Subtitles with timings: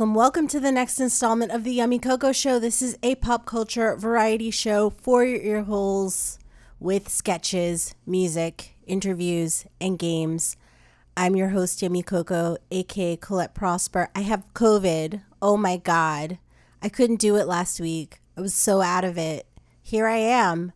[0.00, 2.58] Welcome, welcome to the next installment of the Yummy Coco Show.
[2.58, 6.38] This is a pop culture variety show for your ear holes
[6.78, 10.56] with sketches, music, interviews, and games.
[11.18, 14.08] I'm your host, Yummy Coco, aka Colette Prosper.
[14.14, 15.20] I have COVID.
[15.42, 16.38] Oh my God.
[16.80, 18.22] I couldn't do it last week.
[18.38, 19.46] I was so out of it.
[19.82, 20.72] Here I am.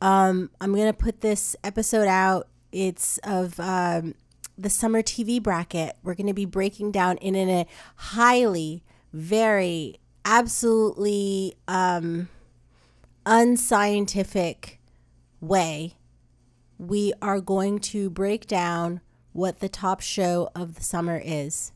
[0.00, 2.48] Um, I'm going to put this episode out.
[2.72, 4.14] It's of um,
[4.62, 5.96] the summer TV bracket.
[6.02, 8.82] We're going to be breaking down in, in a highly,
[9.12, 12.28] very, absolutely um,
[13.26, 14.80] unscientific
[15.40, 15.96] way.
[16.78, 19.00] We are going to break down
[19.32, 21.72] what the top show of the summer is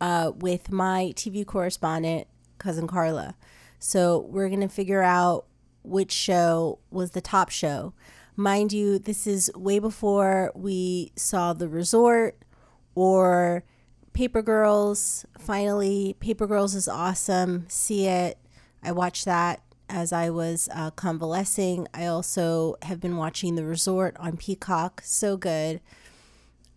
[0.00, 2.26] uh, with my TV correspondent,
[2.58, 3.36] cousin Carla.
[3.78, 5.46] So we're going to figure out
[5.82, 7.92] which show was the top show.
[8.38, 12.36] Mind you, this is way before we saw The Resort
[12.94, 13.64] or
[14.12, 15.24] Paper Girls.
[15.38, 17.64] Finally, Paper Girls is awesome.
[17.68, 18.36] See it.
[18.82, 21.88] I watched that as I was uh, convalescing.
[21.94, 25.00] I also have been watching The Resort on Peacock.
[25.02, 25.80] So good.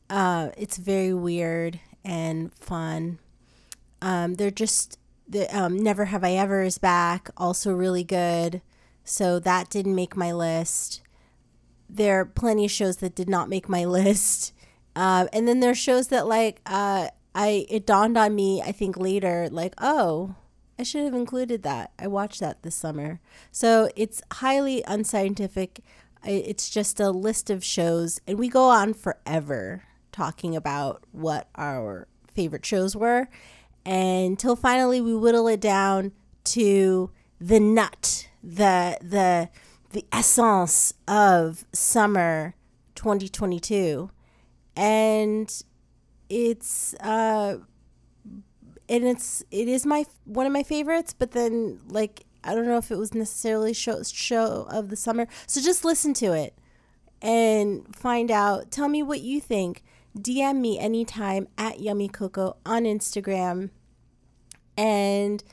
[0.09, 3.19] Uh, it's very weird and fun.
[4.02, 8.61] Um, they're just the um, Never Have I Ever is back, also really good.
[9.03, 11.02] So that didn't make my list
[11.90, 14.54] there are plenty of shows that did not make my list.
[14.95, 18.72] Uh, and then there are shows that like uh, I it dawned on me I
[18.72, 20.36] think later like oh
[20.80, 21.92] I should have included that.
[21.99, 23.20] I watched that this summer.
[23.52, 25.82] So it's highly unscientific.
[26.23, 29.83] It's just a list of shows, and we go on forever
[30.14, 33.28] talking about what our favorite shows were
[33.86, 36.14] until finally we whittle it down
[36.45, 39.49] to the nut, the the
[39.92, 42.55] the essence of summer
[42.95, 44.10] 2022
[44.76, 45.64] and
[46.30, 47.58] it's uh
[48.88, 52.78] and it's it is my one of my favorites but then like i don't know
[52.78, 55.28] if it was necessarily show show of the summer.
[55.48, 56.58] So just listen to it
[57.22, 58.72] and find out.
[58.72, 59.83] Tell me what you think.
[60.17, 63.70] Dm me anytime at yummy coco on instagram.
[64.78, 65.44] And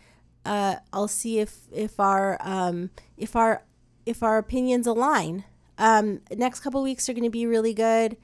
[0.44, 3.64] uh, I'll see if if our um, if our
[4.06, 5.44] if our opinions align.
[5.78, 8.16] Um, next couple weeks are going to be really good.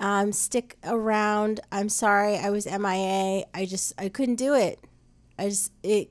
[0.00, 1.60] Um, stick around.
[1.70, 3.44] I'm sorry I was MIA.
[3.54, 4.80] I just I couldn't do it.
[5.38, 6.10] I just it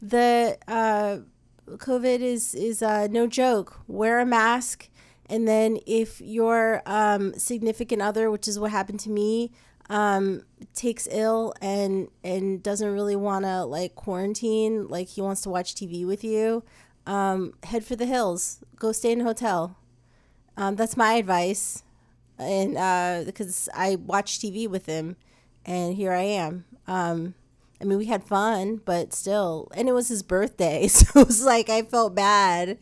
[0.00, 1.18] the uh,
[1.68, 3.80] COVID is is uh, no joke.
[3.86, 4.88] Wear a mask,
[5.28, 9.52] and then if your um, significant other, which is what happened to me,
[9.88, 10.42] um,
[10.74, 15.74] takes ill and and doesn't really want to like quarantine, like he wants to watch
[15.74, 16.64] TV with you,
[17.06, 18.60] um, head for the hills.
[18.76, 19.76] Go stay in a hotel.
[20.56, 21.82] Um, that's my advice.
[22.38, 25.16] And uh, because I watch TV with him,
[25.64, 26.64] and here I am.
[26.86, 27.34] Um,
[27.80, 31.44] I mean, we had fun, but still, and it was his birthday, so it was
[31.44, 32.78] like I felt bad.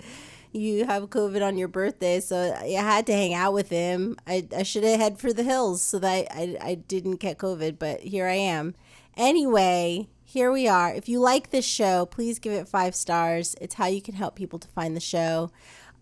[0.52, 4.16] You have COVID on your birthday, so I had to hang out with him.
[4.26, 7.76] I, I should have head for the hills so that I, I didn't get COVID,
[7.78, 8.76] but here I am.
[9.16, 10.92] Anyway, here we are.
[10.92, 13.54] If you like this show, please give it five stars.
[13.60, 15.52] It's how you can help people to find the show.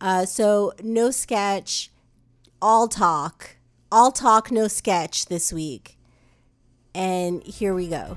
[0.00, 1.91] Uh, so, no sketch,
[2.62, 3.56] all talk.
[3.93, 5.98] All talk, no sketch this week.
[6.94, 8.16] And here we go.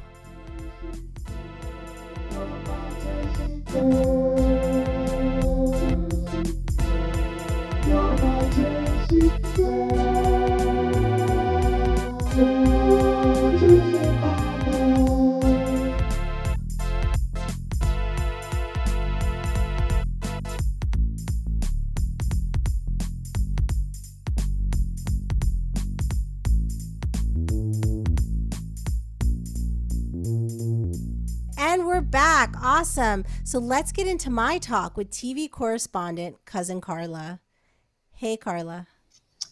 [32.15, 32.55] Back.
[32.61, 33.25] Awesome.
[33.43, 37.41] So let's get into my talk with TV correspondent, cousin Carla.
[38.13, 38.87] Hey, Carla.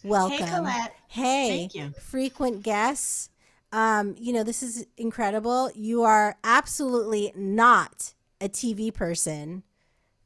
[0.04, 0.38] Welcome.
[0.38, 0.96] Hey, Colette.
[1.08, 1.94] Hey, Thank you.
[2.00, 3.30] frequent guests.
[3.72, 5.72] Um, you know, this is incredible.
[5.76, 9.64] You are absolutely not a TV person,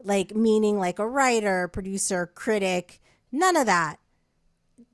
[0.04, 3.02] like meaning like a writer, producer, critic,
[3.32, 3.98] none of that.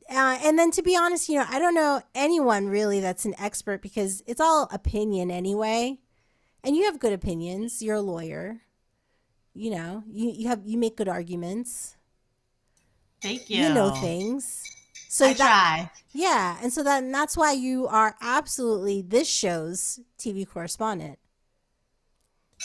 [0.10, 3.34] Uh, and then to be honest, you know, I don't know anyone really that's an
[3.40, 6.00] expert because it's all opinion anyway
[6.64, 7.82] and you have good opinions.
[7.82, 8.62] You're a lawyer.
[9.54, 11.96] You know, you, you have you make good arguments.
[13.22, 13.64] Thank you.
[13.64, 14.64] You know things.
[15.08, 15.92] So I that, try.
[16.12, 21.20] Yeah, and so that and that's why you are absolutely this show's TV correspondent.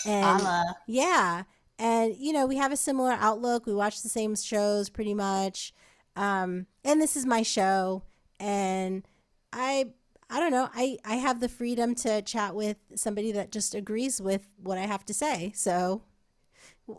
[0.06, 0.42] And
[0.86, 1.42] yeah,
[1.78, 3.66] and you know we have a similar outlook.
[3.66, 5.74] We watch the same shows pretty much,
[6.16, 8.02] um, and this is my show,
[8.40, 9.06] and
[9.52, 9.90] I
[10.30, 10.68] I don't know.
[10.74, 14.82] I I have the freedom to chat with somebody that just agrees with what I
[14.82, 15.52] have to say.
[15.54, 16.02] So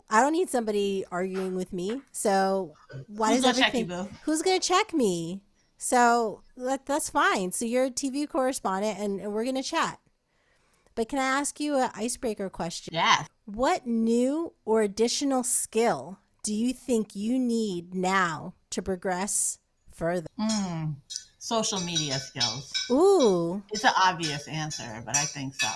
[0.08, 2.02] I don't need somebody arguing with me.
[2.12, 2.74] So
[3.06, 4.08] why Who's does gonna check you?
[4.24, 5.42] Who's gonna check me?
[5.78, 7.52] So that, that's fine.
[7.52, 9.98] So you're a TV correspondent, and, and we're gonna chat.
[10.94, 12.92] But can I ask you an icebreaker question?
[12.94, 13.24] Yeah.
[13.46, 19.58] What new or additional skill do you think you need now to progress
[19.92, 20.28] further?
[20.38, 20.96] Mm.
[21.42, 22.70] Social media skills.
[22.90, 25.68] Ooh, It's an obvious answer, but I think so.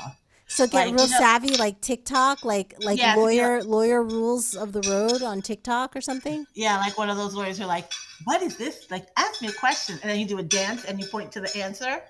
[0.46, 4.55] so get Like, real you know- savvy, like TikTok, like like Yeah, lawyer lawyer rules
[4.55, 6.46] of the road on TikTok or something.
[6.55, 7.90] Yeah, like one of those lawyers who are like,
[8.25, 11.00] "What is this?" Like, ask me a question, and then you do a dance and
[11.00, 12.02] you point to the answer.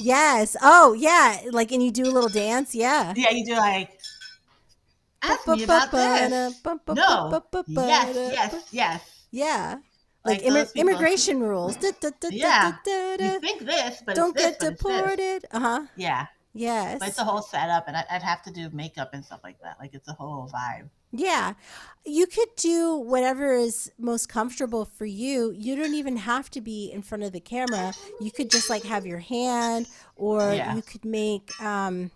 [0.00, 0.56] Yes.
[0.62, 1.40] Oh, yeah.
[1.52, 2.74] Like, and you do a little dance.
[2.74, 3.12] Yeah.
[3.14, 4.00] Yeah, you do like,
[5.22, 6.30] ask me about this.
[6.96, 7.28] No.
[7.86, 9.00] Yes, yes, yes.
[9.30, 9.76] Yeah.
[10.24, 10.88] Like, Like immi- those people.
[10.90, 11.76] immigration rules.
[11.76, 12.72] Da, da, da, Yeah.
[12.86, 15.44] You think this, but Don't it's this, get but deported.
[15.50, 15.86] Uh huh.
[15.96, 16.98] Yeah, Yes.
[16.98, 19.60] but it's a whole setup, and I- I'd have to do makeup and stuff like
[19.62, 19.76] that.
[19.78, 20.88] Like it's a whole vibe.
[21.12, 21.54] Yeah.
[22.04, 25.52] You could do whatever is most comfortable for you.
[25.52, 27.92] You don't even have to be in front of the camera.
[28.20, 29.86] You could just like have your hand
[30.16, 30.74] or Yeah.
[30.74, 32.10] you could make um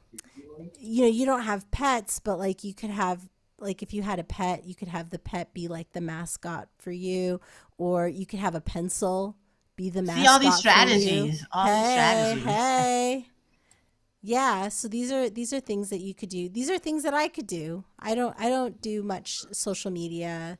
[0.81, 3.29] you know, you don't have pets, but like you could have
[3.61, 6.69] like if you had a pet, you could have the pet be like the mascot
[6.79, 7.41] for you
[7.79, 9.37] or you could have a pencil
[9.79, 10.23] be the mascot.
[10.23, 11.47] See all these strategies.
[11.53, 12.45] All these hey, strategies.
[12.45, 13.27] Hey.
[14.21, 16.49] Yeah, so these are these are things that you could do.
[16.49, 17.85] These are things that I could do.
[17.99, 20.59] I don't I don't do much social media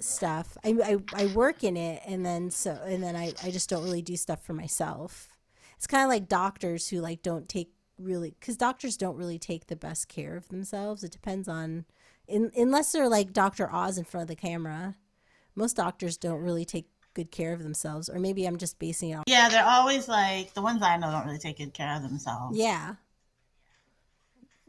[0.00, 0.56] stuff.
[0.64, 3.84] I I, I work in it and then so and then I, I just don't
[3.84, 5.28] really do stuff for myself.
[5.76, 9.66] It's kind of like doctors who like don't take really cuz doctors don't really take
[9.66, 11.04] the best care of themselves.
[11.04, 11.84] It depends on
[12.26, 13.70] in, unless they're like Dr.
[13.70, 14.96] Oz in front of the camera.
[15.56, 19.14] Most doctors don't really take good care of themselves or maybe I'm just basing it
[19.14, 22.02] on Yeah, they're always like the ones I know don't really take good care of
[22.02, 22.56] themselves.
[22.58, 22.96] Yeah.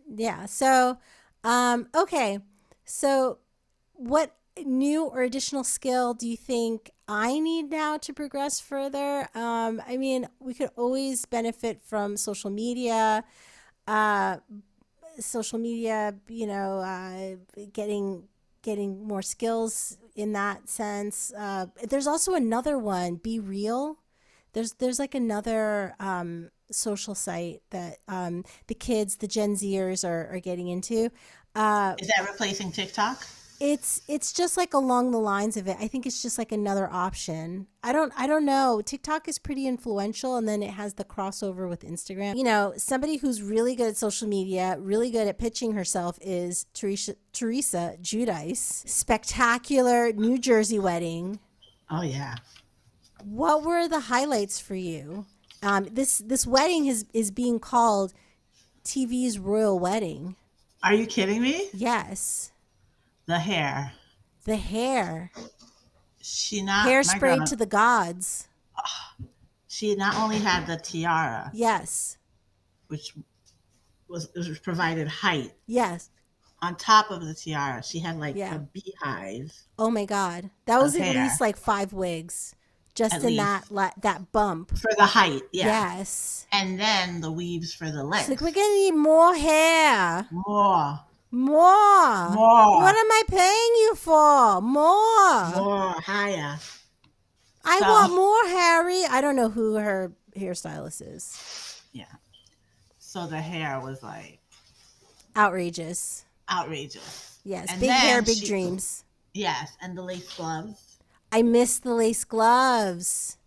[0.09, 0.45] Yeah.
[0.45, 0.97] So,
[1.43, 2.39] um, okay.
[2.85, 3.39] So,
[3.93, 4.35] what
[4.65, 9.27] new or additional skill do you think I need now to progress further?
[9.35, 13.23] Um, I mean, we could always benefit from social media.
[13.85, 14.37] Uh,
[15.19, 17.35] social media, you know, uh,
[17.73, 18.23] getting
[18.67, 21.31] getting more skills in that sense.
[21.37, 23.95] Uh, there's also another one, BeReal.
[24.51, 30.27] There's there's like another um, social site that um, the kids, the Gen Zers, are,
[30.33, 31.09] are getting into.
[31.55, 33.25] Uh, Is that replacing TikTok?
[33.59, 35.77] It's it's just like along the lines of it.
[35.79, 37.67] I think it's just like another option.
[37.83, 38.81] I don't I don't know.
[38.85, 42.37] TikTok is pretty influential and then it has the crossover with Instagram.
[42.37, 46.67] You know, somebody who's really good at social media, really good at pitching herself is
[46.73, 48.87] Teresa Teresa Giudice.
[48.87, 51.39] Spectacular New Jersey wedding.
[51.89, 52.35] Oh yeah.
[53.23, 55.25] What were the highlights for you?
[55.63, 58.13] Um, this this wedding is is being called
[58.83, 60.35] TV's royal wedding.
[60.83, 61.69] Are you kidding me?
[61.73, 62.51] Yes,
[63.27, 63.91] The hair.
[64.45, 65.31] the hair,
[66.21, 68.47] She not hairspray to the gods.
[69.67, 72.17] She not only had the tiara, Yes,
[72.87, 73.13] which
[74.07, 75.53] was, was provided height.
[75.65, 76.09] yes.
[76.61, 78.55] On top of the tiara, she had like Yeah.
[78.55, 79.53] a beehive.
[79.77, 81.23] Oh my God, that was at hair.
[81.23, 82.55] least like five wigs,
[82.95, 83.37] just At in least.
[83.39, 84.75] that la- that bump.
[84.75, 85.65] For the height, yeah.
[85.97, 86.47] Yes.
[86.51, 88.29] And then the weaves for the length.
[88.29, 90.99] like, we're gonna need more hair, more,
[91.31, 92.29] more.
[92.29, 94.61] more, What am I paying you for?
[94.61, 95.49] More.
[95.55, 96.59] more, higher.
[97.65, 99.03] I So- want more, Harry.
[99.05, 101.81] I don't know who her hairstylist is.
[101.91, 102.05] Yeah.
[102.99, 104.39] So the hair was like
[105.35, 106.23] Outrageous.
[106.49, 107.39] outrageous.
[107.43, 109.03] Yes, And big hair, big she- dreams.
[109.33, 110.99] Yes, and the lace gloves.
[111.31, 113.37] I miss the lace gloves.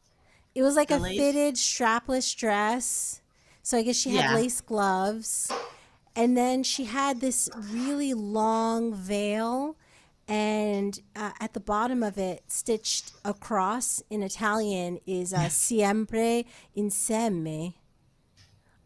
[0.55, 1.19] It was like The a lace?
[1.19, 3.21] fitted strapless dress.
[3.63, 4.35] So I guess she had Yeah.
[4.35, 5.51] lace gloves.
[6.21, 9.79] And then she had this really long veil.
[10.29, 16.45] And uh, at the bottom of it, stitched across in Italian, is uh, Siempre
[16.77, 17.73] insieme.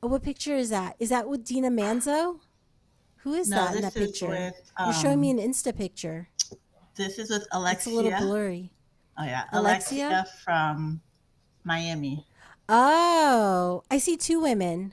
[0.01, 0.95] Oh, what picture is that?
[1.01, 2.39] Is that with Dina Manzo?
[3.25, 4.29] Who is No, that in that picture?
[4.29, 6.29] with, You're showing um, me an Insta picture.
[6.95, 8.71] This is with alexia It's a little blurry.
[9.19, 10.07] Oh yeah, Alexia?
[10.07, 11.01] Alexia, from
[11.65, 12.29] Miami.
[12.69, 14.93] Oh, I see two women.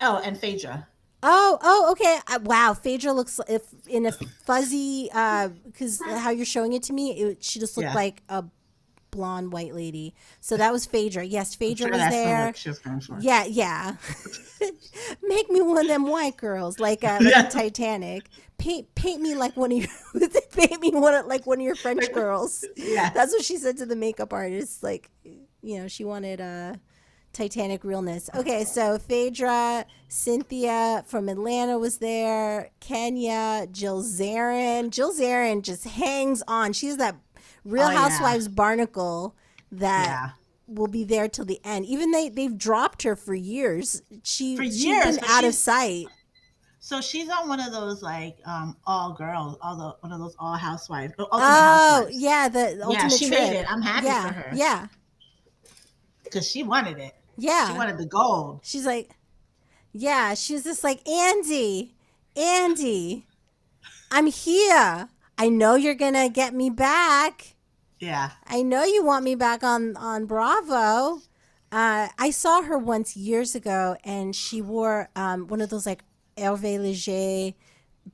[0.00, 0.86] Oh, and Phaedra.
[1.22, 2.18] Oh, oh, okay.
[2.26, 7.12] Uh, wow, Phaedra looks if in a fuzzy because how you're showing it to me,
[7.20, 7.94] it, she just looked Yeah.
[7.94, 8.44] like a
[9.10, 10.14] blonde white lady.
[10.40, 11.24] So that was Phaedra.
[11.24, 12.54] Yes, Phaedra Sure, was the there.
[12.54, 12.80] she was.
[13.20, 13.96] Yeah, yeah.
[15.22, 17.48] Make me one of them white girls, like uh, like Yeah.
[17.48, 18.28] Titanic.
[18.58, 21.74] Paint paint me like one of your paint me one of, like one of your
[21.74, 22.64] French girls.
[22.76, 23.10] Yeah.
[23.10, 24.82] That's what she said to the makeup artist.
[24.82, 26.74] Like, you know, she wanted uh
[27.32, 28.28] Titanic realness.
[28.34, 34.90] Okay, so Phaedra, Cynthia from Atlanta was there, Kenya, Jill Zarin.
[34.90, 36.72] Jill Zarin just hangs on.
[36.72, 37.16] She's that
[37.64, 38.52] Real oh, Housewives yeah.
[38.52, 39.36] barnacle
[39.72, 40.30] that yeah.
[40.66, 41.86] will be there till the end.
[41.86, 44.02] Even they they've dropped her for years.
[44.24, 46.06] She for years, she's been out of sight.
[46.82, 50.34] So she's on one of those like um, all girls, all the one of those
[50.38, 51.12] all housewives.
[51.18, 52.18] Oh housewives.
[52.18, 53.40] yeah, the ultimate yeah, she trip.
[53.40, 53.70] made it.
[53.70, 54.50] I'm happy for her.
[54.54, 54.86] Yeah,
[56.24, 57.14] because she wanted it.
[57.40, 58.60] Yeah, she wanted the gold.
[58.62, 59.10] She's like,
[59.92, 61.94] yeah, she's just like Andy,
[62.36, 63.24] Andy,
[64.10, 65.08] I'm here.
[65.38, 67.54] I know you're gonna get me back.
[67.98, 71.22] Yeah, I know you want me back on on Bravo.
[71.72, 76.02] Uh, I saw her once years ago, and she wore um, one of those like
[76.36, 77.56] Hervé Leger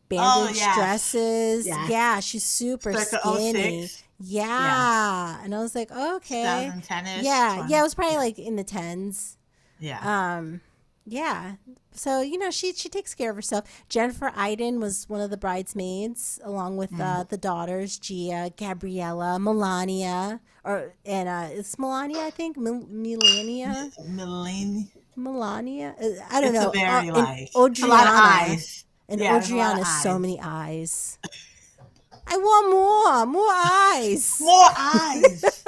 [0.09, 0.77] bandage oh, yes.
[0.77, 1.67] dresses.
[1.67, 1.91] Yes.
[1.91, 3.89] Yeah, she's super like skinny.
[4.19, 4.47] Yeah.
[4.47, 5.45] yeah.
[5.45, 6.71] And I was like, okay.
[6.75, 7.67] 2010 Yeah.
[7.69, 9.37] Yeah, it was probably like in the tens.
[9.79, 10.01] Yeah.
[10.39, 10.61] Um,
[11.07, 11.55] yeah.
[11.93, 13.85] So, you know, she she takes care of herself.
[13.89, 17.01] Jennifer Aydin was one of the bridesmaids along with mm.
[17.01, 23.93] uh, the daughters, Gia, Gabriella, Milania, or and uh it's Milania, I think, Mel- Milania.
[24.11, 24.89] Milania.
[25.17, 25.95] Milania.
[25.95, 26.71] Uh, I don't it's know.
[26.71, 27.51] A very uh, like.
[27.55, 28.85] A lot of eyes.
[29.09, 31.19] And yeah, Audriana, so many eyes.
[32.27, 34.39] I want more, more eyes.
[34.41, 35.45] More eyes.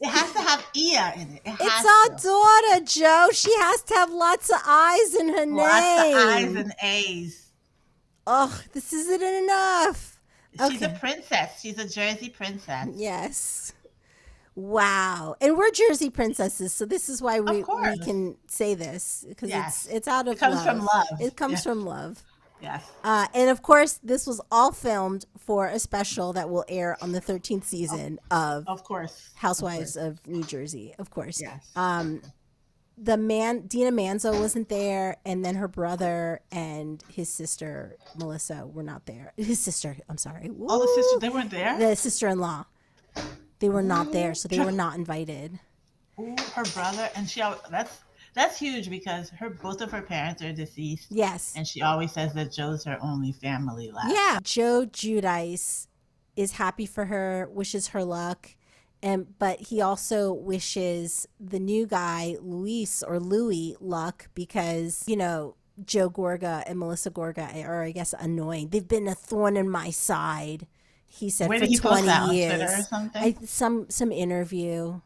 [0.00, 1.42] it has to have ear in it.
[1.44, 2.22] it it's our to.
[2.22, 3.28] daughter, Joe.
[3.32, 5.56] She has to have lots of eyes in her lots name.
[5.56, 7.46] Lots of eyes and A's.
[8.26, 10.20] Oh, this isn't enough.
[10.52, 10.94] She's okay.
[10.94, 11.60] a princess.
[11.60, 12.88] She's a Jersey princess.
[12.94, 13.72] Yes.
[14.54, 15.36] Wow.
[15.40, 19.86] And we're Jersey princesses, so this is why we, we can say this because yes.
[19.86, 20.66] it's it's out of it comes love.
[20.66, 21.20] from love.
[21.20, 22.22] It comes from love.
[22.62, 22.84] Yes.
[23.02, 27.12] Uh, and of course, this was all filmed for a special that will air on
[27.12, 29.30] the 13th season of Of course.
[29.34, 30.18] Housewives of, course.
[30.20, 31.40] of New Jersey, of course.
[31.40, 31.70] Yes.
[31.76, 32.22] Um
[33.02, 38.82] the man Dina Manzo wasn't there and then her brother and his sister Melissa were
[38.82, 39.32] not there.
[39.38, 40.50] His sister, I'm sorry.
[40.50, 40.66] Woo!
[40.68, 41.78] Oh, the sister they weren't there?
[41.78, 42.66] The sister-in-law.
[43.60, 45.58] They were not there, so they were not invited.
[46.18, 47.42] Ooh, her brother and she.
[47.70, 48.00] That's
[48.34, 51.08] that's huge because her both of her parents are deceased.
[51.10, 54.12] Yes, and she always says that Joe's her only family left.
[54.12, 55.86] Yeah, Joe Giudice
[56.36, 58.50] is happy for her, wishes her luck,
[59.02, 65.56] and but he also wishes the new guy Luis or Louis luck because you know
[65.84, 68.68] Joe Gorga and Melissa Gorga are, I guess, annoying.
[68.68, 70.66] They've been a thorn in my side
[71.10, 75.00] he said Where for he 20 years I, some some interview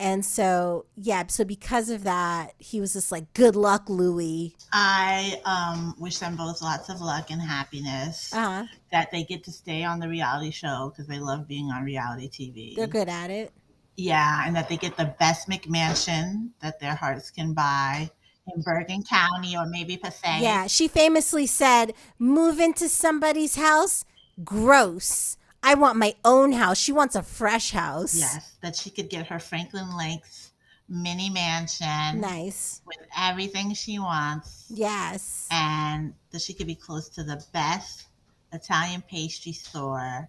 [0.00, 5.40] and so yeah so because of that he was just like good luck louis i
[5.44, 8.64] um, wish them both lots of luck and happiness uh-huh.
[8.92, 12.28] that they get to stay on the reality show because they love being on reality
[12.28, 13.52] tv they're good at it
[13.96, 18.10] yeah and that they get the best mcmansion that their hearts can buy
[18.54, 20.40] in Bergen County or maybe Passaic.
[20.40, 24.06] Yeah, she famously said, "Move into somebody's house
[24.44, 25.36] gross.
[25.62, 26.78] I want my own house.
[26.78, 28.14] She wants a fresh house.
[28.14, 30.52] Yes, that she could get her Franklin Lakes
[30.88, 32.20] mini mansion.
[32.20, 32.80] Nice.
[32.86, 34.66] With everything she wants.
[34.70, 35.46] Yes.
[35.50, 38.06] And that she could be close to the best
[38.52, 40.28] Italian pastry store.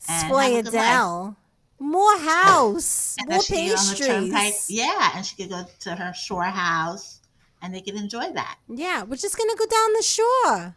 [0.00, 1.36] Sfogliatelle.
[1.78, 3.16] More house.
[3.18, 4.70] And more pastries.
[4.70, 7.20] Yeah, and she could go to her shore house
[7.60, 8.58] and they could enjoy that.
[8.68, 10.76] Yeah, we're just gonna go down the shore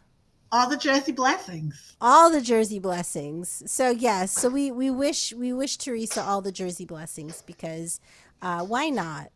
[0.52, 1.96] all the Jersey blessings.
[2.00, 3.62] All the Jersey blessings.
[3.66, 8.00] So yes, so we we wish we wish Teresa all the Jersey blessings because
[8.42, 9.30] uh, why not?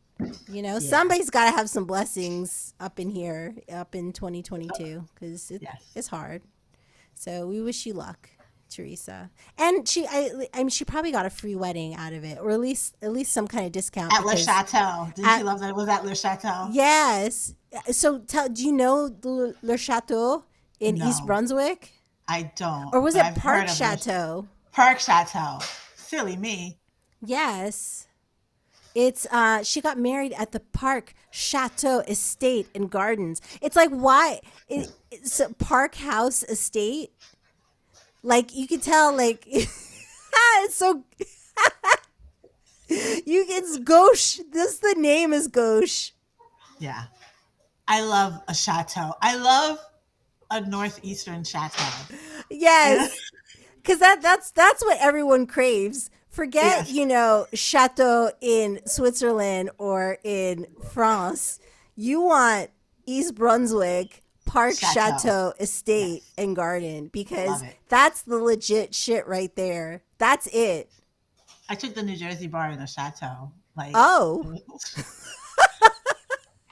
[0.50, 0.79] You know, yeah.
[0.81, 5.83] somebody's got to have some blessings up in here, up in 2022, because it, yes.
[5.95, 6.43] it's hard.
[7.14, 8.29] So we wish you luck,
[8.69, 9.31] Teresa.
[9.57, 12.50] And she, I, I mean, she probably got a free wedding out of it, or
[12.50, 15.11] at least, at least some kind of discount at Le Chateau.
[15.14, 16.69] Did you love that it was at Le Chateau?
[16.71, 17.55] Yes.
[17.90, 20.45] So, tell, do you know Le, Le Chateau?
[20.80, 21.92] In no, East Brunswick?
[22.26, 22.92] I don't.
[22.92, 24.49] Or was it Park Chateau?
[24.72, 25.58] Park Chateau.
[25.94, 26.78] Silly me.
[27.25, 28.06] Yes.
[28.94, 33.40] It's uh she got married at the Park Chateau Estate and Gardens.
[33.62, 37.12] It's like why it, it's a Park House Estate.
[38.22, 41.04] Like you can tell like it's so
[42.88, 44.40] you it's gauche.
[44.50, 46.10] This the name is gauche.
[46.78, 47.04] Yeah.
[47.87, 49.14] I love a chateau.
[49.20, 49.78] I love
[50.50, 52.14] a northeastern chateau.
[52.50, 53.19] Yes.
[53.85, 56.11] Cuz that that's that's what everyone craves.
[56.28, 56.92] Forget, yes.
[56.92, 61.59] you know, chateau in Switzerland or in France.
[61.97, 62.71] You want
[63.04, 66.33] East Brunswick Park Chateau, Chateau Estate yes.
[66.38, 70.02] and Garden because that's the legit shit right there.
[70.19, 70.90] That's it.
[71.69, 73.52] I took the New Jersey bar in a chateau.
[73.76, 74.57] Like oh.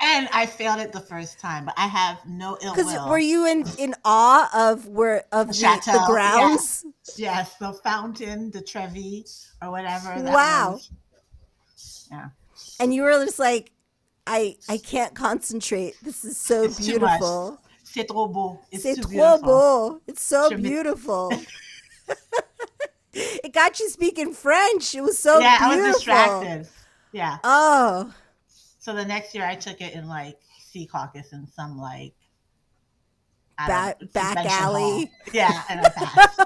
[0.00, 3.08] and I failed it the first time, but I have no ill will.
[3.08, 6.84] Were you in in awe of where of the, Chateau, the grounds?
[7.06, 7.18] Yes.
[7.18, 9.24] yes, the fountain, the Trevi,
[9.60, 10.14] or whatever.
[10.22, 10.72] wow.
[10.72, 12.08] Was.
[12.10, 12.28] Yeah.
[12.80, 13.72] And you were just like,
[14.26, 15.94] I I can't concentrate.
[16.02, 17.60] This is so it's beautiful.
[17.82, 18.60] C'est trop beau.
[18.70, 19.40] It's C'est trop beautiful.
[19.40, 20.00] beau.
[20.06, 21.32] It's so beautiful.
[23.12, 24.94] it got you speaking French.
[24.94, 25.84] It was so yeah, beautiful.
[25.84, 26.68] I was distracted.
[27.12, 27.38] Yeah.
[27.42, 28.12] Oh.
[28.78, 30.38] So the next year I took it in like
[30.74, 32.14] Secaucus in some like
[33.66, 34.80] back back alley.
[34.80, 35.08] Hall.
[35.32, 36.40] Yeah, and I passed.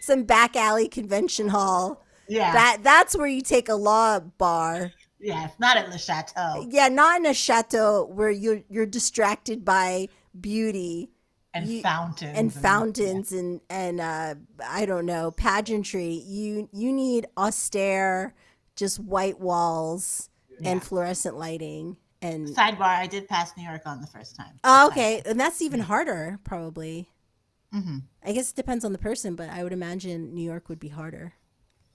[0.00, 2.02] some back alley convention hall.
[2.28, 2.52] Yeah.
[2.52, 4.92] That that's where you take a law bar.
[5.20, 6.66] Yeah, it's not at the chateau.
[6.68, 10.08] Yeah, not in a chateau where you're you're distracted by
[10.40, 11.10] beauty
[11.54, 13.38] and you, fountains and, and fountains yeah.
[13.38, 14.34] and and uh,
[14.66, 16.22] I don't know pageantry.
[16.26, 18.34] You you need austere,
[18.76, 20.30] just white walls
[20.62, 20.70] yeah.
[20.70, 21.96] and fluorescent lighting.
[22.20, 24.60] And sidebar, I did pass New York on the first time.
[24.62, 27.08] Oh, okay, and that's even harder, probably.
[27.74, 27.98] Mm-hmm.
[28.24, 30.88] I guess it depends on the person, but I would imagine New York would be
[30.88, 31.34] harder.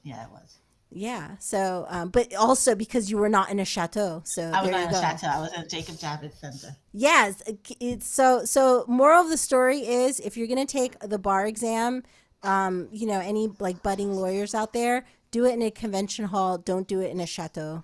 [0.04, 0.58] Yeah, it was.
[0.90, 1.36] Yeah.
[1.40, 4.22] So, um, but also because you were not in a chateau.
[4.26, 5.28] So I was not in a chateau.
[5.28, 6.76] I was at Jacob Javits Center.
[6.94, 7.44] Yes.
[7.80, 11.46] It's so, so moral of the story is if you're going to take the bar
[11.46, 12.04] exam,
[12.44, 16.58] um, you know, any like budding lawyers out there, do it in a convention hall.
[16.58, 17.84] Don't do it in a chateau.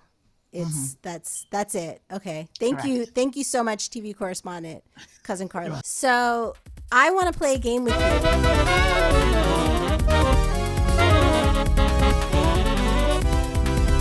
[0.54, 0.98] It's mm-hmm.
[1.02, 2.00] that's that's it.
[2.12, 2.48] Okay.
[2.60, 2.88] Thank Correct.
[2.88, 3.06] you.
[3.06, 4.84] Thank you so much, TV correspondent,
[5.24, 5.80] cousin Carla.
[5.84, 6.54] So
[6.92, 8.00] I want to play a game with you.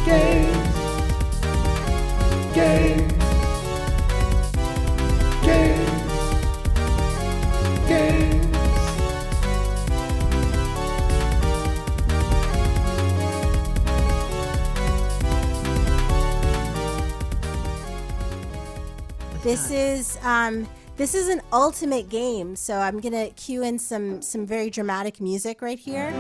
[0.06, 0.56] Games.
[2.54, 3.13] Games.
[19.44, 24.46] This is um this is an ultimate game, so I'm gonna cue in some some
[24.46, 26.12] very dramatic music right here.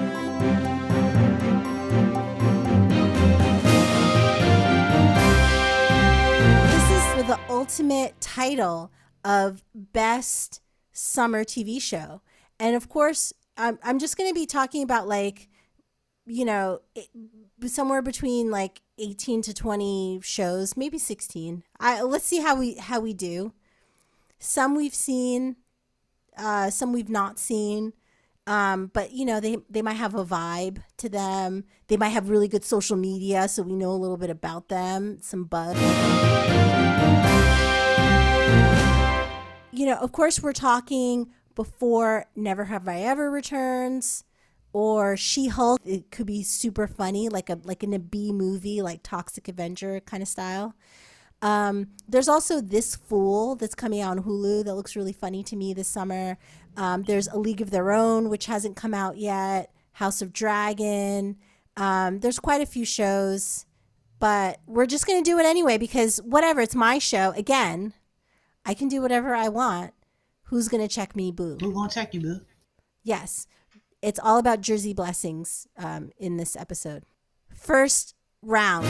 [6.67, 8.91] This is the ultimate title
[9.23, 10.59] of best
[10.91, 12.21] summer TV show.
[12.59, 15.49] And of course, I'm, I'm just going to be talking about like,
[16.25, 17.07] you know, it,
[17.67, 21.63] somewhere between like 18 to 20 shows, maybe 16.
[21.79, 23.53] I let's see how we how we do.
[24.39, 25.55] Some we've seen,
[26.37, 27.93] uh, some we've not seen.
[28.45, 31.63] Um, but you know, they they might have a vibe to them.
[31.87, 35.19] They might have really good social media, so we know a little bit about them,
[35.21, 35.77] some buzz.
[39.71, 44.25] You know, of course, we're talking before Never Have I Ever returns
[44.73, 45.79] or She Hulk.
[45.85, 50.01] It could be super funny, like a like in a B movie, like Toxic Avenger
[50.01, 50.75] kind of style.
[51.41, 55.55] Um, there's also This Fool that's coming out on Hulu that looks really funny to
[55.55, 56.37] me this summer.
[56.77, 59.71] Um, there's A League of Their Own, which hasn't come out yet.
[59.93, 61.37] House of Dragon.
[61.75, 63.65] Um, there's quite a few shows,
[64.19, 67.31] but we're just going to do it anyway because whatever, it's my show.
[67.31, 67.93] Again,
[68.65, 69.93] I can do whatever I want.
[70.43, 71.57] Who's going to check me, boo?
[71.59, 72.41] Who going to check you, boo?
[73.03, 73.47] Yes.
[74.03, 77.03] It's all about Jersey blessings um, in this episode.
[77.55, 78.85] First round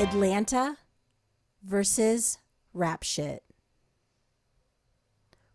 [0.00, 0.78] Atlanta
[1.62, 2.38] versus
[2.72, 3.42] Rap Shit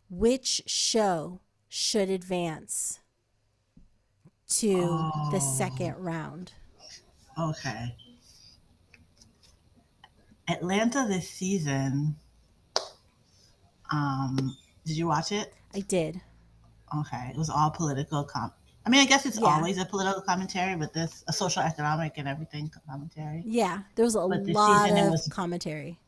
[0.07, 2.99] which show should advance
[4.47, 5.29] to oh.
[5.31, 6.51] the second round?
[7.39, 7.95] Okay.
[10.47, 12.15] Atlanta this season.
[13.91, 15.51] Um, did you watch it?
[15.73, 16.21] I did.
[16.99, 18.23] Okay, it was all political.
[18.23, 18.51] Com-
[18.85, 19.47] I mean, I guess it's yeah.
[19.47, 23.43] always a political commentary, but this a social, economic, and everything commentary.
[23.45, 25.99] Yeah, there was a lot of was, commentary.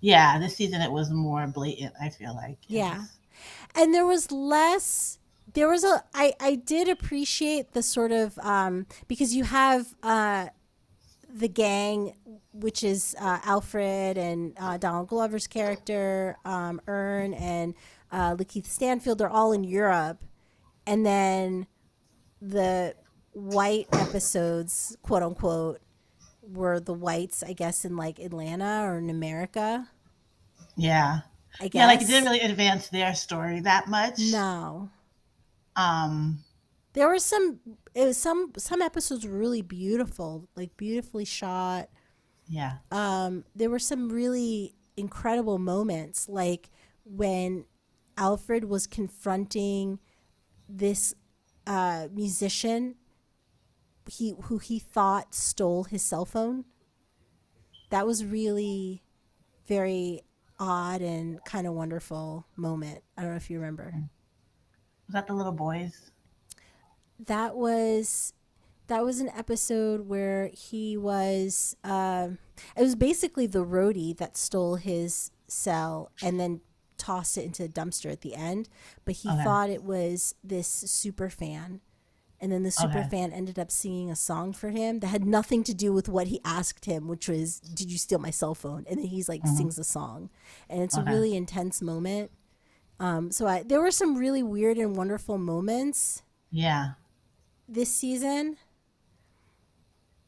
[0.00, 1.94] Yeah, this season it was more blatant.
[2.00, 2.58] I feel like.
[2.66, 3.04] Yeah,
[3.74, 5.18] and there was less
[5.54, 10.48] there was a I I did appreciate the sort of um because you have uh
[11.34, 12.14] the gang
[12.52, 17.74] which is uh, Alfred and uh, Donald Glover's character um Earn and
[18.12, 20.22] uh Lakeith Stanfield they're all in Europe
[20.86, 21.66] and then
[22.40, 22.94] the
[23.32, 25.80] white episodes quote unquote
[26.42, 29.88] were the whites I guess in like Atlanta or in America
[30.76, 31.20] yeah
[31.60, 31.80] I guess.
[31.80, 34.18] Yeah, like it didn't really advance their story that much.
[34.18, 34.90] No.
[35.76, 36.44] Um
[36.94, 37.60] there were some
[37.94, 41.88] it was some some episodes were really beautiful, like beautifully shot.
[42.48, 42.78] Yeah.
[42.90, 46.70] Um there were some really incredible moments like
[47.04, 47.64] when
[48.16, 49.98] Alfred was confronting
[50.68, 51.14] this
[51.66, 52.96] uh musician
[54.08, 56.64] he who he thought stole his cell phone.
[57.90, 59.02] That was really
[59.66, 60.22] very
[60.58, 63.02] odd and kind of wonderful moment.
[63.16, 63.92] I don't know if you remember.
[65.06, 66.10] Was that the little boys?
[67.26, 68.32] That was
[68.88, 72.28] that was an episode where he was uh,
[72.76, 76.60] it was basically the roadie that stole his cell and then
[77.02, 78.68] tossed it into a dumpster at the end
[79.04, 79.44] but he okay.
[79.44, 81.80] thought it was this super fan
[82.40, 83.08] and then the super okay.
[83.08, 86.28] fan ended up singing a song for him that had nothing to do with what
[86.28, 89.42] he asked him which was did you steal my cell phone and then he's like
[89.42, 89.56] mm-hmm.
[89.56, 90.30] sings a song
[90.68, 91.10] and it's okay.
[91.10, 92.30] a really intense moment
[93.00, 96.92] um, so I, there were some really weird and wonderful moments yeah
[97.68, 98.56] this season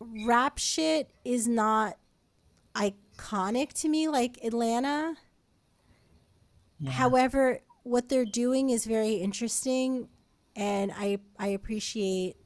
[0.00, 1.96] rap shit is not
[2.74, 5.14] iconic to me like Atlanta.
[6.80, 6.90] Yeah.
[6.90, 10.08] However, what they're doing is very interesting
[10.56, 12.36] and I I appreciate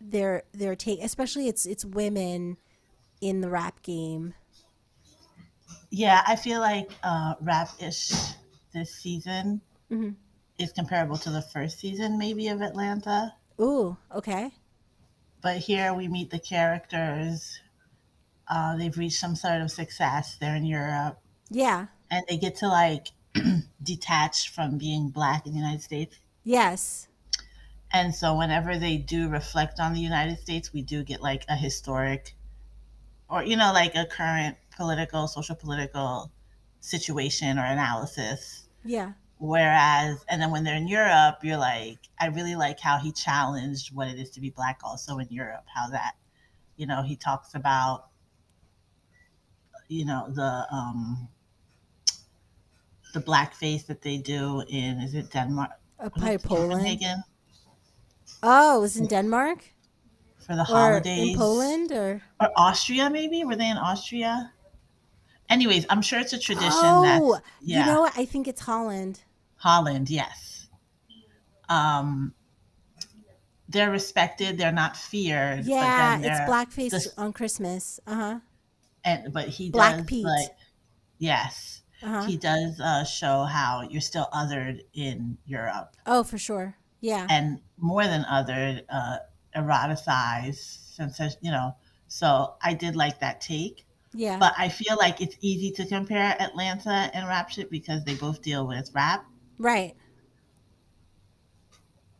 [0.00, 2.56] their their take especially it's it's women
[3.20, 4.34] in the rap game.
[5.90, 8.12] Yeah, I feel like uh, rap ish
[8.72, 10.10] this season mm-hmm.
[10.58, 13.34] is comparable to the first season maybe of Atlanta.
[13.60, 14.52] Ooh, okay.
[15.42, 17.60] But here we meet the characters.
[18.48, 20.36] Uh, they've reached some sort of success.
[20.40, 21.18] They're in Europe.
[21.50, 21.86] Yeah.
[22.10, 23.08] And they get to like
[23.82, 26.18] detach from being black in the United States.
[26.44, 27.08] Yes.
[27.92, 31.56] And so whenever they do reflect on the United States, we do get like a
[31.56, 32.34] historic
[33.28, 36.30] or, you know, like a current political, social political
[36.80, 38.68] situation or analysis.
[38.84, 39.12] Yeah.
[39.38, 43.94] Whereas, and then when they're in Europe, you're like, I really like how he challenged
[43.94, 45.64] what it is to be black also in Europe.
[45.74, 46.14] How that,
[46.76, 48.08] you know, he talks about,
[49.88, 51.28] you know, the um,
[53.12, 55.70] the blackface that they do in is it Denmark?
[55.98, 56.08] Uh,
[56.42, 57.00] Poland.
[58.42, 59.64] Oh, it was in Denmark
[60.50, 63.44] for the holidays in Poland or or Austria maybe?
[63.44, 64.52] Were they in Austria?
[65.48, 66.70] Anyways, I'm sure it's a tradition.
[66.72, 67.80] Oh, yeah.
[67.80, 68.16] you know what?
[68.16, 69.20] I think it's Holland.
[69.56, 70.68] Holland, yes.
[71.68, 72.34] Um,
[73.68, 74.58] they're respected.
[74.58, 75.66] They're not feared.
[75.66, 78.00] Yeah, it's blackface the, on Christmas.
[78.06, 78.38] Uh huh.
[79.04, 80.24] And but he Black does Pete.
[80.24, 80.50] like
[81.18, 82.24] yes, uh-huh.
[82.24, 85.96] he does uh, show how you're still othered in Europe.
[86.06, 86.76] Oh, for sure.
[87.00, 87.26] Yeah.
[87.30, 89.18] And more than othered, uh,
[89.56, 91.74] eroticized, since you know.
[92.08, 93.86] So I did like that take.
[94.12, 94.38] Yeah.
[94.38, 98.42] But I feel like it's easy to compare Atlanta and Rap Shit because they both
[98.42, 99.24] deal with rap.
[99.58, 99.94] Right.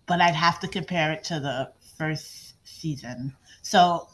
[0.07, 3.35] But I'd have to compare it to the first season.
[3.63, 4.09] So,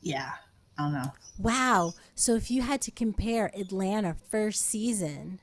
[0.00, 0.30] yeah,
[0.78, 1.12] I don't know.
[1.38, 1.94] Wow.
[2.18, 5.38] So if you had to compare Atlanta first season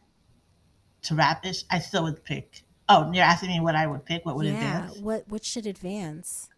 [1.03, 2.63] to Rapish, I still would pick.
[2.89, 4.25] Oh, you're asking me what I would pick?
[4.25, 4.97] What would yeah, advance?
[4.99, 6.49] What what should advance?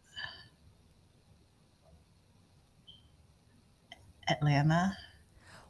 [4.27, 4.97] Atlanta.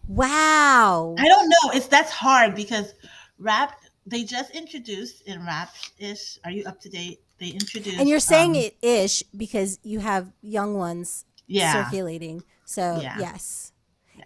[0.07, 1.15] Wow.
[1.19, 1.71] I don't know.
[1.73, 2.93] It's that's hard because
[3.37, 6.39] rap they just introduced in rap ish.
[6.45, 7.19] Are you up to date?
[7.37, 11.83] They introduced, and you're saying um, it ish because you have young ones yeah.
[11.83, 12.43] circulating.
[12.63, 13.17] So yeah.
[13.19, 13.73] yes.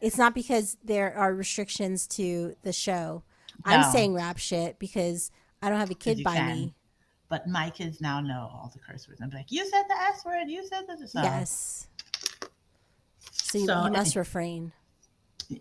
[0.01, 3.23] It's not because there are restrictions to the show.
[3.65, 3.73] No.
[3.73, 6.55] I'm saying rap shit because I don't have a kid by can.
[6.55, 6.75] me.
[7.29, 9.21] But my kids now know all the curse words.
[9.21, 10.49] I'm like, you said the S word.
[10.49, 11.21] You said the so.
[11.21, 11.87] yes.
[13.31, 14.73] So you, so, you must refrain.
[15.47, 15.59] Yeah.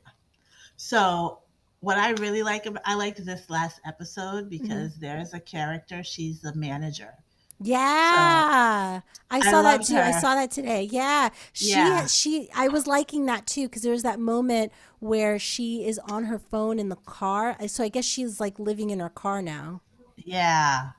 [0.77, 1.41] So
[1.81, 5.01] what I really like, I liked this last episode because mm-hmm.
[5.01, 6.03] there's a character.
[6.03, 7.15] She's the manager.
[7.63, 9.95] Yeah, so, I saw I that too.
[9.95, 10.03] Her.
[10.03, 10.89] I saw that today.
[10.91, 12.07] Yeah, she yeah.
[12.07, 12.49] she.
[12.55, 16.39] I was liking that too because there was that moment where she is on her
[16.39, 17.57] phone in the car.
[17.69, 19.83] So I guess she's like living in her car now.
[20.17, 20.93] Yeah,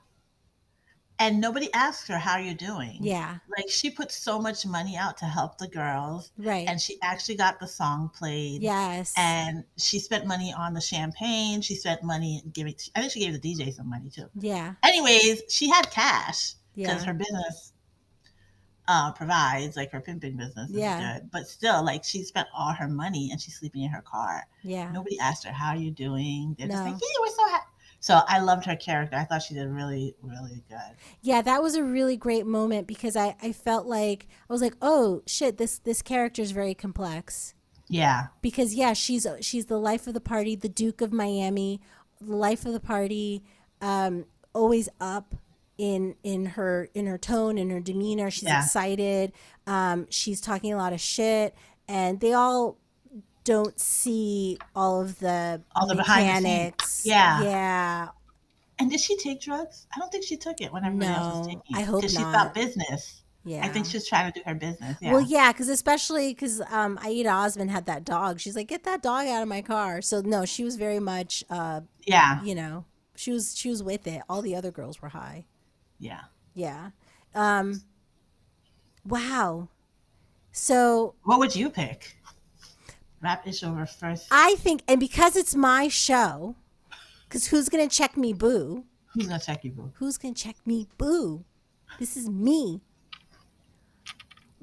[1.22, 2.98] and nobody asked her how you're doing.
[3.00, 3.38] Yeah.
[3.56, 6.32] Like she put so much money out to help the girls.
[6.36, 6.66] Right.
[6.66, 8.60] And she actually got the song played.
[8.60, 9.14] Yes.
[9.16, 11.60] And she spent money on the champagne.
[11.60, 14.26] She spent money giving I think she gave the DJ some money too.
[14.34, 14.74] Yeah.
[14.82, 17.04] Anyways, she had cash because yeah.
[17.04, 17.72] her business
[18.88, 21.18] uh, provides like her pimping business is yeah.
[21.18, 21.30] good.
[21.30, 24.42] But still, like she spent all her money and she's sleeping in her car.
[24.64, 24.90] Yeah.
[24.90, 26.56] Nobody asked her how are you doing.
[26.58, 26.74] They're no.
[26.74, 27.66] just like, yeah, we're so happy
[28.02, 29.16] so I loved her character.
[29.16, 30.96] I thought she did really, really good.
[31.20, 34.74] Yeah, that was a really great moment because I, I felt like I was like,
[34.82, 37.54] oh shit, this this character is very complex.
[37.88, 38.26] Yeah.
[38.40, 41.80] Because yeah, she's she's the life of the party, the Duke of Miami,
[42.20, 43.44] the life of the party,
[43.80, 45.36] um, always up
[45.78, 48.32] in in her in her tone in her demeanor.
[48.32, 48.64] She's yeah.
[48.64, 49.32] excited.
[49.68, 51.54] Um, she's talking a lot of shit,
[51.86, 52.78] and they all
[53.44, 57.02] don't see all of the all the mechanics.
[57.02, 58.08] The yeah, yeah.
[58.78, 59.86] And did she take drugs?
[59.94, 61.76] I don't think she took it when everybody no, else was taking it.
[61.76, 62.10] I hope not.
[62.10, 63.22] She's about business.
[63.44, 63.64] Yeah.
[63.64, 64.96] I think she was trying to do her business.
[65.00, 65.12] Yeah.
[65.12, 68.38] Well, yeah, because especially because um, Aida Osman had that dog.
[68.38, 70.00] She's like, get that dog out of my car.
[70.00, 72.42] So no, she was very much, uh, yeah.
[72.44, 72.84] you know,
[73.16, 74.22] she was she was with it.
[74.28, 75.44] All the other girls were high.
[75.98, 76.22] Yeah.
[76.54, 76.90] Yeah.
[77.34, 77.82] Um.
[79.04, 79.68] Wow.
[80.52, 82.16] So What would you pick?
[83.22, 84.26] Rap is over first.
[84.30, 86.56] I think, and because it's my show,
[87.28, 88.84] because who's gonna check me, boo?
[89.14, 89.92] Who's gonna check you, boo?
[89.94, 91.44] Who's gonna check me, boo?
[91.98, 92.80] This is me.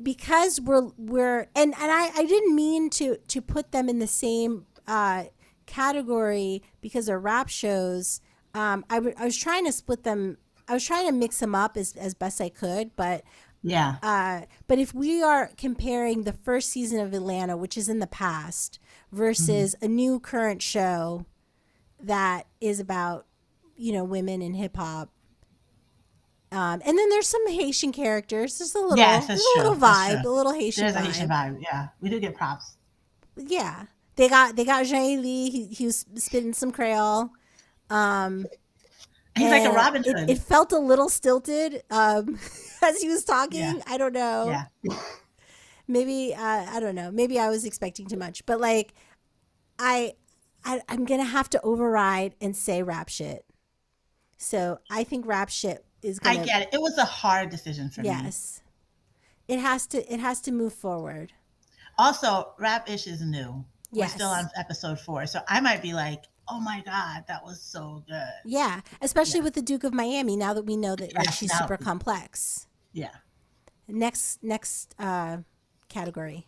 [0.02, 4.08] Because we're we're and and I I didn't mean to to put them in the
[4.08, 5.26] same uh,
[5.66, 8.22] category because they're rap shows.
[8.54, 10.38] Um, I, w- I was trying to split them.
[10.68, 13.24] I was trying to mix them up as as best I could, but
[13.62, 13.96] Yeah.
[14.02, 18.08] uh, but if we are comparing the first season of Atlanta, which is in the
[18.08, 18.80] past,
[19.12, 21.26] versus a new current show
[22.02, 23.26] that is about,
[23.76, 25.10] you know, women in hip hop.
[26.52, 28.58] Um, and then there's some Haitian characters.
[28.58, 31.06] There's a little, Yes, there's a little vibe, a little Haitian There's a vibe.
[31.06, 31.62] Haitian vibe.
[31.62, 31.88] Yeah.
[32.02, 32.78] We do get props.
[33.36, 35.50] Yeah, they got they got Jean Lee.
[35.50, 37.30] He, he was spitting some Creole.
[37.90, 38.46] Um,
[39.38, 42.38] He's like a Robin it, it felt a little stilted um,
[42.84, 43.60] as he was talking.
[43.62, 43.82] Yeah.
[43.88, 44.48] I don't know.
[44.84, 44.96] yeah.
[45.88, 47.12] maybe uh, I don't know.
[47.12, 48.94] Maybe I was expecting too much, but like,
[49.78, 50.14] I,
[50.64, 53.46] I I'm gonna have to override and say rap shit.
[54.38, 56.46] So I think rap shit is I gonna.
[56.46, 56.70] get it.
[56.74, 58.08] It was a hard decision for me.
[58.08, 58.62] Yes,
[59.48, 60.14] it has to.
[60.14, 61.34] It has to move forward.
[61.98, 63.66] Also, Rap Ish is new.
[63.92, 64.12] Yes.
[64.12, 65.26] We're still on episode four.
[65.26, 68.32] So I might be like, oh my God, that was so good.
[68.46, 70.38] Yeah, especially with the Duke of Miami.
[70.38, 72.68] Now that we know that like, she's now- super complex.
[72.94, 73.12] Yeah.
[73.88, 75.38] Next, next uh,
[75.88, 76.48] category: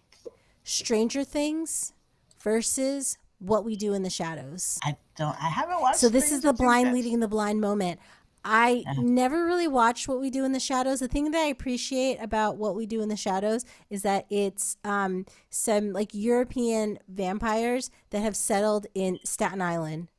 [0.64, 1.94] Stranger Things
[2.42, 4.80] versus What We Do in the Shadows.
[4.84, 6.96] I don't, I haven't watched So this is the blind Things.
[6.96, 8.00] leading the blind moment.
[8.44, 11.00] I never really watched What We Do in the Shadows.
[11.00, 14.78] The thing that I appreciate about What We Do in the Shadows is that it's
[14.84, 20.10] um, some like European vampires that have settled in Staten Island,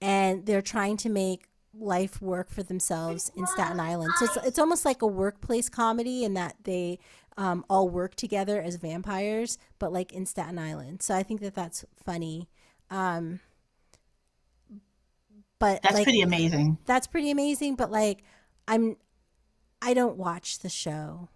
[0.00, 4.12] and they're trying to make life work for themselves in Staten Island.
[4.18, 6.98] So it's it's almost like a workplace comedy in that they
[7.36, 11.02] um, all work together as vampires, but like in Staten Island.
[11.02, 12.48] So I think that that's funny.
[12.90, 13.40] Um,
[15.58, 16.78] but That's like, pretty amazing.
[16.86, 18.22] that's pretty amazing but like
[18.66, 18.96] i'm
[19.82, 21.28] i don't watch the show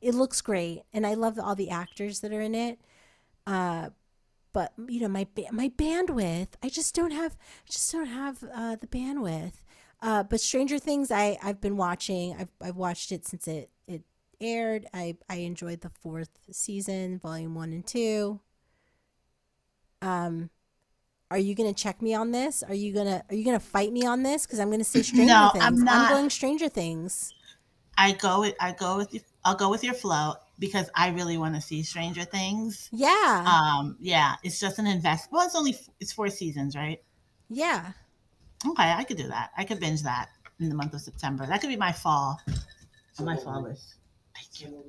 [0.00, 2.78] it looks great and i love all the actors that are in it
[3.46, 3.88] uh
[4.52, 8.76] but you know my my bandwidth i just don't have I just don't have uh
[8.76, 9.62] the bandwidth
[10.02, 14.02] uh but stranger things i i've been watching i've, I've watched it since it it
[14.40, 18.40] aired i i enjoyed the fourth season volume one and two
[20.02, 20.50] um
[21.30, 22.64] are you gonna check me on this?
[22.64, 24.46] Are you gonna Are you gonna fight me on this?
[24.46, 25.64] Because I'm gonna say Stranger No, Things.
[25.64, 26.10] I'm not.
[26.10, 27.32] going Stranger Things.
[27.96, 31.36] I go with, I go with, you, I'll go with your flow because I really
[31.38, 32.88] want to see Stranger Things.
[32.92, 35.28] Yeah, Um, yeah, it's just an invest.
[35.30, 37.00] Well, it's only, it's four seasons, right?
[37.48, 37.92] yeah.
[38.66, 39.50] Okay, I could do that.
[39.56, 41.46] I could binge that in the month of September.
[41.46, 42.40] That could be my fall,
[43.18, 43.94] my fall list.
[44.34, 44.84] Thank you.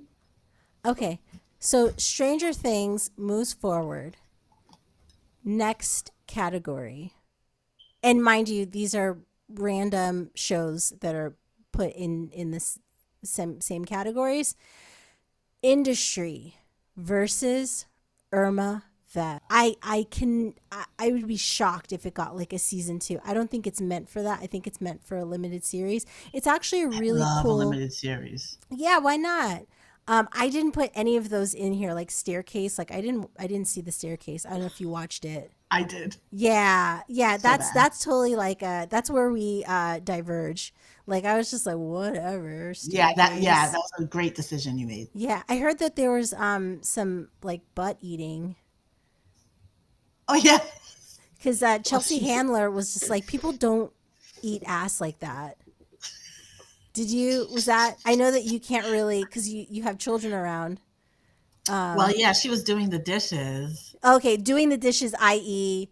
[0.85, 1.19] Okay,
[1.59, 4.17] so Stranger Things moves forward.
[5.43, 7.13] Next category,
[8.03, 9.17] and mind you, these are
[9.49, 11.35] random shows that are
[11.71, 12.77] put in in this
[13.23, 14.55] same same categories.
[15.61, 16.57] Industry
[16.97, 17.85] versus
[18.31, 19.43] Irma Vep.
[19.49, 23.19] I I can I, I would be shocked if it got like a season two.
[23.25, 24.39] I don't think it's meant for that.
[24.41, 26.05] I think it's meant for a limited series.
[26.31, 27.57] It's actually a really cool.
[27.57, 28.57] limited series.
[28.69, 29.63] Yeah, why not?
[30.07, 32.77] Um, I didn't put any of those in here, like staircase.
[32.77, 34.45] Like I didn't, I didn't see the staircase.
[34.45, 35.51] I don't know if you watched it.
[35.69, 36.17] I did.
[36.31, 37.75] Yeah, yeah, that's bad.
[37.75, 40.73] that's totally like uh that's where we uh diverge.
[41.05, 42.73] Like I was just like whatever.
[42.83, 45.09] Yeah, that yeah, that was a great decision you made.
[45.13, 45.43] yeah.
[45.47, 48.55] I heard that there was um some like butt eating
[50.27, 50.59] Oh yeah.
[51.37, 53.91] because uh, Chelsea she's- Handler was just like people don't
[54.41, 55.57] eat ass like that.
[56.93, 57.47] Did you?
[57.53, 57.95] Was that?
[58.05, 60.79] I know that you can't really because you you have children around.
[61.69, 63.95] Um, well, yeah, she was doing the dishes.
[64.03, 65.89] Okay, doing the dishes, i.e.,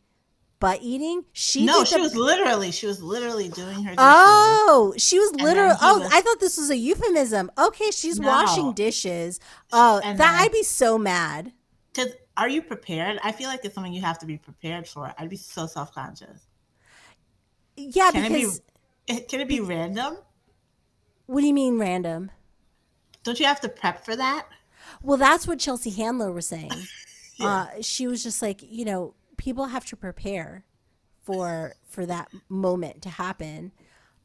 [0.59, 1.23] butt eating.
[1.31, 3.95] She no, she the- was literally, she was literally doing her dishes.
[3.99, 5.75] Oh, she was literally.
[5.81, 7.49] Oh, was- I thought this was a euphemism.
[7.57, 8.27] Okay, she's No.
[8.27, 9.39] washing dishes.
[9.71, 11.53] Oh, And that then- I'd be so mad.
[12.39, 13.19] Are you prepared?
[13.21, 15.13] I feel like it's something you have to be prepared for.
[15.17, 16.47] I'd be so self conscious.
[17.75, 18.63] Yeah, Can because it
[19.07, 19.19] be?
[19.27, 20.17] Can it be random?
[21.25, 22.31] what do you mean random?
[23.23, 24.47] Don't you have to prep for that?
[25.03, 26.71] Well, that's what Chelsea Handler was saying.
[27.41, 30.63] uh, she was just like, you know, people have to prepare
[31.21, 33.73] for for that moment to happen.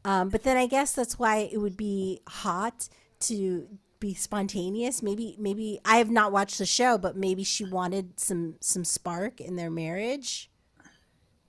[0.05, 2.88] Um, but then I guess that's why it would be hot
[3.20, 3.66] to
[4.04, 5.02] be spontaneous.
[5.02, 9.40] Maybe maybe I have not watched the show, but maybe she wanted some some spark
[9.40, 10.50] in their marriage.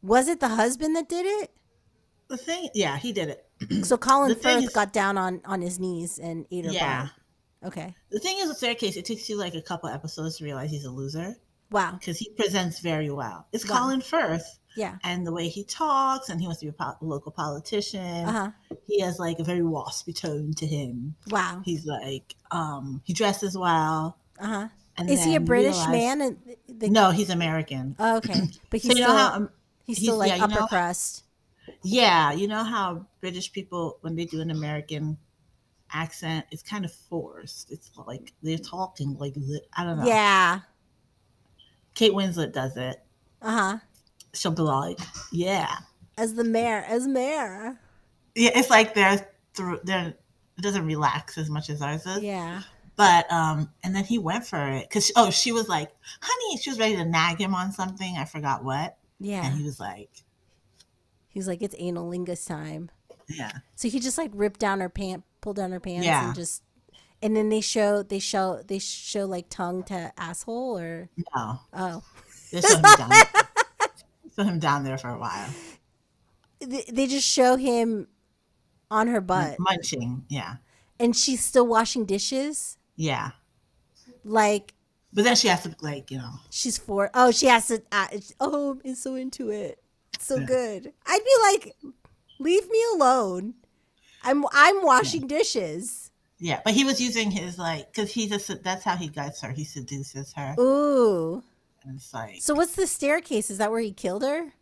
[0.02, 1.52] Was it the husband that did it?
[2.30, 3.86] The thing, yeah, he did it.
[3.86, 7.08] So Colin Firth is- got down on on his knees and ate her Yeah.
[7.64, 7.94] Okay.
[8.12, 10.86] The thing is with staircase, it takes you like a couple episodes to realize he's
[10.86, 11.36] a loser
[11.72, 11.98] Wow.
[12.00, 13.48] because he presents very well.
[13.52, 13.80] It's Wow.
[13.80, 14.98] Colin Firth Yeah.
[15.04, 18.26] and the way he talks, and he wants to be a po- local politician.
[18.26, 18.52] Uh huh.
[18.88, 21.16] He has like a very waspy tone to him.
[21.30, 21.62] Wow.
[21.66, 24.18] He's like, um, he dresses well.
[24.40, 24.68] Uh huh.
[25.08, 26.22] Is he a British realize- man?
[26.22, 27.96] And the, No, he's American.
[28.00, 28.34] Oh, okay,
[28.70, 29.50] but So he's you still how um,
[29.86, 31.24] he's he's- still like yeah, you upper know- crust.
[31.84, 35.18] Yeah, you know how British people, when they do an American
[35.92, 37.72] accent, it's kind of forced.
[37.72, 39.36] It's like they're talking like
[39.76, 40.06] I don't know.
[40.06, 40.60] Yeah.
[41.94, 43.02] Kate Winslet does it.
[43.42, 43.78] Uh huh.
[44.36, 45.00] She'll be like,
[45.32, 45.74] "Yeah,
[46.18, 47.80] As the mayor, as mayor.
[48.36, 49.80] yeah." It's like they're through.
[49.84, 50.14] They're
[50.58, 52.22] it doesn't relax as much as ours does.
[52.24, 52.62] Yeah.
[52.96, 56.70] But um, and then he went for it because oh, she was like, "Honey," she
[56.70, 58.16] was ready to nag him on something.
[58.18, 59.46] I forgot what, Yeah.
[59.46, 60.10] and he was like,
[61.28, 62.90] he was like, it's analingus time.
[63.28, 66.28] "Yeah." So he just like ripped down her pant, pulled down her pants, Yeah.
[66.28, 66.62] and just.
[67.22, 72.04] And then they show they show they show like tongue to asshole or No, oh
[72.52, 73.10] they showed him down.
[74.36, 75.50] Showed him down there for a while,
[76.60, 78.08] they, just show him
[78.92, 80.26] on her butt munching.
[80.30, 80.58] Yeah,
[81.00, 83.32] and she's still washing dishes yeah.
[84.24, 84.74] like
[85.14, 87.10] But then she has to like, you know, she's four.
[87.14, 87.82] Oh, she has to.
[87.92, 88.08] Uh,
[88.40, 89.82] oh, I'm so into it.
[90.14, 90.46] It's so Yeah.
[90.46, 90.94] good.
[91.06, 91.76] I'd be like,
[92.40, 93.56] leave me alone.
[94.24, 96.12] I'm I'm washing dishes.
[96.40, 96.62] yeah.
[96.66, 99.52] But he was using his like, because he just that's how he gets her.
[99.52, 101.44] He seduces her, Ooh.
[101.86, 102.42] And it's like.
[102.42, 103.50] So what's the staircase?
[103.50, 104.54] Is that where he killed her?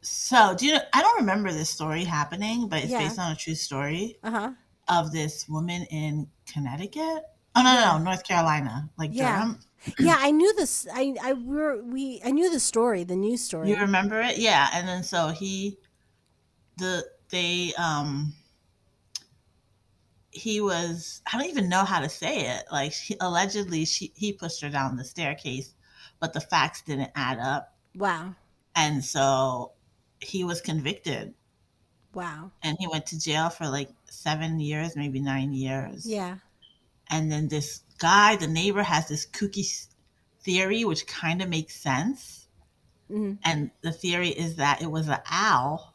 [0.00, 0.72] So do you?
[0.74, 3.00] know I don't remember this story happening, but it's Yeah.
[3.08, 4.52] based on a true story Uh huh.
[4.88, 7.24] of this woman in Connecticut.
[7.56, 9.36] Oh no, no, no, North Carolina, like Yeah.
[9.38, 9.58] Durham.
[9.98, 10.86] Yeah, I knew this.
[10.92, 12.20] I I were we.
[12.24, 13.70] I knew the story, the news story.
[13.70, 14.38] You remember it?
[14.38, 14.68] Yeah.
[14.72, 15.78] And then so he,
[16.78, 18.34] the they um.
[20.30, 21.22] He was.
[21.32, 22.64] I don't even know how to say it.
[22.70, 25.74] Like she, allegedly, she he pushed her down the staircase,
[26.20, 28.34] but the facts didn't add up, Wow.
[28.74, 29.72] and so
[30.20, 31.34] he was convicted,
[32.12, 32.52] Wow.
[32.62, 36.04] and he went to jail for like seven years, maybe nine years.
[36.06, 36.38] Yeah.
[37.10, 39.86] and then this guy, the neighbor, has this kooky
[40.42, 42.48] theory, which kind of makes sense.
[43.08, 45.94] hmm And the theory is that it was an owl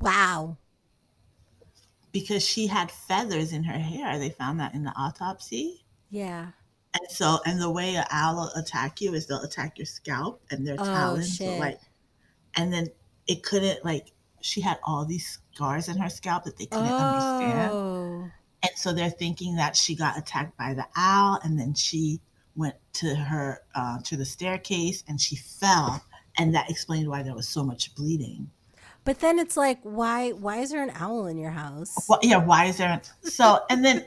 [0.00, 0.58] Wow.
[2.14, 4.18] Because she had feathers in her hair.
[4.18, 5.84] They found that in the autopsy.
[6.10, 6.46] Yeah.
[6.94, 10.64] And so, and the way an owl attack you is they'll attack your scalp and
[10.66, 11.34] their Oh, talons.
[11.36, 11.58] shit.
[11.58, 11.80] like,
[12.56, 12.86] and then
[13.26, 17.70] it couldn't like she had all these scars in her scalp that they couldn't understand.
[17.72, 18.30] Oh.
[18.62, 22.20] And so they're thinking that she got attacked by the owl, and then she
[22.54, 26.00] went to her uh, to the staircase and she fell,
[26.38, 28.48] and that explained why there was so much bleeding.
[29.04, 30.30] But then it's like, why?
[30.30, 31.94] Why is there an owl in your house?
[32.08, 33.00] Well, yeah, why is there?
[33.22, 34.06] So and then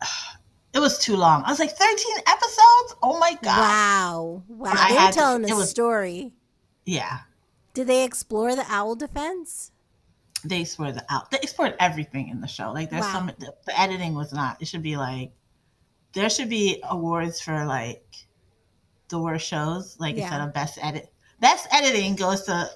[0.72, 1.42] it was too long.
[1.44, 2.94] I was like, thirteen episodes.
[3.02, 3.58] Oh my god!
[3.58, 4.42] Wow.
[4.48, 4.70] Wow.
[4.74, 6.32] Had to- telling it a was- story.
[6.86, 7.18] Yeah,
[7.74, 9.70] Did they explore the owl defense?
[10.42, 11.30] they explored the out.
[11.30, 12.72] They explored everything in the show.
[12.72, 13.12] Like there's Wow.
[13.12, 14.60] some the, the editing was not.
[14.62, 15.32] It should be like
[16.14, 18.02] there should be awards for like
[19.08, 19.96] the worst shows.
[20.00, 20.22] Like Yeah.
[20.22, 22.70] instead of best edit, best editing goes to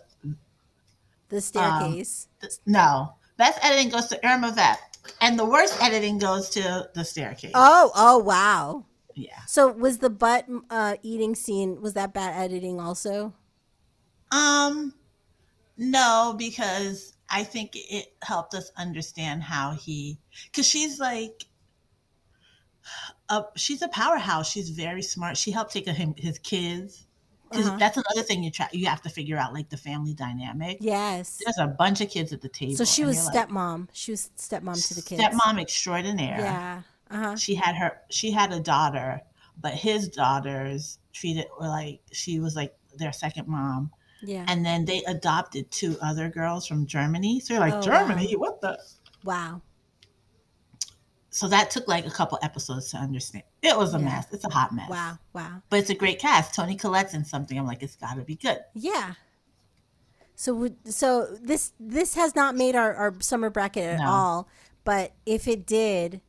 [1.35, 2.29] The staircase.
[2.65, 4.79] no best editing goes to Irma Vep,
[5.21, 7.53] and the worst editing goes to the staircase.
[7.55, 7.91] oh.
[7.95, 8.19] Oh.
[8.19, 8.87] Wow.
[9.15, 9.39] Yeah.
[9.47, 11.81] So was the butt uh, eating scene?
[11.81, 13.33] Was that bad editing also?
[14.31, 14.95] Um,
[15.77, 21.45] no, because I think it helped us understand how he, because she's like,
[23.29, 24.51] a, she's a powerhouse.
[24.51, 25.37] She's very smart.
[25.37, 27.07] She helped take him his kids.
[27.57, 27.77] Uh-huh.
[27.79, 28.69] that's another thing you try.
[28.73, 30.79] You have to figure out like the family dynamic.
[30.81, 31.41] Yes.
[31.45, 32.77] There's a bunch of kids at the table.
[32.77, 33.89] So she was you're like, stepmom.
[33.93, 35.23] She was stepmom to the kids.
[35.23, 36.39] Stepmom extraordinaire.
[36.41, 36.83] Yeah.
[37.11, 37.37] Uh huh.
[37.37, 37.99] She had her.
[38.11, 39.21] She had a daughter,
[39.61, 43.91] but his daughters treated her like she was like their second mom.
[44.27, 44.47] Yeah.
[44.49, 47.41] and then they adopted two other girls from Germany.
[47.41, 48.79] So you're like, Oh, Germany, what the?
[49.23, 49.61] wow.
[51.35, 53.43] So that took like a couple episodes to understand.
[53.61, 54.05] It was a Yeah.
[54.05, 54.27] mess.
[54.31, 54.89] It's a hot mess.
[54.89, 55.19] Wow.
[55.33, 55.63] Wow.
[55.69, 56.55] But it's a great cast.
[56.55, 57.59] Toni Collette's in something.
[57.59, 58.61] I'm like, it's got to be good.
[58.73, 59.15] Yeah.
[60.37, 64.07] So so this this has not made our, our summer bracket at No.
[64.07, 64.49] all.
[64.85, 66.21] But if it did,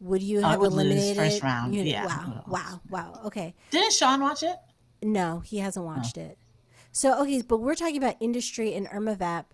[0.00, 1.72] would you Oh, have would lose eliminated first round.
[1.72, 2.44] you- Yeah, Wow.
[2.48, 2.80] Wow.
[2.90, 3.20] Wow.
[3.26, 3.54] Okay.
[3.70, 4.56] Didn't Sean watch it?
[5.00, 6.22] No, he hasn't watched oh.
[6.22, 6.38] it.
[6.90, 9.53] So okay, but we're talking about industry and Irma Vep.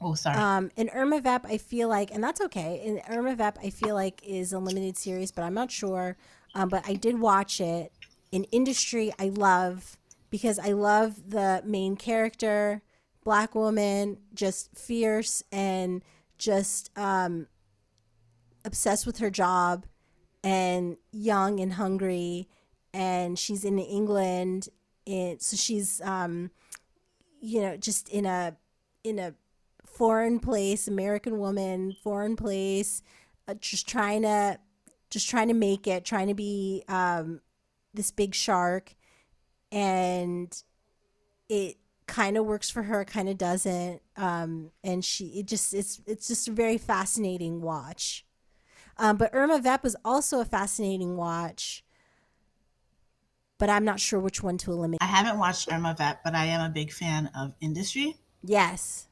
[0.00, 0.36] Oh, sorry.
[0.36, 2.80] Um, and Irma Vep, I feel like, and that's okay.
[2.84, 6.16] In Irma Vep, I feel like is a limited series, but I'm not sure.
[6.54, 7.92] Um, but I did watch it.
[8.30, 9.96] In industry, I love
[10.30, 12.82] because I love the main character,
[13.24, 16.02] black woman, just fierce and
[16.36, 17.48] just um,
[18.64, 19.86] obsessed with her job
[20.44, 22.48] and young and hungry.
[22.94, 24.68] And she's in England,
[25.06, 26.50] and so she's, um,
[27.40, 28.56] you know, just in a
[29.04, 29.34] in a
[29.98, 33.02] foreign place, American woman, foreign place,
[33.48, 34.58] uh, just trying to
[35.10, 37.40] just trying to make it, trying to be um,
[37.92, 38.94] this big shark,
[39.72, 40.62] and
[41.48, 41.76] it
[42.06, 46.28] kind of works for her, kind of doesn't, um, and she it just it's it's
[46.28, 48.24] just a very fascinating watch.
[48.98, 51.84] Um, but Irma Vep was also a fascinating watch,
[53.58, 55.02] but I'm not sure which one to eliminate.
[55.02, 58.16] I haven't watched Irma Vep, but I am a big fan of Industry.
[58.44, 59.07] Yes,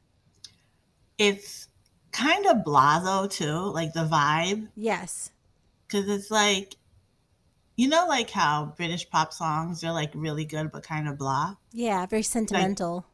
[1.19, 1.69] It's
[2.13, 5.31] kind of blah though too, like the vibe, yes,
[5.87, 6.77] because it's like,
[7.77, 11.55] you know, like how British pop songs are like really good but kind of blah.
[11.73, 13.07] yeah, very sentimental.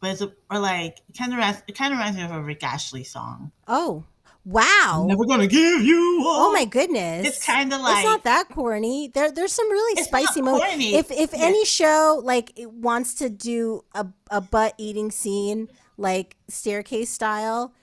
[0.00, 2.62] But it's or like it kind of it kind of reminds me of a Rick
[2.62, 3.52] Astley song.
[3.68, 4.04] oh,
[4.44, 5.04] wow.
[5.08, 7.26] Never gonna give you Oh my goodness!
[7.26, 9.08] It's kind of like it's not that corny.
[9.08, 10.76] There, there's some really spicy moments.
[10.78, 11.46] If if Yeah.
[11.46, 17.74] any show like wants to do a a butt eating scene like staircase style,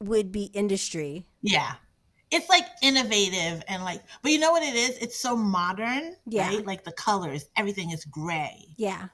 [0.00, 1.26] would be industry.
[1.42, 1.74] Yeah.
[2.30, 4.96] It's like innovative and like, but you know what it is?
[4.98, 6.48] It's so modern, Yeah.
[6.48, 6.64] right?
[6.64, 9.08] Like the colors, everything is gray, Yeah,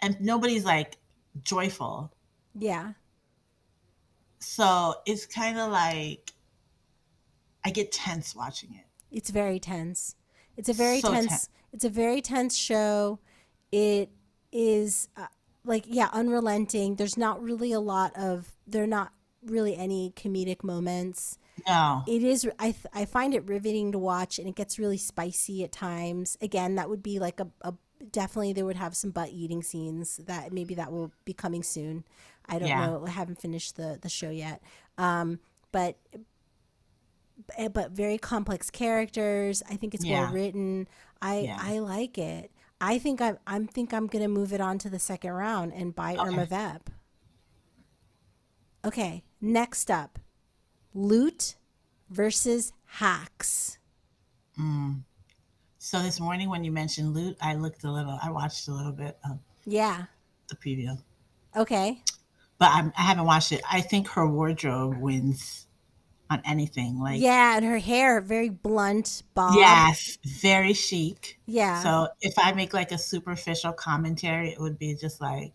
[0.00, 0.96] and nobody's like
[1.44, 2.12] joyful.
[2.58, 2.94] yeah,
[4.40, 6.32] So it's kind of like
[7.64, 8.84] I get tense watching it.
[9.10, 10.16] it's very tense.
[10.56, 11.28] It's a very So tense.
[11.28, 11.48] tense.
[11.72, 13.20] It's a very tense show.
[13.72, 14.10] It
[14.52, 15.26] is uh,
[15.64, 16.96] like yeah, unrelenting.
[16.96, 18.52] There's not really a lot of.
[18.66, 19.12] There are not
[19.44, 21.38] really any comedic moments.
[21.68, 24.96] No, it is I, th- I find it riveting to watch and it gets really
[24.98, 27.72] spicy at times again that would be like a, a
[28.10, 32.02] definitely they would have some butt eating scenes that maybe that will be coming soon
[32.48, 32.86] i don't Yeah.
[32.86, 34.62] know i haven't finished the the show yet
[34.98, 35.38] um
[35.70, 35.96] but
[37.72, 40.24] but very complex characters i think it's Yeah.
[40.24, 40.88] well written
[41.22, 41.58] i Yeah.
[41.60, 42.50] i like it
[42.84, 45.94] i think i'm i'm think i'm gonna move it on to the second round and
[45.94, 46.56] buy irma Okay.
[46.56, 46.90] vep
[48.84, 50.18] okay next up
[50.94, 51.56] loot
[52.10, 53.78] versus hacks.
[54.56, 54.92] Hmm.
[55.78, 58.92] So this morning when you mentioned loot, I looked a little, I watched a little
[58.92, 60.04] bit of yeah.
[60.48, 60.96] the preview,
[61.56, 62.00] okay.
[62.58, 63.62] But I'm, I haven't watched it.
[63.70, 65.63] I think her wardrobe wins
[66.30, 66.98] on anything.
[67.00, 71.38] Like, yeah and her hair very blunt bob yes, very chic.
[71.46, 75.52] yeah So if I make like a superficial commentary, it would be just like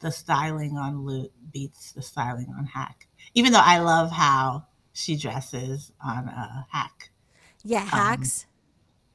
[0.00, 3.06] the styling on Loot beats the styling on Hack.
[3.34, 7.10] Even though I love how she dresses on uh, Hack.
[7.64, 8.46] yeah hacks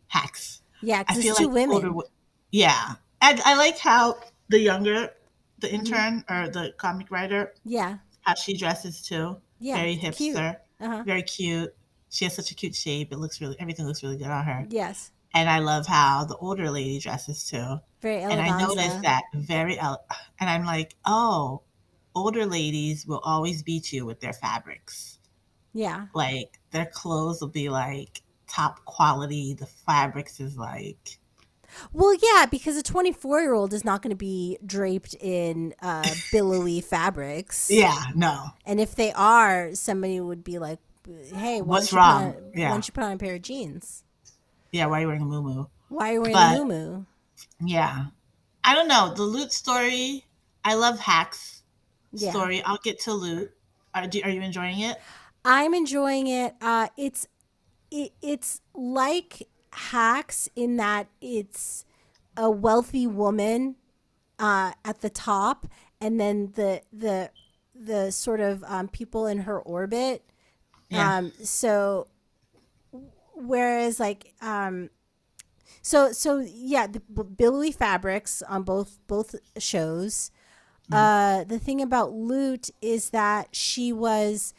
[0.08, 0.62] Hacks.
[0.82, 2.08] yeah I because feel it's two like women older
[2.52, 2.96] yeah.
[3.22, 4.18] And I like how
[4.50, 5.12] the younger,
[5.60, 5.76] the Mm-hmm.
[5.76, 9.38] intern or the comic writer, yeah how she dresses too.
[9.60, 10.36] Yeah, Very cute.
[10.80, 11.74] Uh-huh Very cute.
[12.10, 13.12] She has such a cute shape.
[13.12, 14.66] It looks really, everything looks really good on her.
[14.70, 17.80] yes And I love how the older lady dresses too.
[18.02, 18.32] very elegant.
[18.32, 20.04] and I noticed that very, el-
[20.40, 21.62] and I'm like, oh,
[22.16, 25.20] older ladies will always beat you with their fabrics.
[25.74, 29.54] yeah Like their clothes will be like top quality.
[29.54, 31.19] The fabrics is like,
[31.94, 36.08] well yeah because a 24 year old is not going to be draped in uh
[36.32, 40.80] billowy fabrics yeah, no, and if they are somebody would be like
[41.34, 42.24] hey What's don't you put wrong?
[42.26, 44.04] on- why don't you put on a pair of jeans
[44.72, 44.86] yeah.
[44.86, 45.68] Why are you wearing a muumuu?
[45.90, 47.06] why are you wearing But- a muumuu
[47.62, 48.06] Yeah,
[48.64, 50.26] I don't know the loot story.
[50.64, 51.64] I love hacks
[52.12, 52.62] yeah story.
[52.64, 53.52] I'll get to loot.
[53.96, 54.98] Are, do, are you enjoying it?
[55.46, 56.54] I'm enjoying it.
[56.62, 57.28] Uh, it's
[57.90, 61.86] it, it's like hacks in that it's
[62.36, 63.76] a wealthy woman
[64.38, 65.68] uh, at the top,
[66.00, 67.32] and then the the
[67.76, 70.24] the sort of um, people in her orbit.
[70.90, 71.18] Yeah.
[71.18, 72.08] Um, so
[73.36, 74.90] whereas like um,
[75.82, 80.32] so so yeah, the billowy fabrics on both both shows.
[80.92, 84.56] Uh, the thing about Loot is that she was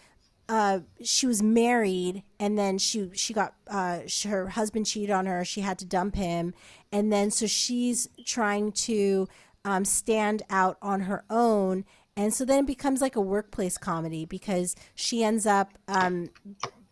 [0.50, 5.24] uh, she was married and then she she got uh, sh her husband cheated on
[5.24, 6.52] her she had to dump him
[6.90, 9.28] and then so she's trying to
[9.64, 11.84] um, stand out on her own
[12.16, 16.30] and so then it becomes like a workplace comedy because she ends up um,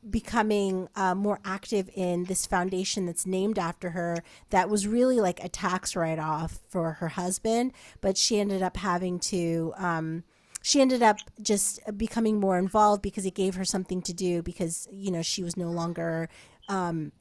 [0.08, 5.42] becoming uh, more active in this foundation that's named after her that was really like
[5.42, 10.22] a tax write-off for her husband but she ended up having to um,
[10.62, 14.88] she ended up just becoming more involved because it gave her something to do because
[14.90, 16.28] you know she was no longer
[16.68, 17.12] um,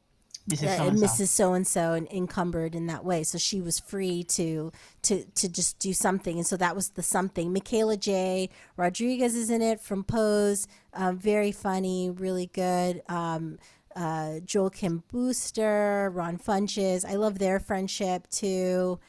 [0.49, 1.27] Mrs.
[1.27, 3.23] So and So and encumbered in that way.
[3.23, 4.71] So she was free to
[5.03, 7.51] to to just do something, and so that was the something.
[7.51, 8.49] Michaela J.
[8.77, 10.67] Rodriguez is in it from Pose.
[10.93, 13.01] Um, very funny, really good.
[13.09, 13.59] Um,
[13.95, 17.03] uh, Joel Kim Booster, Ron Funches.
[17.03, 18.99] I love their friendship too.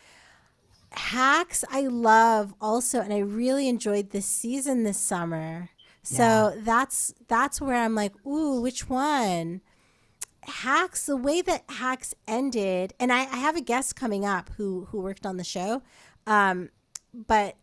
[0.93, 5.71] Hacks, I love also, and I really enjoyed this season this summer.
[6.03, 9.61] So that's that's where I'm like, ooh, which one?
[10.45, 14.87] Hacks, the way that Hacks ended, and I, I have a guest coming up who
[14.91, 15.83] who worked on the show,
[16.27, 16.71] um,
[17.13, 17.57] but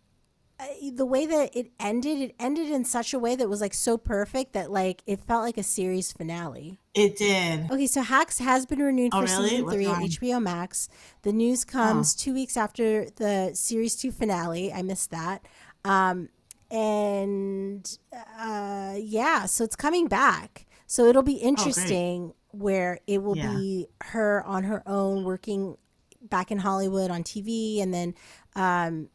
[0.60, 3.74] uh, the way that it ended, it ended in such a way that was like
[3.74, 6.80] so perfect that like it felt like a series finale.
[6.94, 7.70] It did.
[7.70, 9.50] Okay, so Hacks has been renewed Oh, for really?
[9.50, 10.02] season three on?
[10.04, 10.88] HBO Max.
[11.24, 14.72] The news comes two weeks after the series two finale.
[14.72, 15.46] I missed that.
[15.84, 16.30] Um,
[16.72, 17.98] and
[18.40, 20.66] uh, yeah, so it's coming back.
[20.88, 23.56] So it'll be interesting where it will Yeah.
[23.58, 25.78] be her on her own working
[26.22, 28.16] back in Hollywood on TV, and then
[28.56, 29.10] um,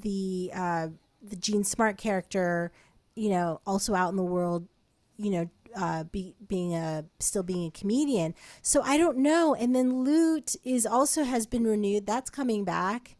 [0.00, 0.88] the uh,
[1.22, 2.72] the Jean Smart character,
[3.14, 4.68] you know, also out in the world,
[5.16, 8.34] you know, uh, be, being a still being a comedian.
[8.62, 9.54] So I don't know.
[9.54, 12.06] And then Loot is also has been renewed.
[12.06, 13.16] That's coming back.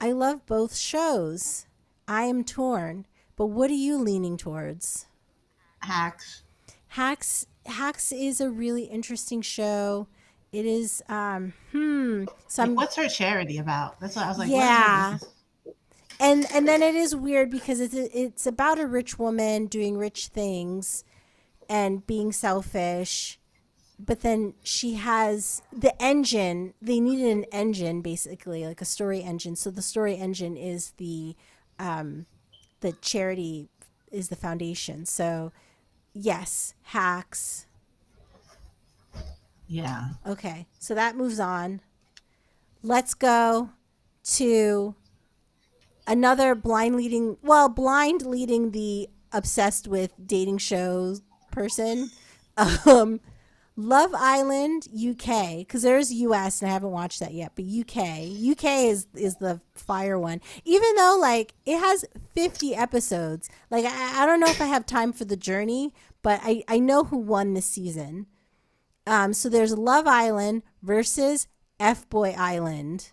[0.00, 1.66] I love both shows.
[2.06, 3.06] I am torn.
[3.36, 5.06] But what are you leaning towards?
[5.80, 6.42] Hacks.
[6.88, 10.08] Hacks Hacks is a really interesting show.
[10.52, 14.00] It is um hmm so I'm What's her charity about?
[14.00, 14.50] That's what I was like.
[14.50, 15.18] Yeah.
[16.20, 20.28] And and then it is weird because it's it's about a rich woman doing rich
[20.28, 21.04] things
[21.68, 23.38] and being selfish
[23.98, 29.56] but then she has the engine they needed an engine basically like a story engine
[29.56, 31.34] so the story engine is the
[31.78, 32.26] um
[32.80, 33.68] the charity
[34.10, 35.52] is the foundation so
[36.14, 37.66] yes hacks
[39.66, 40.10] Yeah.
[40.26, 41.80] Okay, so that moves on.
[42.82, 43.70] Let's go
[44.36, 44.94] to
[46.08, 52.10] another blind leading, well, blind leading the obsessed with dating shows person.
[52.86, 53.20] Um,
[53.80, 58.64] Love Island UK because there's US and I haven't watched that yet, but UK UK
[58.88, 60.40] is is the fire one.
[60.64, 62.04] Even though like it has
[62.34, 66.40] 50 episodes, like I, I don't know if I have time for the journey, but
[66.42, 68.26] I I know who won this season.
[69.06, 71.46] Um, so there's Love Island versus
[71.78, 73.12] F Boy Island.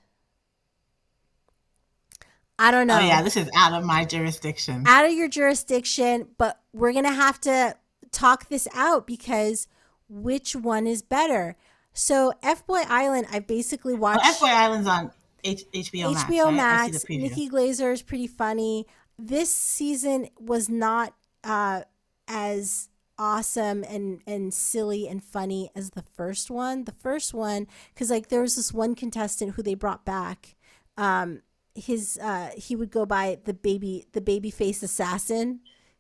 [2.57, 2.97] I don't know.
[2.97, 4.83] Oh yeah, this is out of my jurisdiction.
[4.87, 7.75] Out of your jurisdiction, but we're gonna have to
[8.11, 9.67] talk this out because
[10.07, 11.55] which one is better?
[11.93, 15.11] So F Boy Island, I basically Oh, watched F Boy Island's on
[15.43, 16.23] H- HBO Max.
[16.29, 16.45] HBO?
[16.47, 16.85] I Max.
[16.85, 17.21] see the preview.
[17.29, 18.85] Nikki Glazer is pretty funny.
[19.19, 21.81] This season was not uh,
[22.27, 26.83] as awesome and and silly and funny as the first one.
[26.85, 30.55] The first one, because like there was this one contestant who they brought back.
[30.97, 31.41] Um,
[31.75, 35.59] his uh, he would go by the baby the baby face assassin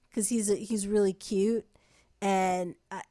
[0.09, 1.65] because he's a, he's really cute
[2.21, 2.75] and.
[2.91, 3.01] Uh,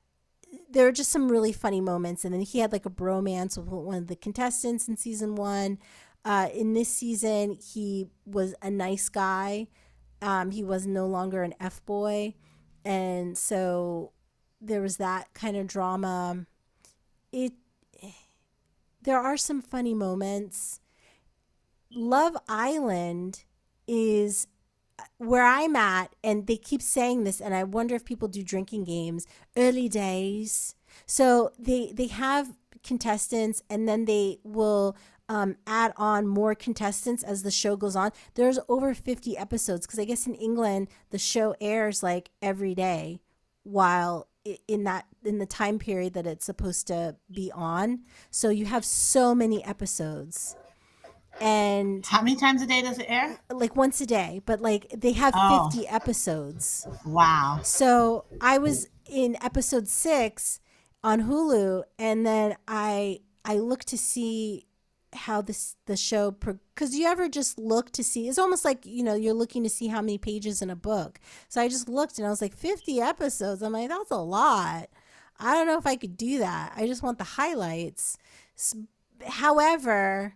[0.70, 3.66] there were just some really funny moments, and then he had like a bromance with
[3.66, 5.78] one of the contestants in season one.
[6.24, 9.68] Uh, in this season, he was a nice guy.
[10.22, 12.34] Um, he was no longer an f boy,
[12.84, 14.12] and so
[14.60, 16.46] there was that kind of drama.
[17.32, 17.52] It
[19.02, 20.80] there are some funny moments.
[21.94, 23.44] Love Island
[23.86, 24.46] is
[25.18, 28.84] where I'm at, and they keep saying this, and I wonder if people do drinking
[28.84, 29.26] games.
[29.56, 30.74] Early days,
[31.06, 34.96] so they they have contestants, and then they will
[35.28, 38.12] um, add on more contestants as the show goes on.
[38.34, 43.20] There's over 50 episodes because I guess in England the show airs like every day,
[43.62, 44.28] while
[44.68, 48.00] in that in the time period that it's supposed to be on.
[48.30, 50.56] So you have so many episodes.
[51.40, 53.38] And How many times a day does it air?
[53.52, 55.68] like once a day, but like they have Oh.
[55.70, 56.86] 50 episodes.
[57.04, 57.60] Wow.
[57.62, 60.60] So I was in episode six
[61.02, 64.66] on Hulu, and then I I looked to see
[65.12, 69.04] how this the show because you ever just look to see it's almost like you
[69.04, 72.18] know you're looking to see how many pages in a book so i just looked
[72.18, 74.88] and i was like 50 episodes i'm like that's a lot
[75.38, 78.18] i don't know if i could do that i just want the highlights
[79.24, 80.34] however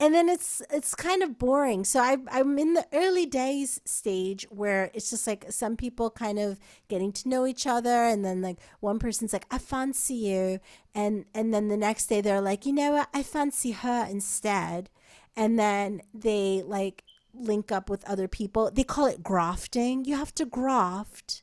[0.00, 4.46] and then it's it's kind of boring so I, i'm in the early days stage
[4.50, 8.42] where it's just like some people kind of getting to know each other and then
[8.42, 10.60] like one person's like i fancy you
[10.94, 14.90] and and then the next day they're like you know what i fancy her instead
[15.36, 18.70] and then they like link up with other people.
[18.70, 20.04] They call it grafting.
[20.04, 21.42] You have to graft.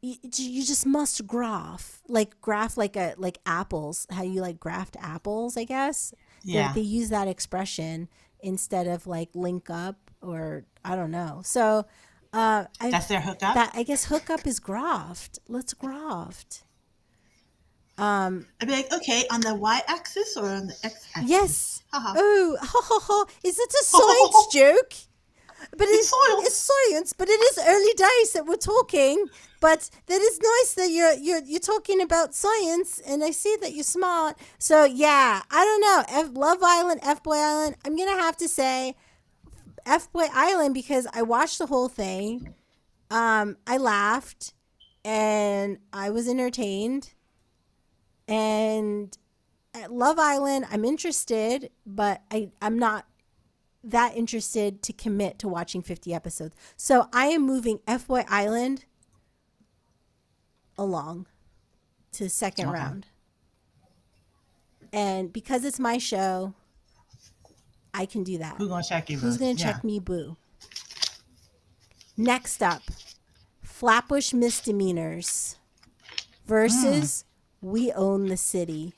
[0.00, 4.06] You, you just must graft, like graft, like a like apples.
[4.10, 5.56] How you like graft apples?
[5.56, 6.12] I guess.
[6.44, 6.72] Yeah.
[6.72, 8.08] They, they use that expression
[8.40, 11.42] instead of like link up or I don't know.
[11.44, 11.86] So
[12.32, 13.54] uh, I, That's their hookup.
[13.54, 15.38] that I guess hookup is graft.
[15.48, 16.64] Let's graft.
[18.60, 21.30] I'd be like, okay, on the y-axis or on the x-axis?
[21.30, 21.82] Yes.
[21.92, 23.24] Oh, ha ha ha!
[23.44, 24.94] Is it a science joke?
[25.70, 26.46] But it's, science.
[26.46, 27.12] it's science.
[27.12, 29.26] But it is early days that we're talking.
[29.60, 33.72] But that is nice that you're you're you're talking about science, and I see that
[33.72, 34.36] you're smart.
[34.58, 36.04] So yeah, I don't know.
[36.08, 37.76] F, Love Island, F Boy Island.
[37.84, 38.96] I'm gonna have to say
[39.86, 42.54] F Boy Island because I watched the whole thing.
[43.10, 44.54] Um, I laughed,
[45.04, 47.14] and I was entertained.
[48.26, 49.16] And
[49.74, 53.06] at Love Island, I'm interested, but I, I'm not
[53.84, 56.54] that interested to commit to watching 50 episodes.
[56.76, 58.84] So I am moving F Boy Island
[60.78, 61.26] along
[62.12, 62.78] to second Okay.
[62.78, 63.06] round.
[64.92, 66.54] And because it's my show,
[67.94, 68.56] I can do that.
[68.56, 69.18] Who's gonna check you?
[69.18, 69.72] Who's going to Yeah.
[69.72, 70.36] check me, boo?
[72.16, 72.82] Next up,
[73.62, 75.56] Flatbush Misdemeanors
[76.46, 77.24] versus
[77.60, 77.68] hmm.
[77.70, 78.92] We Own the City.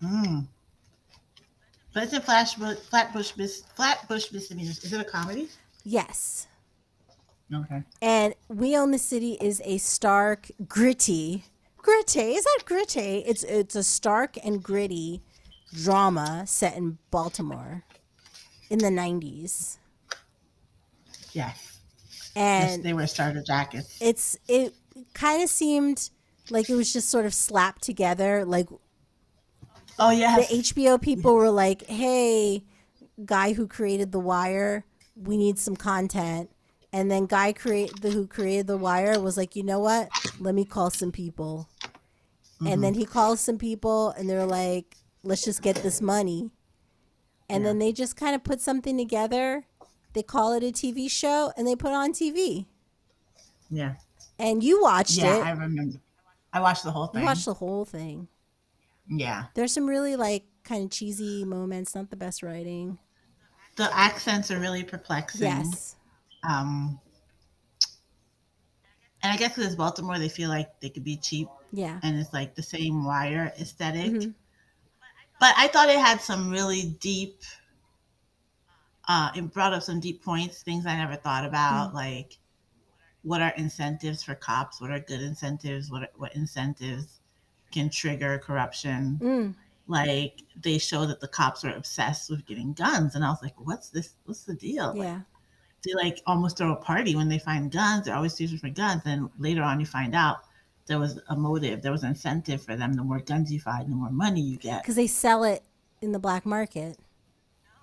[0.00, 0.40] Hmm.
[1.98, 4.84] But it's a Flatbush, Flatbush, Mis- Flatbush misdemeanors.
[4.84, 5.48] Is it a comedy?
[5.82, 6.46] Yes.
[7.52, 7.82] Okay.
[8.00, 11.42] And We Own the City is a stark, gritty,
[11.76, 12.20] gritty.
[12.36, 13.24] Is that gritty?
[13.26, 15.22] It's it's a stark and gritty
[15.74, 17.82] drama set in Baltimore
[18.70, 19.80] in the nineties,
[21.32, 21.80] Yes.
[22.36, 22.74] yes.
[22.76, 23.98] and They wear starter jackets.
[24.00, 24.72] it's it
[25.14, 26.10] kind of seemed
[26.48, 28.44] like it was just sort of slapped together.
[28.44, 28.68] Like
[29.98, 30.36] Oh yeah.
[30.36, 30.46] the.
[30.52, 32.64] HBO people were like, "Hey,
[33.24, 34.84] guy who created The Wire,
[35.16, 36.50] we need some content."
[36.92, 40.10] And then guy create the who created The Wire was like, "You know what?
[40.38, 41.68] Let me call some people."
[42.64, 43.00] And then mm-hmm.
[43.00, 46.50] he calls some people and they're like, "Let's just get this money."
[47.48, 49.64] And then they just kind of put something together.
[50.14, 52.66] They call it a TV show and they put it on TV.
[53.70, 53.96] yeah.
[54.38, 55.44] And you watched Yeah, it.
[55.44, 56.00] I remember.
[56.52, 57.24] I watched the whole you thing.
[57.24, 58.28] watched the whole thing.
[59.08, 59.46] Yeah.
[59.54, 62.98] There's some really like kind of cheesy moments, not the best writing.
[63.76, 65.42] The accents are really perplexing.
[65.42, 65.96] Yes.
[66.48, 67.00] Um.
[69.22, 71.98] And I guess because it's Baltimore, they feel like they could be cheap, Yeah.
[72.04, 74.34] and it's like the same wire esthetic Mhm.
[75.40, 77.42] But I thought it had some really deep.
[79.06, 82.38] Uh, it brought up some deep points, things I never thought about, like
[83.22, 84.80] what are incentives for cops?
[84.80, 85.90] What are good incentives?
[85.90, 87.17] What are, what incentives
[87.70, 89.18] can trigger corruption?
[89.22, 89.54] Mm.
[89.86, 93.54] Like they show that the cops are obsessed with getting guns, and I was like,
[93.58, 94.14] "What's this?
[94.24, 95.20] What's the deal?" Like, Yeah.
[95.82, 98.04] they like almost throw a party when they find guns.
[98.04, 99.02] They're always searching for guns.
[99.06, 100.38] And later on, you find out
[100.86, 101.80] there was a motive.
[101.82, 102.92] There was incentive for them.
[102.94, 104.82] The more guns you find, the more money you get.
[104.82, 105.62] Because they sell it
[106.02, 106.98] in the black market.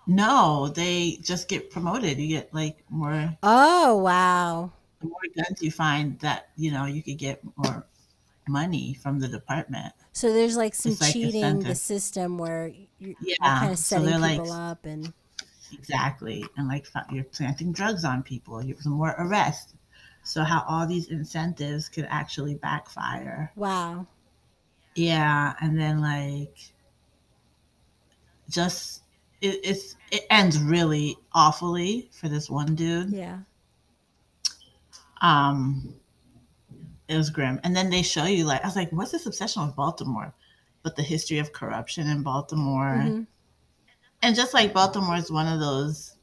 [0.07, 2.19] No, they just get promoted.
[2.19, 3.36] You get like more.
[3.41, 4.71] Oh, wow.
[4.99, 7.88] The more guns you find, that you know, you could get more
[8.47, 9.93] money from the department.
[10.13, 13.97] So there's like some It's like cheating the system where you're, Yeah, kind of so
[13.97, 15.13] setting they're like- up and
[15.73, 18.63] Exactly, and like you're planting drugs on people.
[18.63, 19.73] You're more arrests.
[20.23, 23.51] So how all these incentives could actually backfire.
[23.55, 24.07] wow.
[24.95, 26.57] Yeah, and then like
[28.49, 29.01] just
[29.41, 33.09] it, it's it ends really awfully for this one dude.
[33.11, 33.39] Yeah.
[35.21, 35.93] Um
[37.07, 37.59] it was grim.
[37.63, 40.33] And then they show you like I was like, what's this obsession with Baltimore?
[40.83, 42.97] But the history of corruption in Baltimore.
[43.03, 43.27] Mhm.
[44.21, 46.15] And just like Baltimore is one of those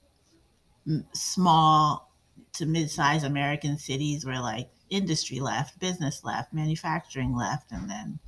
[1.12, 2.10] small
[2.54, 8.18] to mid-sized American cities where like industry left, business left, manufacturing left, and then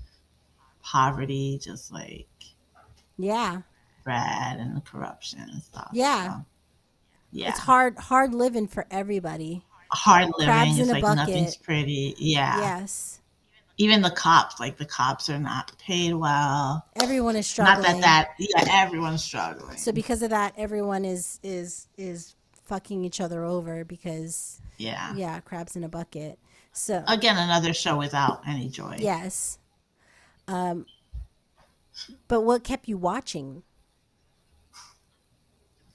[0.83, 2.29] poverty just like
[3.17, 3.63] Yeah.
[4.01, 5.91] spread and corruption and stuff.
[5.93, 6.29] Yeah.
[6.39, 6.45] So,
[7.33, 7.49] yeah.
[7.49, 9.65] It's hard hard living for everybody.
[9.95, 10.75] Hard Crabs living.
[10.77, 11.17] in It's like bucket.
[11.17, 12.15] nothing's pretty.
[12.19, 12.59] Yeah.
[12.59, 13.21] Yes.
[13.77, 16.87] Even the cops, like the cops are not paid well.
[16.97, 17.83] Everyone is struggling.
[17.83, 19.77] Not that that yeah, everyone's struggling.
[19.77, 22.37] so because of that, everyone is is is
[22.67, 25.13] fucking each other over because yeah.
[25.17, 26.39] yeah, crabs in a bucket.
[26.73, 28.97] So Again, another show without any joy.
[29.01, 29.59] yes.
[30.47, 30.87] Um
[32.29, 33.63] but what kept you watching?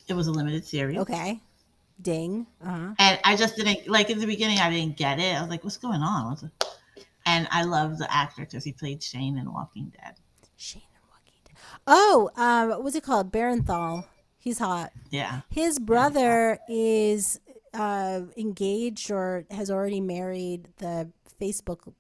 [0.08, 0.97] It was a limited series.
[0.97, 1.39] Okay.
[2.02, 2.47] Ding.
[2.64, 2.93] Uh-huh.
[2.97, 4.60] And I just didn't like in the beginning.
[4.60, 5.36] I didn't get it.
[5.36, 6.52] I was like, "What's going on?"
[7.26, 10.16] And I love the actor because he played Shane in Walking Dead.
[10.56, 11.56] Shane and Walking Dead.
[11.86, 13.32] Oh, um, what's it called?
[13.32, 14.06] Bernthal.
[14.38, 14.91] He's hot.
[15.10, 15.41] Yeah.
[15.50, 17.39] His brother is
[17.74, 21.93] uh, engaged or has already married the Facebook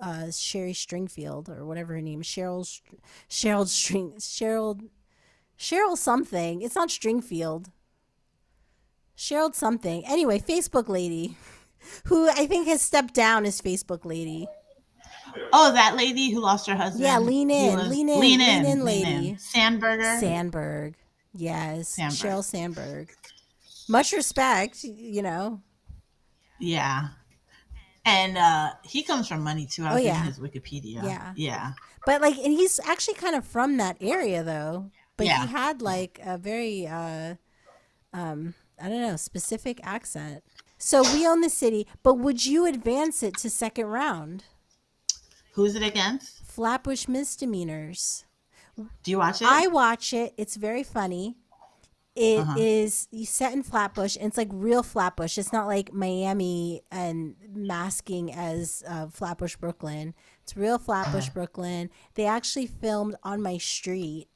[0.00, 2.26] uh, Sherry Stringfield or whatever her name is.
[2.26, 2.80] Cheryl
[3.28, 4.88] Cheryl String Cheryl
[5.58, 6.62] Cheryl something.
[6.62, 7.66] It's not Stringfield.
[9.20, 10.02] Cheryl something.
[10.06, 11.36] Anyway, Facebook lady,
[12.06, 14.46] who I think has stepped down as Facebook lady.
[15.52, 17.04] Oh, that lady who lost her husband.
[17.04, 19.28] Yeah, lean in, was- lean in, lean lean in, in, lean lady.
[19.30, 19.36] in.
[19.36, 20.18] Sandberger.
[20.18, 20.94] Sandberg.
[21.34, 22.18] Yes, Sandberg.
[22.18, 23.10] Sheryl Sandberg.
[23.88, 25.60] Much respect, you know.
[26.58, 27.08] Yeah.
[28.06, 29.84] And uh he comes from money too.
[29.84, 30.24] I Oh, yeah.
[30.24, 31.02] his Wikipedia.
[31.04, 31.32] Yeah.
[31.36, 31.72] Yeah.
[32.06, 34.90] But like, and he's actually kind of from that area though.
[35.16, 35.42] But Yeah.
[35.46, 37.34] he had like a very, uh,
[38.14, 40.42] um, I don't know, specific accent.
[40.78, 44.44] So we own the city, but would you advance it to second round?
[45.52, 46.44] Who's it against?
[46.44, 48.24] Flatbush misdemeanors.
[48.76, 49.48] Do you watch it?
[49.48, 50.32] I watch it.
[50.38, 51.36] It's very funny.
[52.16, 52.54] It Uh-huh.
[52.58, 55.38] is you set in Flatbush, and it's like real Flatbush.
[55.38, 60.14] It's not like Miami and masking as uh, Flatbush, Brooklyn.
[60.42, 61.34] It's real Flatbush, Uh-huh.
[61.34, 61.90] Brooklyn.
[62.14, 64.28] They actually filmed on my street,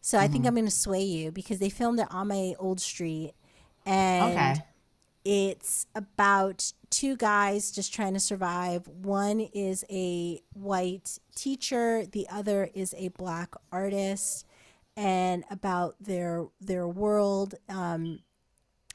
[0.00, 0.48] so I think Mm-hmm.
[0.48, 3.32] I'm going to sway you because they filmed it on my old street,
[3.88, 4.54] and okay.
[5.24, 8.86] it's about two guys just trying to survive.
[8.86, 14.46] One is a white teacher, the other is a black artist,
[14.96, 18.20] and about their their world um,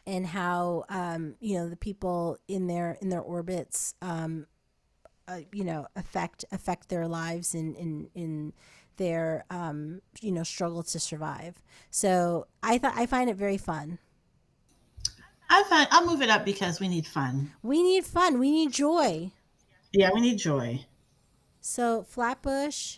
[0.06, 4.46] and how um, you know the people in their in their orbits um,
[5.28, 8.54] uh, you know affect affect their lives in in in
[8.98, 11.56] their um, you know struggle to survive.
[11.90, 13.98] So I thought I find it very fun.
[15.54, 17.52] I find I'll move it up because we need fun.
[17.62, 18.40] We need fun.
[18.40, 19.30] We need joy.
[19.92, 20.86] Yeah, we need joy.
[21.62, 22.98] So Flatbush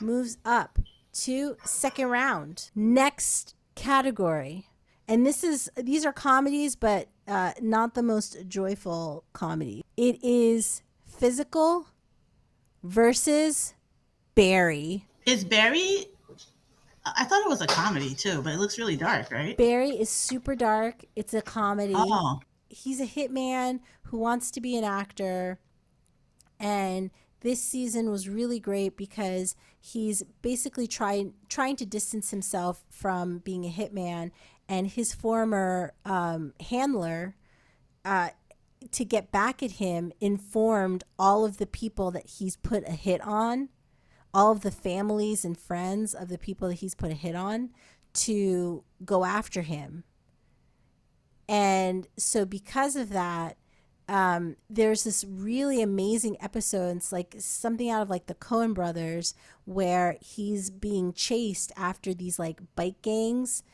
[0.00, 0.78] moves up
[1.24, 2.70] to second round.
[2.76, 4.68] Next category.
[5.08, 9.84] And this is these are comedies, but uh, not the most joyful comedy.
[9.96, 11.88] It is physical
[12.84, 13.74] versus
[14.36, 15.06] Barry.
[15.26, 16.06] Is Barry
[17.16, 19.56] I thought it was a comedy too, but it looks really dark, right?
[19.56, 21.04] Barry is super dark.
[21.16, 21.94] It's a comedy.
[21.96, 22.40] Oh.
[22.68, 25.58] he's a hitman who wants to be an actor
[26.60, 33.38] and this season was really great because he's basically trying trying to distance himself from
[33.38, 34.30] being a hitman
[34.68, 37.34] and his former um, handler
[38.04, 38.28] uh,
[38.92, 43.20] to get back at him informed all of the people that he's put a hit
[43.22, 43.68] on
[44.32, 47.70] all of the families and friends of the people that he's put a hit on
[48.12, 50.04] to go after him
[51.50, 53.56] and so because of that,
[54.08, 56.96] um, there's this really amazing episode.
[56.96, 62.38] It's like something out of like the Coen brothers where he's being chased after these
[62.38, 63.64] like bike gangs.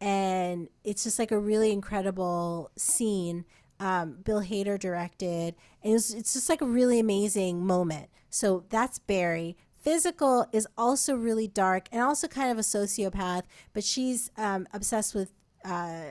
[0.00, 3.44] And it's just like a really incredible scene.
[3.78, 5.56] Um, Bill Hader directed.
[5.82, 8.08] And it was, it's just like a really amazing moment.
[8.30, 9.58] So that's Barry.
[9.86, 15.14] Physical is also really dark and also kind of a sociopath, but she's um, obsessed
[15.14, 15.32] with
[15.64, 16.02] uh,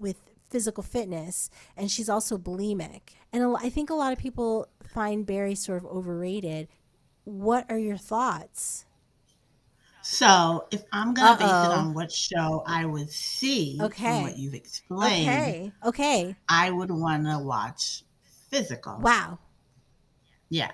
[0.00, 0.16] with
[0.48, 3.02] physical fitness and she's also bulimic.
[3.30, 6.68] And a i think a lot of people find barry sort of overrated.
[7.24, 8.86] What are your thoughts?
[10.00, 14.02] So if I'm gonna base it on what show I would see Okay.
[14.02, 15.72] from what you've explained, okay.
[15.84, 16.36] Okay.
[16.48, 18.02] I would wanna watch
[18.48, 18.96] physical.
[18.98, 19.38] wow.
[20.48, 20.72] Yeah.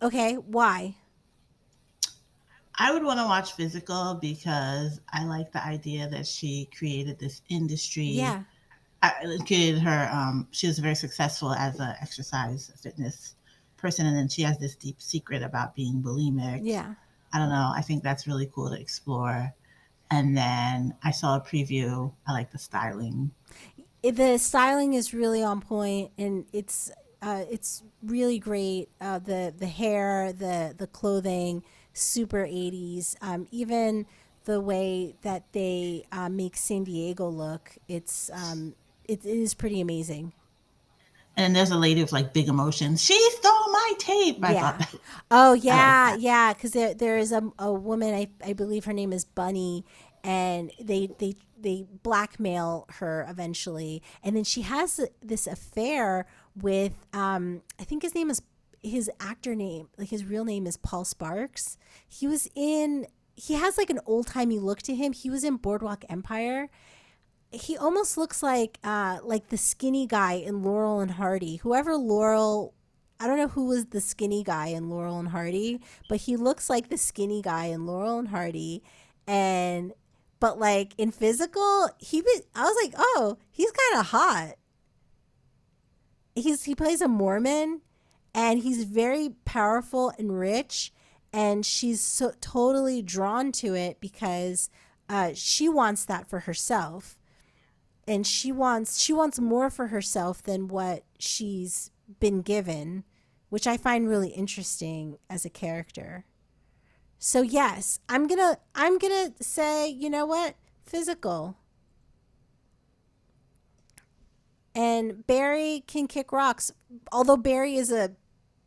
[0.00, 0.34] okay.
[0.36, 0.94] Why
[2.78, 7.42] I would want to watch physical because I like the idea that she created this
[7.48, 8.04] industry.
[8.04, 8.42] yeah
[9.02, 10.10] I created her.
[10.12, 13.36] Um, she was very successful as an exercise fitness
[13.76, 16.60] person, and then she has this deep secret about being bulimic.
[16.64, 16.94] yeah
[17.32, 17.72] I don't know.
[17.74, 19.52] I think that's really cool to explore.
[20.10, 22.12] And then I saw a preview.
[22.26, 23.32] I like the styling.
[24.02, 26.90] The styling is really on point and it's
[27.22, 31.64] uh, it's really great uh, the the hair the the clothing
[31.96, 34.06] super 80s um, even
[34.44, 38.74] the way that they uh, make san diego look it's um,
[39.04, 40.32] it, it is pretty amazing
[41.36, 43.02] And there's a lady with like big emotions.
[43.02, 44.38] She stole my tape.
[44.42, 44.54] I Yeah.
[44.54, 44.94] thought.
[45.30, 46.52] Oh yeah, yeah.
[46.52, 49.84] Because there there is a, a woman I, I believe her name is Bunny,
[50.24, 56.26] and they they they blackmail her eventually, and then she has this affair
[56.60, 58.42] with um I think his name is
[58.88, 61.76] his actor name like his real name is Paul Sparks.
[62.08, 65.12] He was in he has like an old timey look to him.
[65.12, 66.70] He was in Boardwalk Empire.
[67.52, 71.56] He almost looks like uh like the skinny guy in Laurel and Hardy.
[71.56, 72.74] Whoever Laurel
[73.18, 76.68] I don't know who was the skinny guy in Laurel and Hardy, but he looks
[76.68, 78.82] like the skinny guy in Laurel and Hardy.
[79.26, 79.92] And
[80.38, 84.54] but like in physical, he was, I was like, oh, he's kind of hot.
[86.34, 87.80] He's he plays a Mormon,
[88.36, 90.92] and he's very powerful and rich,
[91.32, 94.68] and she's so totally drawn to it because
[95.08, 97.16] uh, she wants that for herself,
[98.06, 103.04] and she wants she wants more for herself than what she's been given,
[103.48, 106.26] which I find really interesting as a character.
[107.18, 110.56] So yes, I'm to I'm to say, you know what?
[110.84, 111.56] Physical.
[114.74, 116.70] And Barry can kick rocks.
[117.10, 118.10] Although Barry is a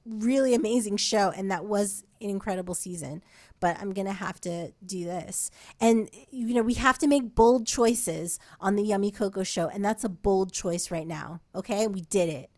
[0.09, 3.23] really amazing show and that was an incredible season,
[3.59, 5.51] but I'm to have to do this.
[5.79, 9.83] And you know, we have to make bold choices on the Yummy Coco show and
[9.83, 11.41] that's a bold choice right now.
[11.55, 11.87] Okay?
[11.87, 12.49] We did it.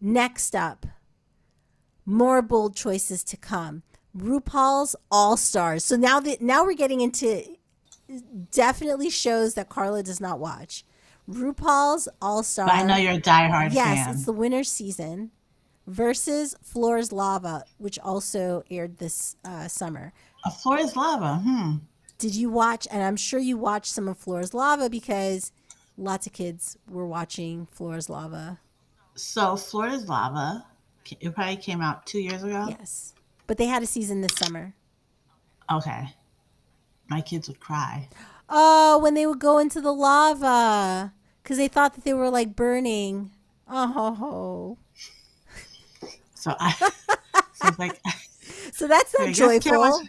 [0.00, 0.86] Next up,
[2.04, 3.82] more bold choices to come.
[4.16, 5.84] RuPaul's All Stars.
[5.84, 7.44] So now that now we're getting into
[8.50, 10.84] definitely shows that Carla does not watch.
[11.28, 12.70] RuPaul's All Stars.
[12.72, 14.14] I know you're a diehard yes, fan.
[14.14, 15.30] it's the winter season
[15.86, 20.12] versus Floor's Lava, which also aired this uh, summer.
[20.44, 21.36] A floor is lava.
[21.36, 21.76] Hmm.
[22.18, 22.86] Did you watch?
[22.90, 25.52] And I'm sure you watched some of Floor's Lava because
[25.96, 28.58] lots of kids were watching Floor's Lava.
[29.14, 30.66] So Florida's lava.
[31.20, 32.66] It probably came out two years ago.
[32.68, 33.14] Yes,
[33.46, 34.74] but they had a season this summer.
[35.70, 36.14] Okay.
[37.08, 38.08] My kids would cry.
[38.48, 41.12] Oh, when they would go into the lava
[41.42, 43.30] because they thought that they were like burning.
[43.68, 44.78] Oh,
[46.44, 46.72] So I,
[47.54, 47.98] so it's like,
[48.74, 50.02] so that's I not I joyful.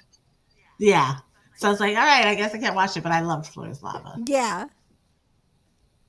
[0.79, 1.19] yeah.
[1.55, 3.45] So I was like, all right, I guess I can't watch it, but I loved
[3.47, 4.15] Florida's lava.
[4.27, 4.65] Yeah.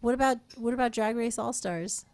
[0.01, 2.05] What about what about Drag Race All Stars?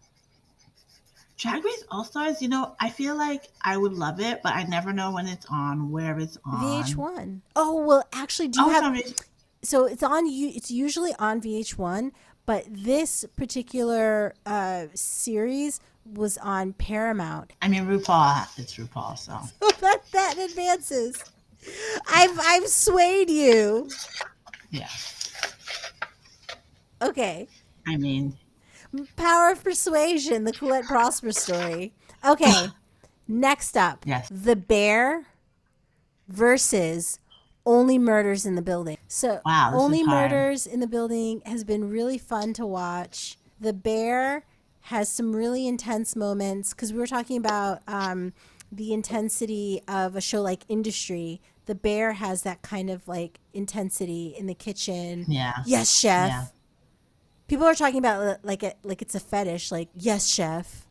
[1.38, 4.64] Drag Race All Stars, you know, I feel like I would love it, but I
[4.64, 6.60] never know when it's on, where it's on.
[6.84, 7.40] VH1.
[7.56, 8.92] Oh well, actually, do you Oh, have?
[8.92, 9.22] VH-
[9.62, 10.48] so it's on you.
[10.54, 12.12] It's usually on VH1,
[12.44, 17.52] but this particular uh, series was on Paramount.
[17.62, 19.38] I mean, RuPaul, it's RuPaul, so.
[19.80, 21.22] that that advances.
[22.12, 23.88] I've I've swayed you.
[24.70, 24.88] Yeah.
[27.00, 27.48] Okay.
[27.86, 28.36] I mean,
[29.16, 31.92] Power of Persuasion, the Colette Prosper story.
[32.24, 32.68] Okay.
[33.28, 34.28] Next up, Yes.
[34.30, 35.26] The Bear
[36.28, 37.18] versus
[37.64, 38.98] Only Murders in the Building.
[39.08, 40.04] So, Wow, Only.
[40.04, 43.38] Murders in the Building has been really fun to watch.
[43.60, 44.44] The Bear
[44.82, 48.32] has some really intense moments because we were talking about um,
[48.70, 51.40] the intensity of a show like Industry.
[51.66, 55.24] The Bear has that kind of like intensity in the kitchen.
[55.28, 55.54] yeah.
[55.64, 56.28] Yes, chef.
[56.28, 56.44] Yeah.
[57.46, 59.70] People are talking about like it like it's a fetish.
[59.70, 60.86] Like yes, chef.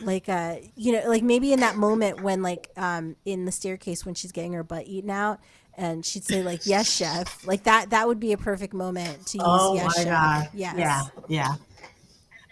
[0.00, 4.04] Like uh, you know, like maybe in that moment when like um in the staircase
[4.04, 5.40] when she's getting her butt eaten out,
[5.76, 7.46] and she'd say like yes, chef.
[7.46, 7.90] Like that.
[7.90, 10.12] That would be a perfect moment to use Oh yes, my chef.
[10.12, 10.48] God.
[10.54, 10.74] Yes.
[10.76, 11.02] Yeah.
[11.28, 11.54] Yeah.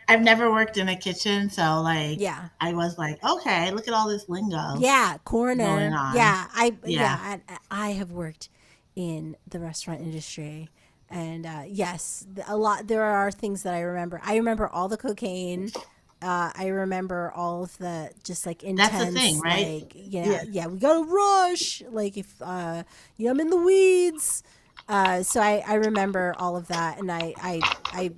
[0.09, 2.49] I've never worked in a kitchen, so like, Yeah.
[2.61, 4.77] I was like, okay, look at all this lingo.
[4.79, 5.91] Yeah, corner.
[6.15, 7.39] Yeah, I yeah, Yeah.
[7.71, 8.49] I, I have worked
[8.97, 10.69] in the restaurant industry,
[11.11, 12.87] and uh, yes, a lot.
[12.87, 14.21] There are things that I remember.
[14.25, 15.71] I remember all the cocaine.
[16.23, 19.83] Uh, I remember all of the just like intense, That's the thing, right?
[19.83, 20.43] like know, yeah.
[20.49, 20.67] Yeah.
[20.69, 21.83] we gotta rush.
[21.91, 22.85] Like if uh,
[23.17, 24.43] you know, I'm in the weeds.
[24.89, 28.13] Uh, so I, I remember all of that, and I I, I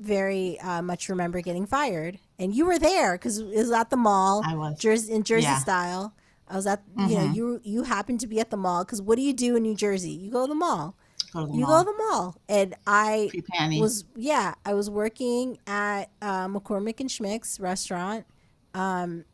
[0.00, 2.18] very uh, much remember getting fired.
[2.38, 4.42] And you were there because it was at the mall.
[4.46, 4.78] I was.
[4.78, 5.58] Jersey in Jersey Yeah.
[5.58, 6.14] style.
[6.48, 7.34] I was at you know Mhm.
[7.34, 9.74] you you happened to be at the mall because what do you do in New
[9.74, 10.10] Jersey?
[10.12, 10.94] You go to the mall.
[11.32, 11.84] Go to the You mall.
[11.84, 13.28] go to the mall, and I
[13.80, 18.24] was yeah I was working at uh, McCormick and Schmick's restaurant,
[18.72, 19.24] um,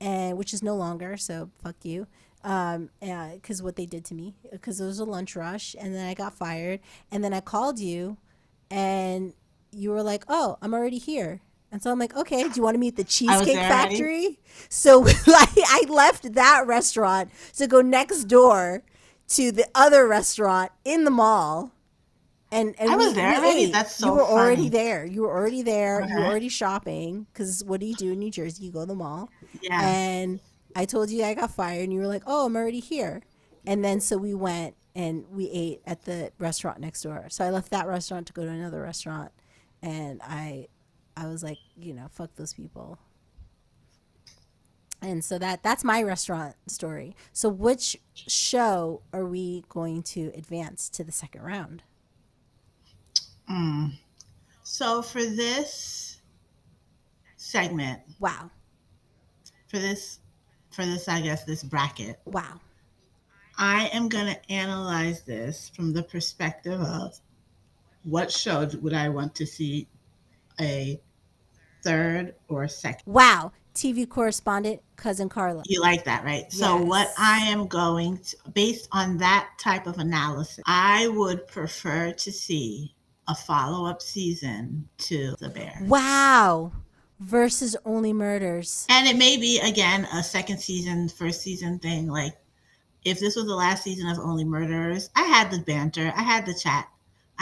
[0.00, 2.06] and which is no longer so fuck you.
[2.44, 6.06] Um, because what they did to me, because it was a lunch rush, and then
[6.08, 8.16] I got fired, and then I called you,
[8.70, 9.34] and
[9.72, 12.74] you were like, "Oh, I'm already here," and so I'm like, "Okay, do you want
[12.74, 13.68] to meet the Cheesecake already?
[13.68, 18.82] Factory?" So I, I left that restaurant to go next door
[19.28, 21.72] to the other restaurant in the mall.
[22.50, 23.72] And, and I was we- there we already?
[23.72, 25.06] That's you so were already there.
[25.06, 26.02] You were already there.
[26.02, 26.28] You were uh-huh.
[26.28, 28.66] already shopping because what do you do in New Jersey?
[28.66, 29.30] You go to the mall.
[29.62, 29.80] yeah.
[29.80, 30.38] And
[30.76, 33.22] I told you I got fired, and you were like, "Oh, I'm already here."
[33.66, 37.26] And then so we went and we ate at the restaurant next door.
[37.30, 39.32] So I left that restaurant to go to another restaurant,
[39.82, 40.68] and I,
[41.16, 42.98] I was like, you know, fuck those people.
[45.02, 47.16] And so that that's my restaurant story.
[47.32, 51.82] So which show are we going to advance to the second round?
[53.50, 53.94] Mm.
[54.62, 56.20] So for this
[57.36, 58.50] segment, Wow,
[59.66, 60.20] for this,
[60.70, 62.60] for this, I guess this bracket, wow.
[63.58, 67.18] I am going to analyze this from the perspective of
[68.04, 69.88] what show would I want to see
[70.60, 71.00] a
[71.82, 73.02] third or second?
[73.06, 73.52] Wow.
[73.74, 75.62] TV correspondent, cousin Carla.
[75.66, 76.50] You like that, right?
[76.52, 82.12] So, what I am going to, based on that type of analysis, I would prefer
[82.12, 82.94] to see
[83.28, 85.78] a follow up season to The Bear.
[85.82, 86.72] Wow.
[87.20, 88.86] Versus Only Murders.
[88.90, 92.08] And it may be, again, a second season, first season thing.
[92.08, 92.36] Like,
[93.04, 96.44] if this was the last season of Only Murderers, I had the banter, I had
[96.44, 96.88] the chat,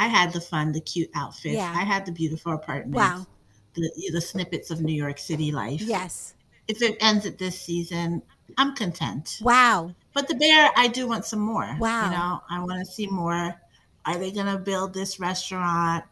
[0.01, 1.73] I had the fun, the cute outfits, Yeah.
[1.77, 3.27] I had the beautiful apartments, Wow.
[3.75, 5.81] the, the snippets of New York City life.
[5.83, 6.35] Yes.
[6.69, 8.23] If it ends at this season,
[8.57, 9.39] I'm content.
[9.43, 9.95] Wow.
[10.15, 11.69] But the bear, I do want some more.
[11.79, 12.05] Wow.
[12.05, 13.61] You know, I want to see more.
[14.07, 16.05] Are they going to build this restaurant?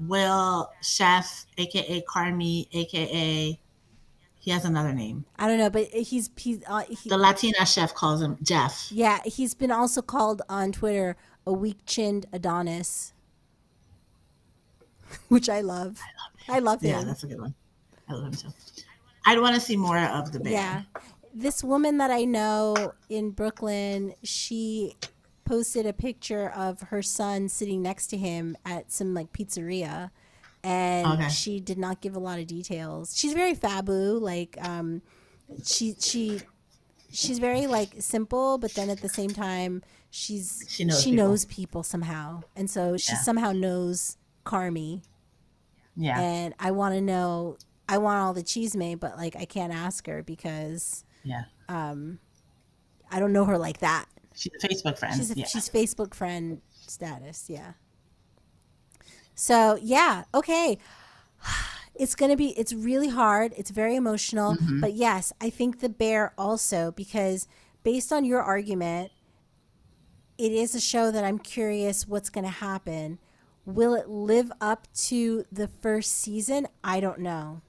[0.00, 3.58] Will Chef, aka Carmy, aka
[4.38, 5.24] he has another name.
[5.38, 8.88] I don't know, but he's he's uh, he, The Latina chef calls him Jeff.
[8.92, 11.16] yeah, he's been also called on Twitter
[11.46, 13.12] a weak-chinned Adonis,
[15.28, 16.00] which I love.
[16.48, 16.90] I love him.
[16.90, 17.54] Yeah, that's a good one.
[18.08, 18.48] I love him too.
[19.26, 20.52] I'd want to see more of the bear.
[20.52, 20.82] Yeah.
[21.34, 24.96] This woman that I know in Brooklyn, she
[25.44, 30.10] posted a picture of her son sitting next to him at some like pizzeria
[30.64, 31.28] and Okay.
[31.28, 33.16] she did not give a lot of details.
[33.16, 35.02] She's very fabu, like um
[35.64, 36.40] she she
[37.12, 41.26] she's very like simple, but then at the same time she's She knows she people.
[41.28, 42.42] knows people somehow.
[42.56, 43.18] And so she Yeah.
[43.22, 44.16] somehow knows
[44.46, 45.02] Carmy
[45.96, 46.18] Yeah.
[46.20, 49.72] and I want to know I want all the cheese made, but like I can't
[49.72, 51.44] ask her because yeah.
[51.68, 52.18] um
[53.10, 54.06] I don't know her like that.
[54.34, 55.14] She's a Facebook friend.
[55.16, 55.46] She's a, yeah.
[55.46, 57.72] she's Facebook friend status, yeah.
[59.34, 60.78] So yeah, okay.
[61.98, 63.54] It's gonna be it's really hard.
[63.56, 64.80] It's very emotional, Mm-hmm.
[64.80, 67.48] but yes, I think the bear also because
[67.84, 69.12] based on your argument,
[70.36, 73.18] it is a show that I'm curious what's gonna happen.
[73.66, 76.68] Will it live up to the first season?
[76.84, 77.62] I don't know.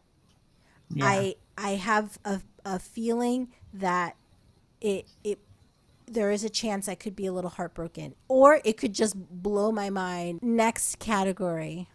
[0.90, 1.06] yeah.
[1.06, 4.16] I I have a, a feeling that
[4.80, 5.40] it it
[6.06, 9.72] there is a chance I could be a little heartbroken or it could just blow
[9.72, 10.40] my mind.
[10.44, 11.90] Next category.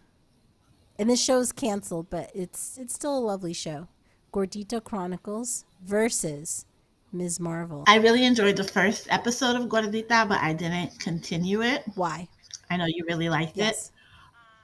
[0.98, 3.88] And this show's canceled, but it's it's still a lovely show.
[4.32, 6.66] Gordita Chronicles versus
[7.12, 7.38] Ms.
[7.38, 7.84] Marvel.
[7.86, 11.84] I really enjoyed the first episode of Gordita, but I didn't continue it.
[11.94, 12.28] Why?
[12.70, 13.91] I know you really liked Yes.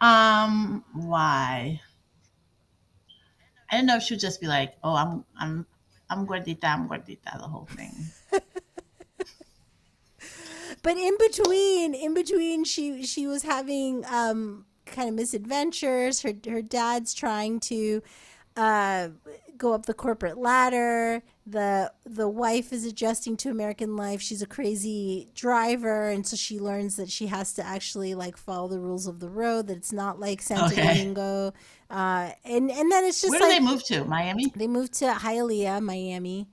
[0.01, 1.80] Um, why?
[3.70, 5.66] I don't know if she would just be like, "Oh, I'm, I'm,
[6.09, 7.92] I'm gordita, I'm gordita," the whole thing.
[10.82, 16.22] But in between, in between, she she was having um, kind of misadventures.
[16.22, 18.03] Her her dad's trying to
[18.57, 19.09] uh,
[19.59, 21.23] go up the corporate ladder.
[21.47, 24.21] the The wife is adjusting to American life.
[24.21, 28.69] She's a crazy driver, and so she learns that she has to actually like follow
[28.69, 29.67] the rules of the road.
[29.67, 30.87] That it's not like Santo Okay.
[30.87, 31.53] Domingo.
[31.91, 34.05] Uh, and and then it's just Where like do they move to?
[34.05, 34.53] Miami.
[34.55, 36.49] they moved to Hialeah, Miami.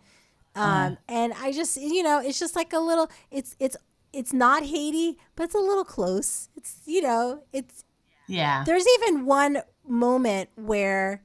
[0.56, 0.95] Um, Uh-huh.
[1.10, 3.76] and I just, you know, it's just like a little, it's, it's,
[4.14, 6.47] it's not Haiti, but it's a little close.
[6.56, 7.84] It's, you know, it's,
[8.28, 8.64] Yeah.
[8.66, 11.24] there's even one moment where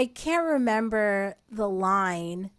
[0.00, 2.50] I can't remember the line,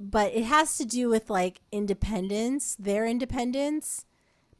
[0.00, 4.04] but it has to do with like independence, their independence.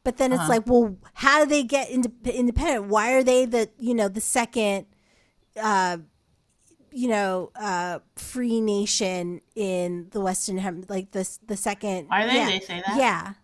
[0.04, 0.48] But then it's Uh-huh.
[0.54, 2.86] like, well, how do they get ind- independent?
[2.88, 4.86] Why are they the, you know, the second,
[5.60, 5.98] uh,
[6.92, 12.06] you know, uh, free nation in the Western Hem, like the the second.
[12.10, 12.34] Are they?
[12.34, 12.46] Yeah.
[12.50, 12.96] They say that?
[12.96, 13.34] Yeah.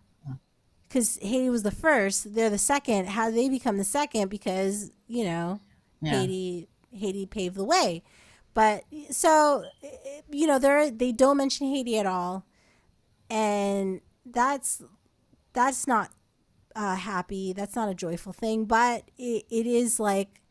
[0.87, 3.07] Because Haiti was the first, they're the second.
[3.09, 4.29] How do they become the second?
[4.29, 5.59] Because you know,
[6.01, 6.11] Yeah.
[6.21, 8.03] Haiti Haiti paved the way.
[8.59, 9.63] But so
[10.29, 12.45] you know, they they don't mention Haiti at all,
[13.29, 14.83] and that's
[15.53, 16.11] that's not
[16.75, 17.53] uh, happy.
[17.53, 18.65] That's not a joyful thing.
[18.65, 20.41] But it, it is like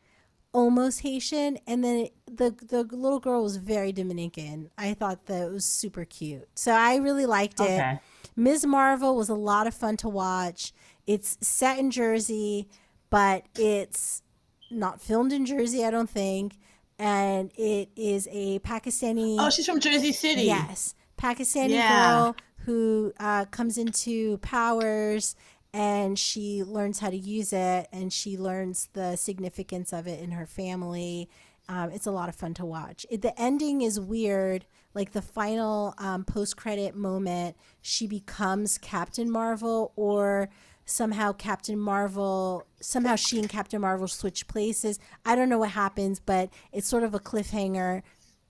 [0.53, 4.71] almost Haitian, and then it, the the little girl was very Dominican.
[4.75, 7.63] I thought that it was super cute, so I really liked it.
[7.63, 7.99] Okay.
[8.35, 8.65] Ms.
[8.65, 10.73] Marvel was a lot of fun to watch.
[11.05, 12.69] It's set in Jersey,
[13.11, 14.23] but it's
[14.71, 16.57] not filmed in Jersey, I don't think.
[16.99, 19.37] And it is a Pakistani.
[19.39, 20.43] Oh, she's from Jersey City.
[20.43, 21.87] Yes, Pakistani Yeah.
[21.87, 22.35] girl
[22.65, 25.35] who uh, comes into powers
[25.73, 30.31] and she learns how to use it and she learns the significance of it in
[30.31, 31.29] her family.
[31.69, 33.05] Um, it's a lot of fun to watch.
[33.09, 34.65] It, the ending is weird.
[34.95, 40.49] Like the final um, post credit moment, she becomes Captain Marvel, or
[40.89, 44.99] somehow Captain Marvel, somehow she and Captain Marvel switch places.
[45.25, 48.01] I don't know what happens, but it's sort of a cliffhanger.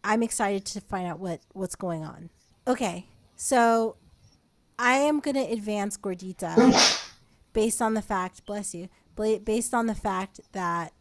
[0.04, 2.30] I'm excited to find out what what's going on.
[2.68, 3.96] Okay, so
[4.78, 7.10] I am gonna advance Gordita
[7.54, 8.90] based on the fact, bless you,
[9.44, 10.94] based on the fact that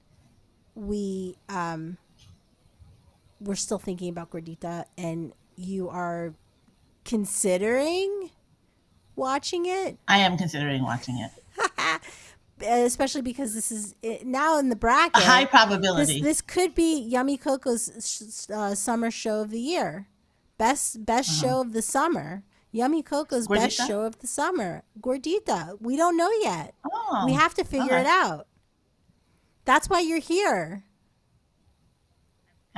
[0.75, 1.99] we um
[3.41, 6.35] we're still thinking about gordita and you are
[7.05, 8.31] considering
[9.19, 9.99] watching it?
[10.09, 12.01] I am considering watching it.
[12.67, 13.95] especially because this is
[14.25, 16.21] now in the A bracket high probability.
[16.21, 20.09] this could be yummy coco's uh, summer show of the year.
[20.57, 22.43] Best best show of the summer.
[22.73, 23.89] Yummy coco's best Uh-huh.
[23.89, 24.83] Show of the summer.
[25.01, 25.81] Gordita.
[25.81, 26.75] We don't know yet.
[26.85, 28.01] Oh, we have to figure okay.
[28.03, 28.47] it out.
[29.65, 30.85] That's why you're here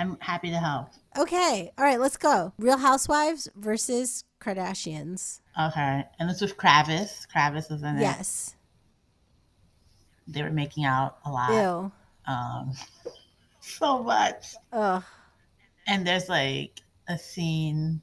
[0.01, 0.89] I'm happy to help.
[1.19, 7.27] okay all right let's go real housewives versus kardashians Okay, and it's with Kravis.
[7.35, 8.01] Kravis is in it.
[8.01, 8.55] yes
[10.29, 11.51] They were making out a lot.
[11.53, 11.93] ew
[12.33, 12.73] Um,
[13.61, 14.55] so much.
[14.73, 15.05] ugh
[15.87, 18.01] And there's like a scene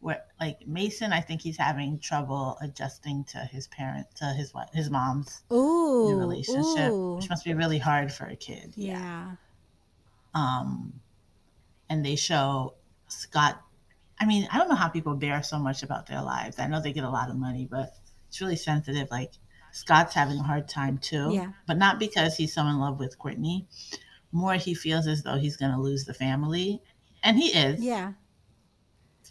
[0.00, 4.68] where, like Mason, I think he's having trouble adjusting to his parent, to his what,
[4.74, 7.14] his mom's ooh new relationship, ooh.
[7.14, 8.72] which must be really hard for a kid.
[8.76, 9.36] yeah
[10.34, 10.92] Um,
[11.88, 12.74] and they show
[13.08, 13.60] Scott.
[14.20, 16.58] I mean, I don't know how people bear so much about their lives.
[16.58, 17.94] I know they get a lot of money, but
[18.28, 19.08] it's really sensitive.
[19.10, 19.32] Like
[19.72, 21.30] Scott's having a hard time too.
[21.32, 21.52] Yeah.
[21.66, 23.66] But not because he's so in love with Kourtney.
[24.32, 26.80] More he feels as though he's going to lose the family,
[27.22, 27.80] and he is.
[27.80, 28.12] Yeah.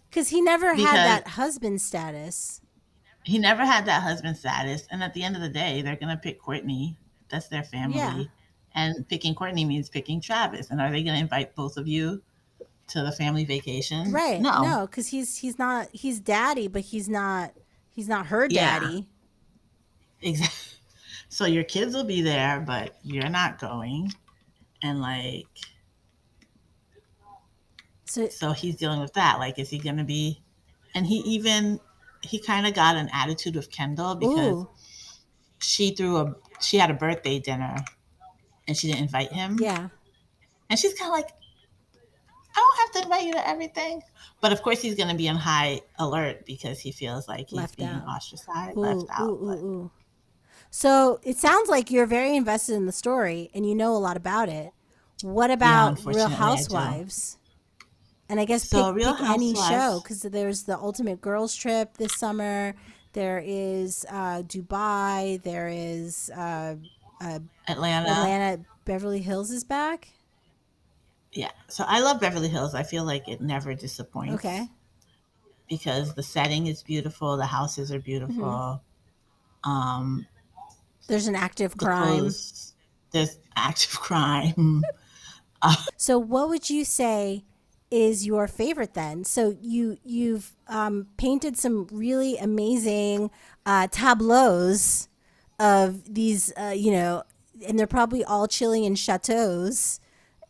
[0.10, 2.62] Because he never Because- had that husband status.
[3.26, 6.14] He never had that husband status, and at the end of the day, they're going
[6.14, 6.98] to pick Kourtney.
[7.30, 7.98] That's their family.
[7.98, 8.24] Yeah.
[8.76, 10.70] And picking Kourtney means picking Travis.
[10.72, 12.22] And are they going to invite both of you
[12.88, 14.12] to the family vacation?
[14.12, 14.42] Right.
[14.42, 14.64] No.
[14.64, 17.54] No, because he's he's not he's daddy, but he's not
[17.90, 18.80] he's not her Yeah.
[18.80, 19.08] daddy.
[20.22, 20.58] Exactly.
[21.30, 24.14] So your kids will be there, but you're not going.
[24.84, 25.48] And like,
[28.06, 29.40] So so he's dealing with that.
[29.40, 30.44] Like, is he going to be?
[30.94, 31.80] And he even
[32.22, 34.70] he kind of got an attitude with Kendall because ooh,
[35.58, 37.78] she threw a she had a birthday dinner,
[38.68, 39.58] and she didn't invite him.
[39.60, 39.90] yeah.
[40.70, 41.30] And she's kind of like,
[42.56, 44.02] I don't have to invite you to everything.
[44.42, 47.58] But of course, he's going to be on high alert because he feels like he's
[47.58, 48.06] Left being out.
[48.08, 49.22] ostracized, Ooh, left out.
[49.22, 49.92] ooh, ooh, but- ooh.
[50.70, 54.18] So it sounds like you're very invested in the story and you know a lot
[54.18, 54.72] about it.
[55.22, 56.36] What about Real unfortunately, I.
[56.36, 57.38] Housewives?
[58.28, 61.96] And I guess So pick, Real pick any show because there's the Ultimate Girls Trip
[61.98, 62.74] this summer.
[63.14, 65.42] There is uh, Dubai.
[65.44, 66.76] There is uh,
[67.22, 68.10] uh, Atlanta.
[68.10, 68.64] Atlanta.
[68.86, 70.10] Beverly Hills is back.
[71.34, 71.52] Yeah.
[71.68, 72.74] So I love Beverly Hills.
[72.76, 74.36] I feel like it never disappoints.
[74.36, 74.68] Okay.
[75.70, 78.82] Because the setting is beautiful, the houses are beautiful.
[79.64, 80.28] Um,
[81.08, 81.86] There's an active Mm-hmm.
[81.86, 82.20] crime.
[82.20, 82.74] clothes-
[83.12, 84.84] there's active crime.
[85.96, 87.46] So, what would you say
[87.90, 89.24] is your favorite then?
[89.24, 93.32] So you you've um, painted some really amazing
[93.66, 95.08] uh, tableaus
[95.60, 97.24] of these, uh, you know,
[97.66, 100.02] and they're probably all Chilean chateaus.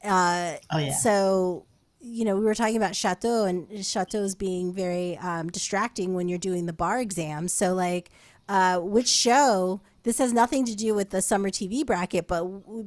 [0.03, 0.93] Uh, Oh yeah.
[0.93, 1.65] So,
[2.01, 6.37] you know, we were talking about chateau and chateaus being very um, distracting when you're
[6.39, 7.47] doing the bar exam.
[7.47, 8.09] So, like,
[8.49, 9.81] uh, which show?
[10.03, 12.43] This has nothing to do with the summer TV bracket, but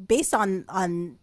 [0.07, 1.17] based on on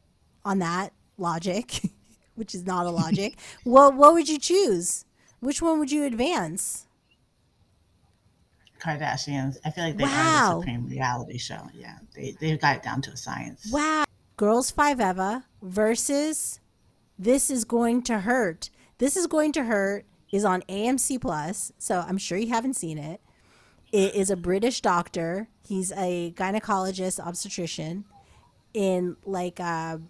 [0.43, 1.81] on that logic,
[2.35, 5.05] which is not a logic, what what would you choose?
[5.39, 6.87] Which one would you advance?
[8.79, 9.57] Kardashians.
[9.63, 10.53] I feel like they are Wow.
[10.55, 11.69] the supreme reality show.
[11.73, 11.97] Yeah.
[12.15, 13.69] They they've got it down to a science.
[13.71, 14.03] Wow.
[14.35, 16.60] Girls Five Eva versus
[17.19, 18.72] This is Going to Hurt.
[18.97, 22.97] This is Going to Hurt is on AMC Plus, so I'm sure you haven't seen
[22.97, 23.22] it.
[23.91, 25.49] It is a British doctor.
[25.68, 28.05] He's a gynecologist obstetrician
[28.73, 30.01] in like a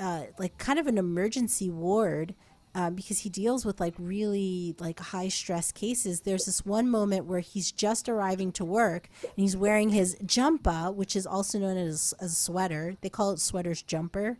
[0.00, 2.34] uh, like kind of an emergency ward
[2.74, 6.20] uh, because he deals with like really like high stress cases.
[6.20, 10.92] There's this one moment where he's just arriving to work and he's wearing his jumper,
[10.92, 12.94] which is also known as, as a sweater.
[13.00, 14.38] They call it sweater's jumper.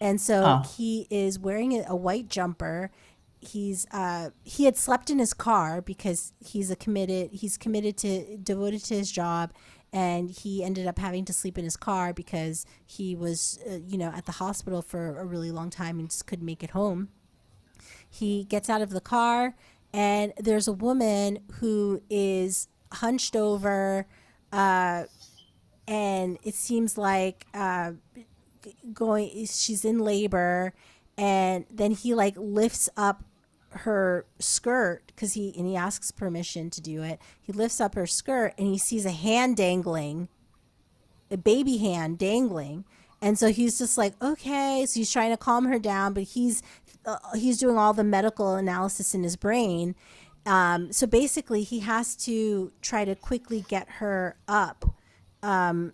[0.00, 0.68] And so Oh.
[0.76, 2.90] he is wearing a, a white jumper.
[3.40, 8.36] He's uh, he had slept in his car because he's a committed he's committed to
[8.38, 9.52] devoted to his job
[9.92, 13.98] and he ended up having to sleep in his car because he was uh, you
[13.98, 17.10] know at the hospital for a really long time and just couldn't make it home
[18.14, 19.54] he gets out of the car
[19.92, 24.06] and there's a woman who is hunched over
[24.52, 25.04] uh,
[25.86, 27.92] and it seems like uh,
[28.92, 30.74] going she's in labor
[31.18, 33.24] and then he like lifts up
[33.70, 37.20] her skirt because he and he asks permission to do it.
[37.40, 40.28] He lifts up her skirt and he sees a hand dangling
[41.30, 42.84] a baby hand dangling.
[43.20, 46.62] And so he's just like okay so he's trying to calm her down but he's
[47.06, 49.94] uh, he's doing all the medical analysis in his brain
[50.46, 54.94] um, so basically he has to try to quickly get her up
[55.42, 55.92] um,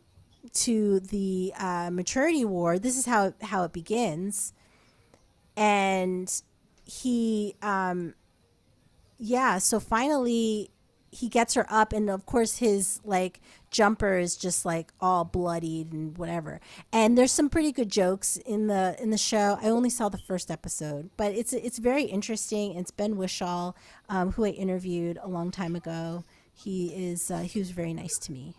[0.53, 2.82] to the uh, maternity ward.
[2.82, 4.53] This is how how it begins,
[5.57, 6.31] and
[6.85, 8.15] he, um,
[9.19, 9.59] yeah.
[9.59, 10.70] So finally,
[11.12, 15.92] he gets her up, and of course, his like jumper is just like all bloodied
[15.92, 16.60] and whatever.
[16.92, 19.59] And there's some pretty good jokes in the in the show.
[19.62, 22.74] I only saw the first episode, but it's it's very interesting.
[22.74, 23.74] It's Ben Whishaw,
[24.09, 26.24] um, who I interviewed a long time ago.
[26.52, 28.55] He is uh, he was very nice to me.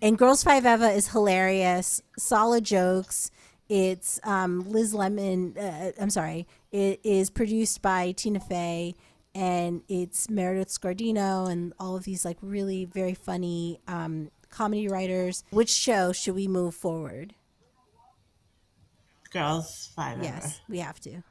[0.00, 3.30] And Girls Five Eva is hilarious, solid jokes.
[3.68, 5.56] It's um, Liz Lemon.
[5.58, 6.46] Uh, I'm sorry.
[6.70, 8.94] It is produced by Tina Fey,
[9.36, 15.44] and it's Meredith Scardino and all of these like really very funny um, comedy writers.
[15.50, 17.34] Which show should we move forward?
[19.30, 21.22] Girls Five Yes, we have to.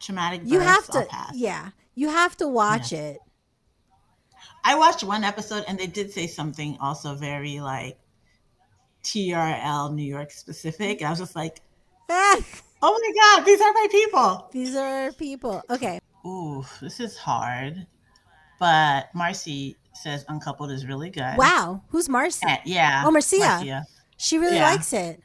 [0.00, 0.40] Traumatic.
[0.46, 1.06] You have to.
[1.34, 3.18] Yeah, you have to watch it.
[4.64, 7.98] I watched one episode and they did say something also very like
[9.04, 11.02] TRL New York specific.
[11.02, 11.60] I was just like,
[12.08, 12.38] Ah,
[12.82, 14.48] oh my God, these are my people.
[14.52, 15.62] these are people.
[15.68, 16.00] Okay.
[16.26, 17.86] Ooh, this is hard.
[18.58, 21.36] But Marcy says Uncoupled is really good.
[21.36, 21.82] Wow.
[21.88, 22.46] Who's Marcy?
[22.46, 23.02] And- yeah.
[23.06, 23.38] Oh, Marcia.
[23.38, 23.84] Marcia.
[24.16, 24.70] She really Yeah.
[24.70, 25.22] likes it.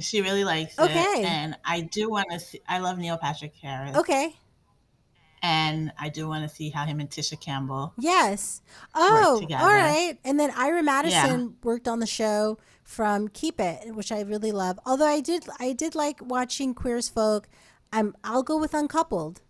[0.00, 0.80] She really likes it.
[0.82, 1.24] Okay.
[1.24, 3.96] And I do want to see, I love Neil Patrick Harris.
[3.96, 4.34] Okay.
[5.42, 7.94] And I do want to see how him and Tisha Campbell.
[7.98, 8.60] Yes.
[8.94, 10.18] Oh, all right.
[10.22, 14.78] And then Ira Madison worked on the show from Keep It, which I really love.
[14.84, 17.48] Although I did, I did like watching Queer as Folk.
[17.92, 19.40] I'm, I'll go with Uncoupled.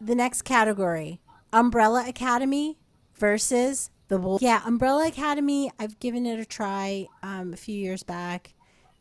[0.00, 1.20] The next category:
[1.52, 2.78] Umbrella Academy
[3.14, 4.38] versus the Boy.
[4.40, 5.70] Yeah, Umbrella Academy.
[5.78, 8.54] I've given it a try um, a few years back,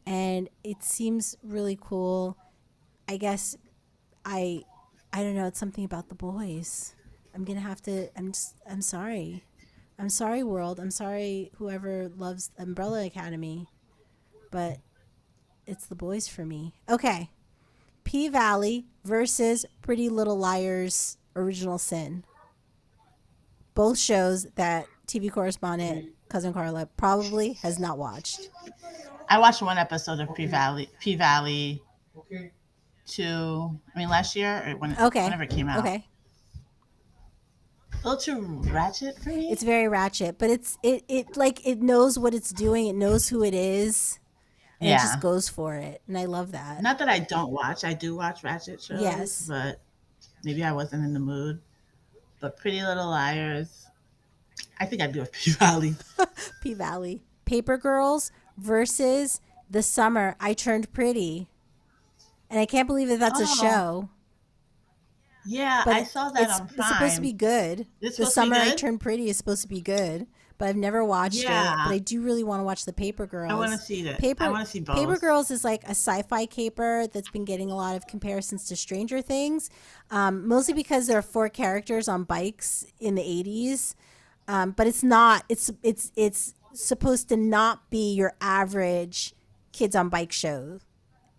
[0.06, 2.38] and it seems really cool.
[3.08, 3.56] I guess
[4.24, 4.64] I,
[5.14, 5.48] I don't know.
[5.48, 6.96] It's something about the boys.
[7.34, 8.10] I'm gonna have to.
[8.18, 8.56] I'm just.
[8.70, 9.44] I'm sorry.
[9.98, 10.80] I'm sorry, world.
[10.80, 13.68] I'm sorry, whoever loves Umbrella Academy,
[14.52, 14.80] but
[15.66, 16.74] it's the boys for me.
[16.90, 17.30] Okay,
[18.06, 22.23] P Valley versus Pretty Little Liars: Original Sin.
[23.73, 28.49] Both shows that TV correspondent cousin Carla probably has not watched.
[29.27, 31.82] I watched one episode of P Valley, P Valley
[33.07, 35.23] two, I mean, last year or when, Okay.
[35.26, 35.80] whenever it came out.
[35.80, 36.07] Okay,
[38.03, 39.52] A little too ratchet for me.
[39.52, 42.88] it's very ratchet, but it's it it like it knows what it's doing.
[42.88, 44.19] It knows who it is,
[44.86, 44.98] and it Yeah.
[45.03, 46.82] just goes for it, and I love that.
[46.82, 47.84] Not that I don't watch.
[47.84, 49.02] I do watch ratchet shows.
[49.02, 49.45] Yes.
[49.48, 49.80] But
[50.44, 51.62] maybe I wasn't in the mood.
[52.40, 53.88] But Pretty Little Liars,
[54.80, 55.95] I think I'd do a P Valley.
[56.62, 57.22] P Valley.
[57.45, 61.48] Paper Girls versus The Summer I Turned Pretty.
[62.49, 64.10] And I can't believe that that's a Oh, show.
[65.48, 66.80] Yeah, But I saw that it's, on Prime.
[66.80, 67.86] it's supposed to be good.
[68.02, 68.74] It's the Summer I?
[68.76, 70.26] Turned Pretty is supposed to be good.
[70.57, 71.44] But I've never watched it.
[71.44, 71.84] Yeah.
[71.86, 73.52] But I do really want to watch the Paper Girls.
[73.52, 74.19] I want to see that.
[74.19, 74.95] Paper, I want to see both.
[74.95, 78.76] Paper Girls is like a sci-fi caper that's been getting a lot of comparisons to
[78.76, 79.69] Stranger Things,
[80.11, 83.95] um, mostly because there are four characters on bikes in the '80s,
[84.48, 85.44] um, but it's not.
[85.49, 89.34] It's it's it's supposed to not be your average
[89.73, 90.80] kids on bike show,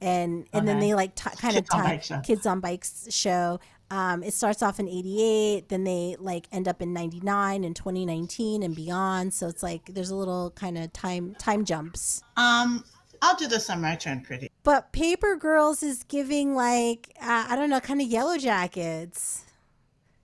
[0.01, 3.61] and and then they like t- kind of Kids on time kids on bikes show.
[3.91, 8.65] Um, it starts off in 88 then they like end up in 99 and 2019
[8.65, 12.85] and beyond so it's like there's a little kind of time time jumps Um,
[13.23, 14.51] I'll do the Summer I Turned Pretty.
[14.65, 19.45] but Paper Girls is giving like uh, I don't know, kind of Yellow Jackets.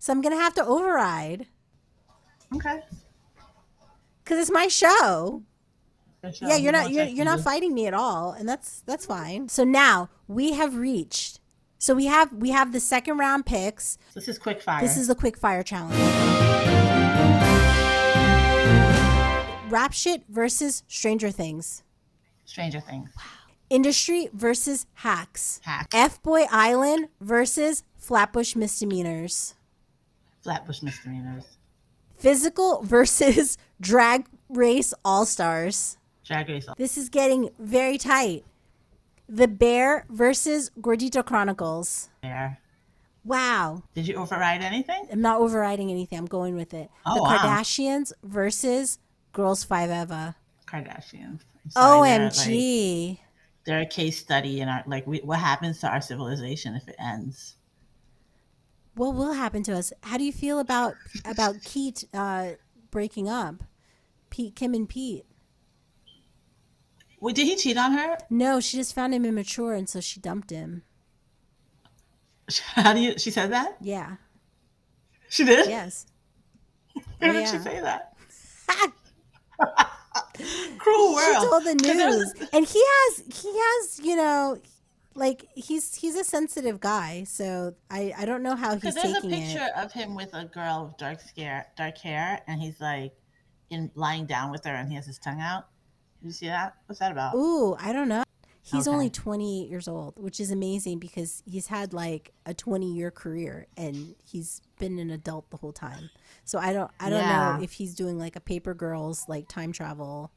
[0.01, 1.47] So I'm gonna have to override
[2.55, 2.81] Okay.
[4.25, 5.43] because it's my show.
[6.35, 6.47] Show.
[6.49, 9.49] Yeah, you're not you're, you're not fighting me at all, and that's that's fine.
[9.49, 11.39] So now we have reached.
[11.83, 13.99] So we have we have the second round picks.
[14.15, 14.81] This is quick fire.
[14.81, 15.99] This is the quick fire challenge.
[19.69, 21.83] Rap shit versus Stranger Things.
[22.45, 23.11] Stranger Things.
[23.17, 23.25] Wow.
[23.69, 25.61] Industry versus hacks.
[25.65, 25.89] Hack.
[25.93, 29.57] F Boy Island versus Flatbush misdemeanors.
[30.45, 31.59] Flatbush misdemeanors.
[32.17, 35.99] Physical versus drag race all stars.
[36.25, 36.69] Drag Race.
[36.79, 38.45] This is getting very tight.
[39.33, 42.11] The Bear versus Gordita Chronicles.
[42.23, 42.59] There.
[43.25, 43.83] Wow.
[43.95, 45.09] Did you override anything?
[45.11, 46.19] I'm not overriding anything.
[46.19, 46.91] I'm going with it.
[47.07, 47.39] Oh, the wow.
[47.39, 48.99] Kardashians versus
[49.33, 50.37] Girls Five Eva.
[50.67, 51.41] Kardashians.
[51.75, 53.19] They're, like- OMG.
[53.65, 56.97] They're a case study in our like we, what happens to our civilization if it
[56.99, 57.57] ends.
[58.97, 59.95] What will happen to us?
[60.03, 60.93] How do you feel about
[61.25, 62.51] about Keith uh,
[62.91, 63.63] breaking up?
[64.29, 65.25] Pete, Kim, and Pete.
[67.23, 68.19] Wait, did he cheat on her?
[68.31, 70.83] No, she just found him immature, and so she dumped him.
[72.75, 73.17] How do you?
[73.17, 73.77] She said that.
[73.81, 74.17] Yeah.
[75.29, 75.69] She did.
[75.69, 76.07] Yes.
[77.19, 78.17] Where did she say that?
[80.79, 81.43] cruel world.
[81.43, 84.59] She told the news, and he has he has you know,
[85.15, 89.23] like he's he's a sensitive guy, so I I don't know how he's taking Because
[89.23, 89.85] there's a picture it.
[89.85, 93.13] of him with a girl with dark scare, dark hair, and he's like
[93.71, 95.69] in lying down with her, and he has his tongue out.
[96.23, 96.77] Did you see that?
[96.87, 97.35] What's that about?
[97.35, 98.23] Ooh, I don't know.
[98.63, 98.95] He's Okay.
[98.95, 103.67] only 28 years old, which is amazing because he's had like a 20 year career
[103.77, 106.11] and he's been an adult the whole time.
[106.45, 107.57] So I don't I don't Yeah.
[107.57, 110.31] know if he's doing like a paper girls like time travel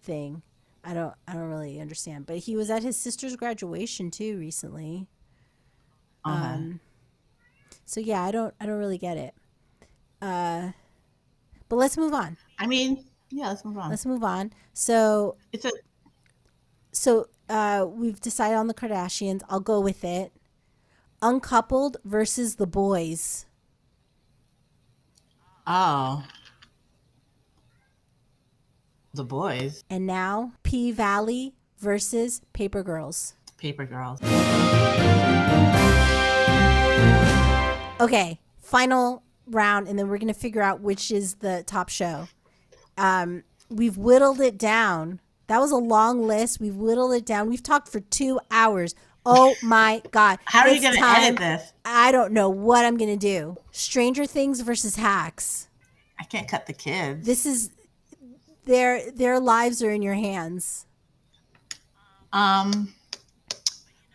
[0.00, 0.42] thing.
[0.84, 2.26] I don't I don't really understand.
[2.26, 5.08] But he was at his sister's graduation too recently.
[6.24, 6.34] Okay.
[6.34, 6.80] Um
[7.84, 9.34] so yeah, I don't I don't really get it.
[10.22, 10.70] Uh
[11.68, 12.36] but let's move on.
[12.58, 13.48] I mean, yeah.
[13.48, 13.90] Let's move on.
[13.90, 14.52] Let's move on.
[14.72, 15.72] So it's a
[16.92, 19.42] so uh, we've decided on the Kardashians.
[19.48, 20.32] I'll go with it.
[21.22, 23.46] Uncoupled versus the boys.
[25.66, 26.24] oh,
[29.14, 33.34] the boys, And now P Valley versus Paper Girls.
[33.58, 34.20] paper girls.
[38.00, 42.26] Okay, final round, and then we're going to figure out which is the top show.
[42.98, 45.20] Um, we've whittled it down.
[45.48, 46.60] That was a long list.
[46.60, 47.48] We've whittled it down.
[47.48, 48.94] We've talked for two hours.
[49.26, 50.38] Oh my God.
[50.44, 51.72] How are you going to edit this?
[51.84, 53.56] I don't know what I'm going to do.
[53.70, 55.68] Stranger Things versus Hacks.
[56.18, 57.26] I can't cut the kids.
[57.26, 57.70] this is
[58.64, 60.86] their their lives are in your hands
[62.32, 62.94] Um,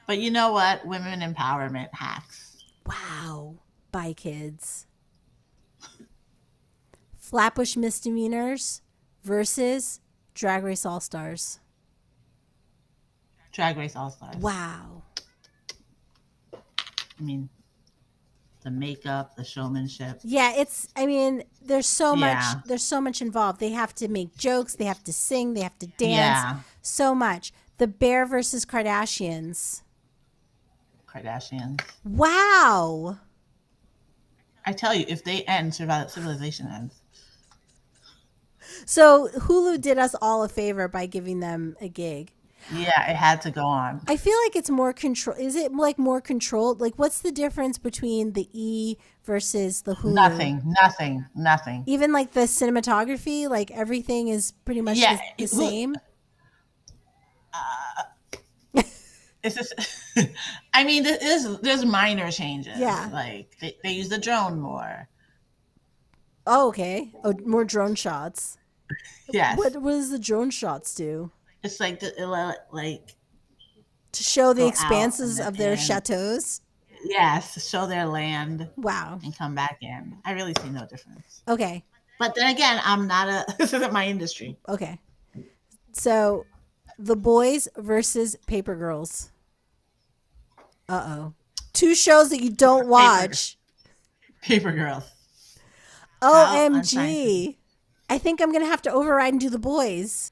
[0.08, 0.86] but you know what?
[0.88, 2.64] Women empowerment hacks.
[2.86, 3.56] wow
[3.92, 4.87] bye kids
[7.32, 8.82] flatbush misdemeanors
[9.24, 10.00] versus
[10.34, 11.60] drag race all stars
[13.52, 14.36] Drag Race All Stars.
[14.38, 15.02] wow
[16.54, 17.50] I mean,
[18.62, 20.20] the makeup, the showmanship.
[20.24, 22.20] yeah it's i mean there's so Yeah.
[22.36, 25.62] much there's so much involved they have to make jokes they have to sing they
[25.62, 26.60] have to dance Yeah.
[26.82, 29.82] so much the bear versus kardashians
[31.12, 31.82] Kardashians.
[32.06, 33.18] wow
[34.70, 36.97] I tell you, if they end, civilization ends.
[38.86, 42.32] So hulu did us all a favor by giving them a gig
[42.74, 44.02] Yeah, it had to go on.
[44.08, 45.38] I feel like it's more control.
[45.40, 46.82] Is it like more controlled?
[46.82, 50.14] Like, what's the difference between the E versus the Hulu?
[50.14, 51.84] Nothing, nothing, nothing.
[51.86, 55.96] Even like the cinematography, like everything is pretty much Yeah, the, the same.
[57.54, 58.04] Uh,
[59.44, 59.74] it's just,
[60.74, 62.78] I mean, there's there's minor changes.
[62.78, 63.10] Yeah.
[63.14, 65.08] like they, they use the drone more.
[66.50, 67.12] Oh, okay.
[67.24, 68.58] Oh, more drone shots.
[69.30, 71.30] Yes, What what does the drone shots do
[71.62, 72.14] it's like the
[72.72, 73.16] like
[74.14, 76.62] to show the expanses and of their chateaus?
[77.04, 79.20] yes, show their land Wow.
[79.24, 80.18] and come back in.
[80.24, 81.42] I really see no difference.
[81.50, 81.84] Okay.
[82.18, 83.46] But then again, I'm not a.
[83.58, 84.58] This isn't my industry.
[84.70, 85.00] Okay.
[85.92, 86.46] So,
[86.98, 89.32] the boys versus Paper Girls.
[90.88, 91.34] Uh oh.
[91.74, 93.58] Two shows that you don't watch.
[94.42, 95.04] Paper girls.
[96.22, 97.56] OMG.
[98.10, 100.32] I think I'm going to have to override and do the boys.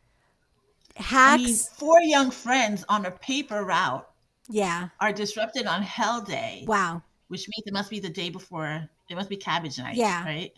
[0.98, 1.44] I Hacks.
[1.44, 4.08] mean, four young friends on a paper route
[4.48, 4.90] yeah.
[5.02, 7.02] are disrupted on Hell Day, Wow.
[7.28, 8.90] which means it must be the day before.
[9.10, 9.96] It must be Cabbage Night.
[9.96, 10.24] Yeah.
[10.24, 10.54] Right.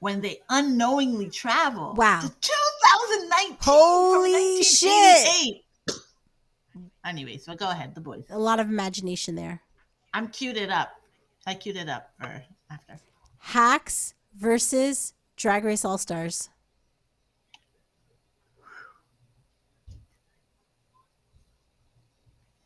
[0.00, 1.94] When they unknowingly travel.
[1.94, 2.20] Wow.
[2.20, 3.56] To 2019.
[3.56, 5.64] from Holy 1988.
[7.04, 8.24] Anyway, so go ahead, the boys.
[8.30, 9.62] A lot of imagination there.
[10.12, 10.90] I'm queued it up.
[11.46, 12.98] I queued it up for after.
[13.48, 16.50] Hacks versus Drag Race All Stars.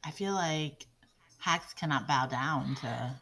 [0.02, 0.88] I feel like
[1.38, 3.14] hacks cannot bow down to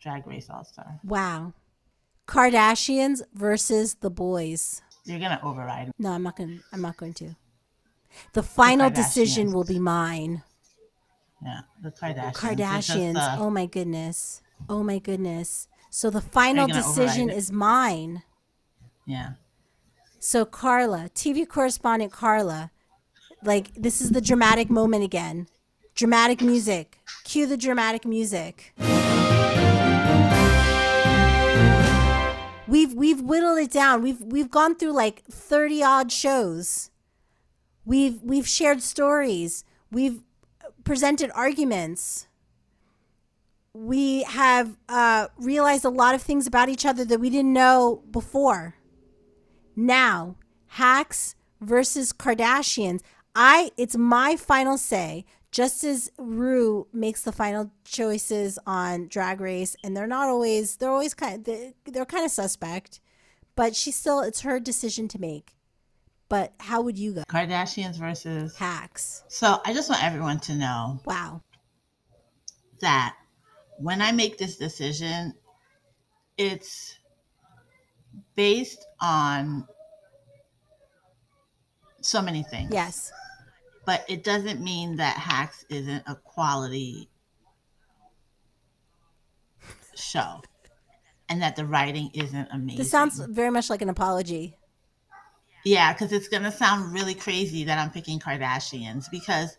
[0.00, 1.00] Drag Race All Star.
[1.02, 1.54] Wow.
[2.28, 4.80] Kardashians versus the boys.
[5.04, 5.90] You're gonna override.
[5.98, 7.34] No, I'm not going to I'm not going to.
[8.32, 10.44] The final decision will be mine.
[11.42, 12.34] Yeah, the Kardashians.
[12.34, 13.16] Kardashians.
[13.16, 14.40] uh, oh my goodness.
[14.68, 15.66] Oh my goodness.
[15.90, 18.22] So the final decision is mine.
[19.06, 19.32] yeah.
[20.22, 22.70] So Carla, TV correspondent Carla,
[23.42, 25.48] like this is the dramatic moment again.
[25.94, 26.98] Dramatic music.
[27.24, 28.74] Cue the dramatic music.
[32.68, 34.02] We've we've whittled it down.
[34.02, 36.90] We've we've gone through like 30 odd shows.
[37.84, 39.64] We've we've shared stories.
[39.90, 40.22] We've
[40.84, 42.28] presented arguments.
[43.72, 48.02] We have uh, realized a lot of things about each other that we didn't know
[48.10, 48.74] before.
[49.76, 50.36] Now,
[50.66, 53.00] hacks versus Kardashians.
[53.34, 55.24] I it's my final say.
[55.52, 60.90] Just as Ru makes the final choices on Drag Race, and they're not always they're
[60.90, 63.00] always kind of, they're, kind of suspect,
[63.56, 65.56] but she still it's her decision to make.
[66.28, 67.22] but how would you go?
[67.28, 68.54] Kardashians versus.
[68.56, 69.24] Hacks.
[69.28, 71.40] So I just want everyone to know Wow.
[72.80, 73.16] that
[73.80, 75.32] when I make this decision,
[76.36, 76.98] it's
[78.34, 79.66] based on
[82.02, 82.70] so many things.
[82.72, 83.10] Yes.
[83.86, 87.08] But it doesn't mean that Hacks isn't a quality
[89.94, 90.42] show
[91.28, 92.78] and that the writing isn't amazing.
[92.78, 94.56] This sounds very much like an apology.
[95.64, 99.56] Yeah, because it's going to sound really crazy that I'm picking Kardashians because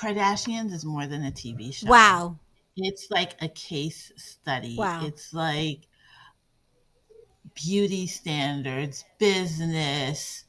[0.00, 1.88] Kardashians is more than a TV show.
[1.88, 2.38] Wow.
[2.76, 4.76] It's like a case study.
[4.78, 5.04] Wow.
[5.04, 5.80] It's like
[7.54, 10.44] beauty standards, business,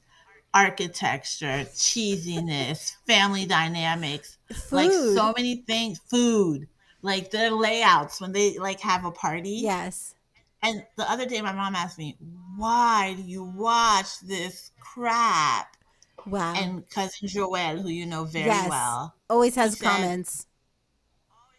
[0.54, 4.76] architecture, cheesiness, family dynamics, Food.
[4.76, 6.68] like so many things, food,
[7.02, 9.60] like their layouts when they like have a party.
[9.62, 10.16] yes.
[10.64, 12.18] And the other day my mom asked me,
[12.56, 15.76] "Why do you watch this crap?"
[16.26, 16.54] Wow.
[16.56, 18.70] And cousin Joelle, who you know very Yes.
[18.70, 20.48] well, Always has said- comments.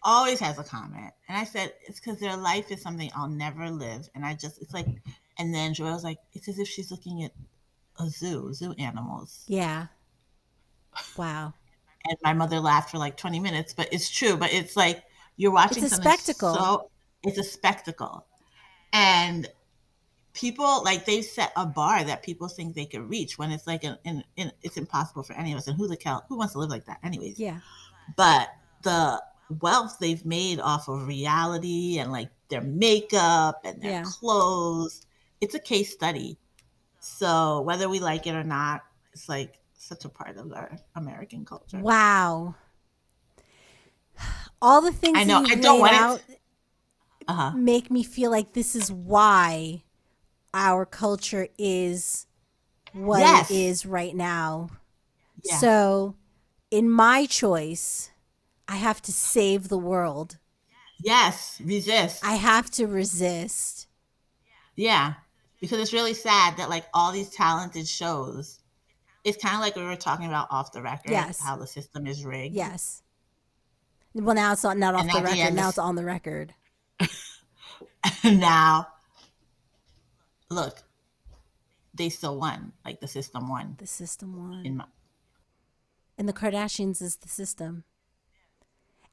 [0.04, 1.12] always has a comment.
[1.28, 4.08] And I said, it's because their life is something I'll never live.
[4.14, 4.86] And I just, it's like,
[5.38, 7.32] and then Joelle's like, it's as if she's looking at
[8.00, 9.44] a zoo, zoo animals.
[9.46, 9.86] Yeah.
[11.16, 11.54] Wow.
[12.04, 14.36] And my mother laughed for like 20 minutes, but it's true.
[14.36, 15.02] But it's like,
[15.36, 16.54] you're watching It's a spectacle.
[16.54, 16.90] So,
[17.22, 18.26] it's a spectacle.
[18.92, 19.48] And
[20.34, 23.84] people, like, they've set a bar that people think they could reach when it's like,
[23.84, 25.68] an, an, an, it's impossible for any of us.
[25.68, 27.38] And who the hell, who wants to live like that, anyways?
[27.38, 27.60] Yeah.
[28.16, 28.48] but
[28.82, 29.22] the
[29.60, 34.02] wealth they've made off of reality and like their makeup and their Yeah.
[34.04, 35.06] clothes
[35.40, 36.38] it's a case study
[37.00, 38.82] so whether we like it or not
[39.12, 42.54] it's like such a part of our american culture Wow.
[44.60, 46.40] All the things I know, I don't want it-
[47.28, 49.84] uh-huh make me feel like this is why
[50.54, 52.26] our culture is
[52.92, 53.50] what Yes.
[53.50, 54.70] it is right now.
[55.44, 55.56] Yeah.
[55.58, 56.16] So,
[56.70, 58.10] in my choice,
[58.68, 60.38] I have to save the world.
[61.04, 63.88] yes resist I have to resist.
[64.76, 65.14] yeah
[65.60, 68.60] because it's really sad that like all these talented shows
[69.24, 71.40] it's kind of like we were talking about off the record Yes.
[71.40, 73.02] how the system is rigged Yes.
[74.14, 75.54] Well, now it's not, not off And the at the record.
[75.54, 76.54] now it's on the record.
[78.24, 78.86] now
[80.52, 80.82] look
[81.94, 84.64] they still won like the system won The system won.
[84.66, 84.84] in my
[86.18, 87.84] and the Kardashians is the system.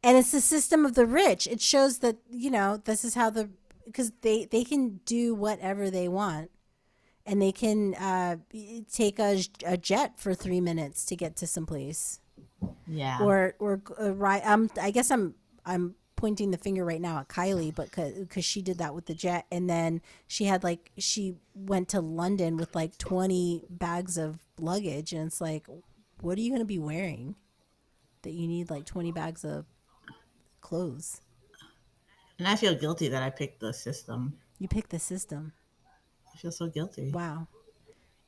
[0.03, 1.47] And it's the system of the rich.
[1.47, 3.49] It shows that, you know, this is how the
[3.85, 6.51] because they they can do whatever they want.
[7.25, 8.37] And they can uh,
[8.91, 12.19] take a, a jet for three minutes to get to some place,
[12.87, 14.45] yeah or or uh, right.
[14.45, 15.35] Um, I guess I'm
[15.65, 19.13] I'm pointing the finger right now at Kylie, but because she did that with the
[19.13, 24.39] jet, and then she had like she went to London with like twenty bags of
[24.59, 25.65] luggage, and it's like,
[26.21, 27.35] what are you gonna be wearing?
[28.23, 29.65] That you need like twenty bags of
[30.61, 31.21] clothes.
[32.37, 35.53] and i feel guilty that i picked the system You picked the system.
[36.33, 37.47] i feel so guilty Wow.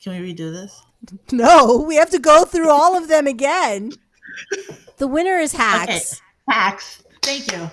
[0.01, 0.81] can we redo this
[1.33, 3.91] No, we have to go through all of them again.
[4.97, 6.13] The winner is hacks.
[6.13, 7.69] okay hacks thank you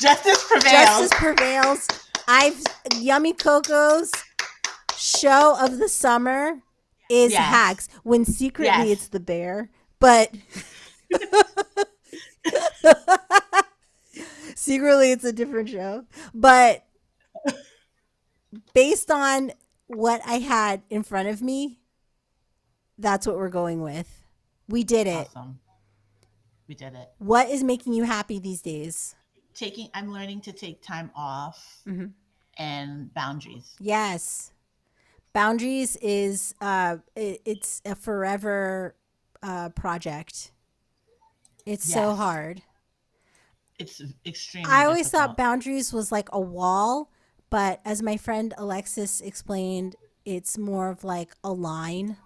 [0.00, 1.86] justice prevails Justice prevails.
[2.28, 2.62] I've
[2.96, 4.12] Yummy Coco's
[4.96, 6.60] show of the summer
[7.10, 7.40] is Yes.
[7.42, 7.88] hacks.
[8.04, 8.90] When secretly Yes.
[9.00, 10.32] it's the bear, but
[14.54, 16.04] secretly it's a different show.
[16.32, 16.84] But
[18.74, 19.52] based on
[19.88, 21.80] what I had in front of me,
[22.96, 24.22] that's what we're going with.
[24.68, 25.28] We did it.
[25.34, 25.58] awesome
[26.70, 29.16] we did it What is making you happy these days?
[29.54, 32.12] taking i'm learning to take time off Mhm.
[32.58, 34.52] and boundaries Yes.
[35.32, 38.94] Boundaries is uh it, it's a forever
[39.42, 40.52] uh project.
[41.66, 42.62] It's so hard.
[43.78, 47.10] it's extremely I always thought boundaries was like a wall,
[47.48, 52.16] but as my friend Alexis explained, it's more of like a line.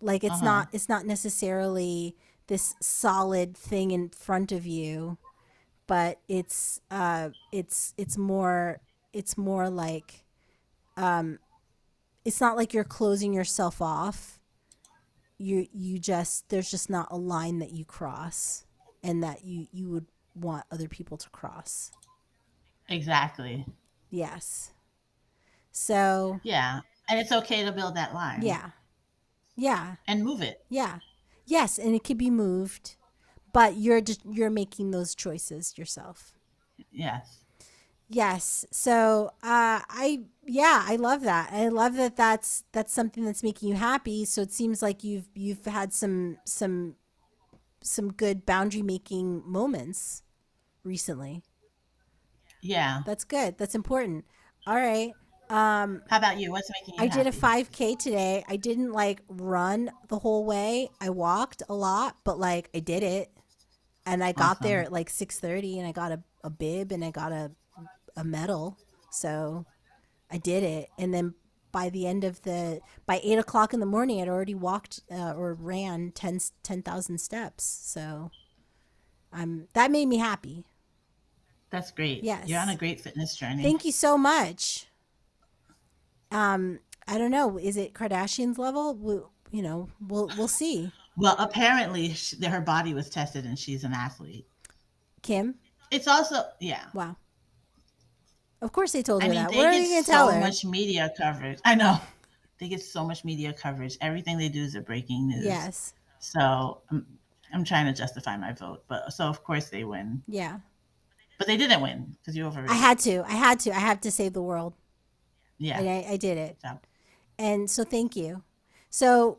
[0.00, 0.44] Like it's Uh-huh.
[0.44, 2.16] not it's not necessarily
[2.48, 5.18] this solid thing in front of you,
[5.86, 8.80] but it's uh it's it's more
[9.12, 10.24] it's more like
[10.96, 11.38] um
[12.24, 14.40] it's not like you're closing yourself off.
[15.38, 18.64] You you just there's just not a line that you cross
[19.02, 21.90] and that you you would want other people to cross.
[22.88, 23.64] exactly
[24.10, 24.72] Yes.
[25.70, 28.70] So, yeah and it's okay to build that line yeah.
[29.56, 29.96] Yeah.
[30.06, 30.98] and move it Yeah.
[31.48, 32.96] Yes, and it could be moved,
[33.52, 36.34] but you're just you're making those choices yourself.
[36.92, 37.44] yes
[38.10, 38.64] Yes.
[38.70, 41.50] So, uh, I yeah, I love that.
[41.52, 44.24] I love that that's that's something that's making you happy.
[44.24, 46.96] So it seems like you've you've had some some
[47.82, 50.22] some good boundary making moments
[50.84, 51.42] recently.
[52.62, 53.02] Yeah.
[53.04, 53.58] That's good.
[53.58, 54.24] That's important.
[54.66, 55.12] All right.
[55.50, 56.52] Um, How about you?
[56.52, 58.44] What's making you I did a 5K today.
[58.48, 60.90] I didn't like run the whole way.
[61.00, 63.30] I walked a lot, but like I did it.
[64.04, 67.10] And I got there at like 6:30 and I got a, a bib and I
[67.10, 67.50] got a
[68.16, 68.78] a medal.
[69.10, 69.66] So
[70.30, 70.88] I did it.
[70.98, 71.34] And then
[71.72, 75.32] by the end of the by eight o'clock in the morning, I'd already walked uh,
[75.32, 77.64] or ran 10 10,000 steps.
[77.64, 78.30] So
[79.32, 80.64] I'm that made me happy.
[81.70, 82.24] That's great.
[82.24, 82.48] Yes.
[82.48, 83.62] You're on a great fitness journey.
[83.62, 84.87] Thank you so much.
[86.30, 87.58] Um, I don't know.
[87.58, 88.94] Is it Kardashian's level?
[88.94, 89.14] We,
[89.56, 90.92] you know, we'll we'll see.
[91.16, 94.46] well, apparently sh her body was tested and she's an athlete.
[95.22, 95.54] Kim,
[95.90, 96.84] It's also yeah.
[96.94, 97.16] wow.
[98.60, 99.50] Of course they told I her mean, that.
[99.50, 100.40] they What are you gonna so tell her?
[100.40, 101.58] much media coverage.
[101.64, 101.98] I know.
[102.58, 103.96] They get so much media coverage.
[104.00, 105.44] Everything they do is a breaking news.
[105.44, 105.94] Yes.
[106.18, 107.06] So I'm,
[107.52, 110.58] I'm trying to justify my vote, but so of course they win, Yeah.
[111.38, 112.66] but they didn't win because you over.
[112.68, 113.22] I had to.
[113.28, 113.70] I had to.
[113.70, 114.74] I have to save the world.
[115.58, 115.78] Yeah.
[115.78, 116.56] And I, I did it.
[116.62, 116.78] So,
[117.38, 118.42] And so thank you.
[118.90, 119.38] So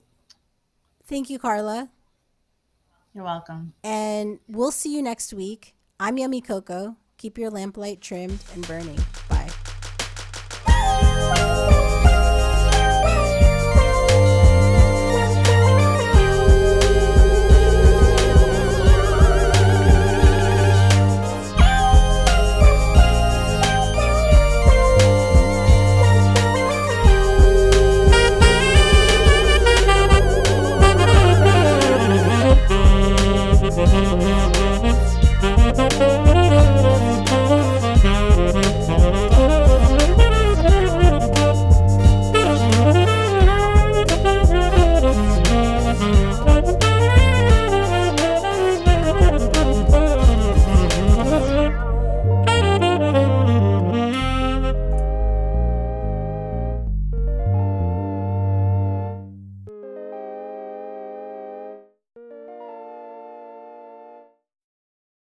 [1.06, 1.90] thank you, Carla.
[3.14, 3.74] you're welcome.
[3.84, 5.76] And we'll see you next week.
[6.00, 6.96] I'm Yummy Coco.
[7.18, 9.00] Keep your lamplight trimmed and burning.
[9.30, 9.39] Bye.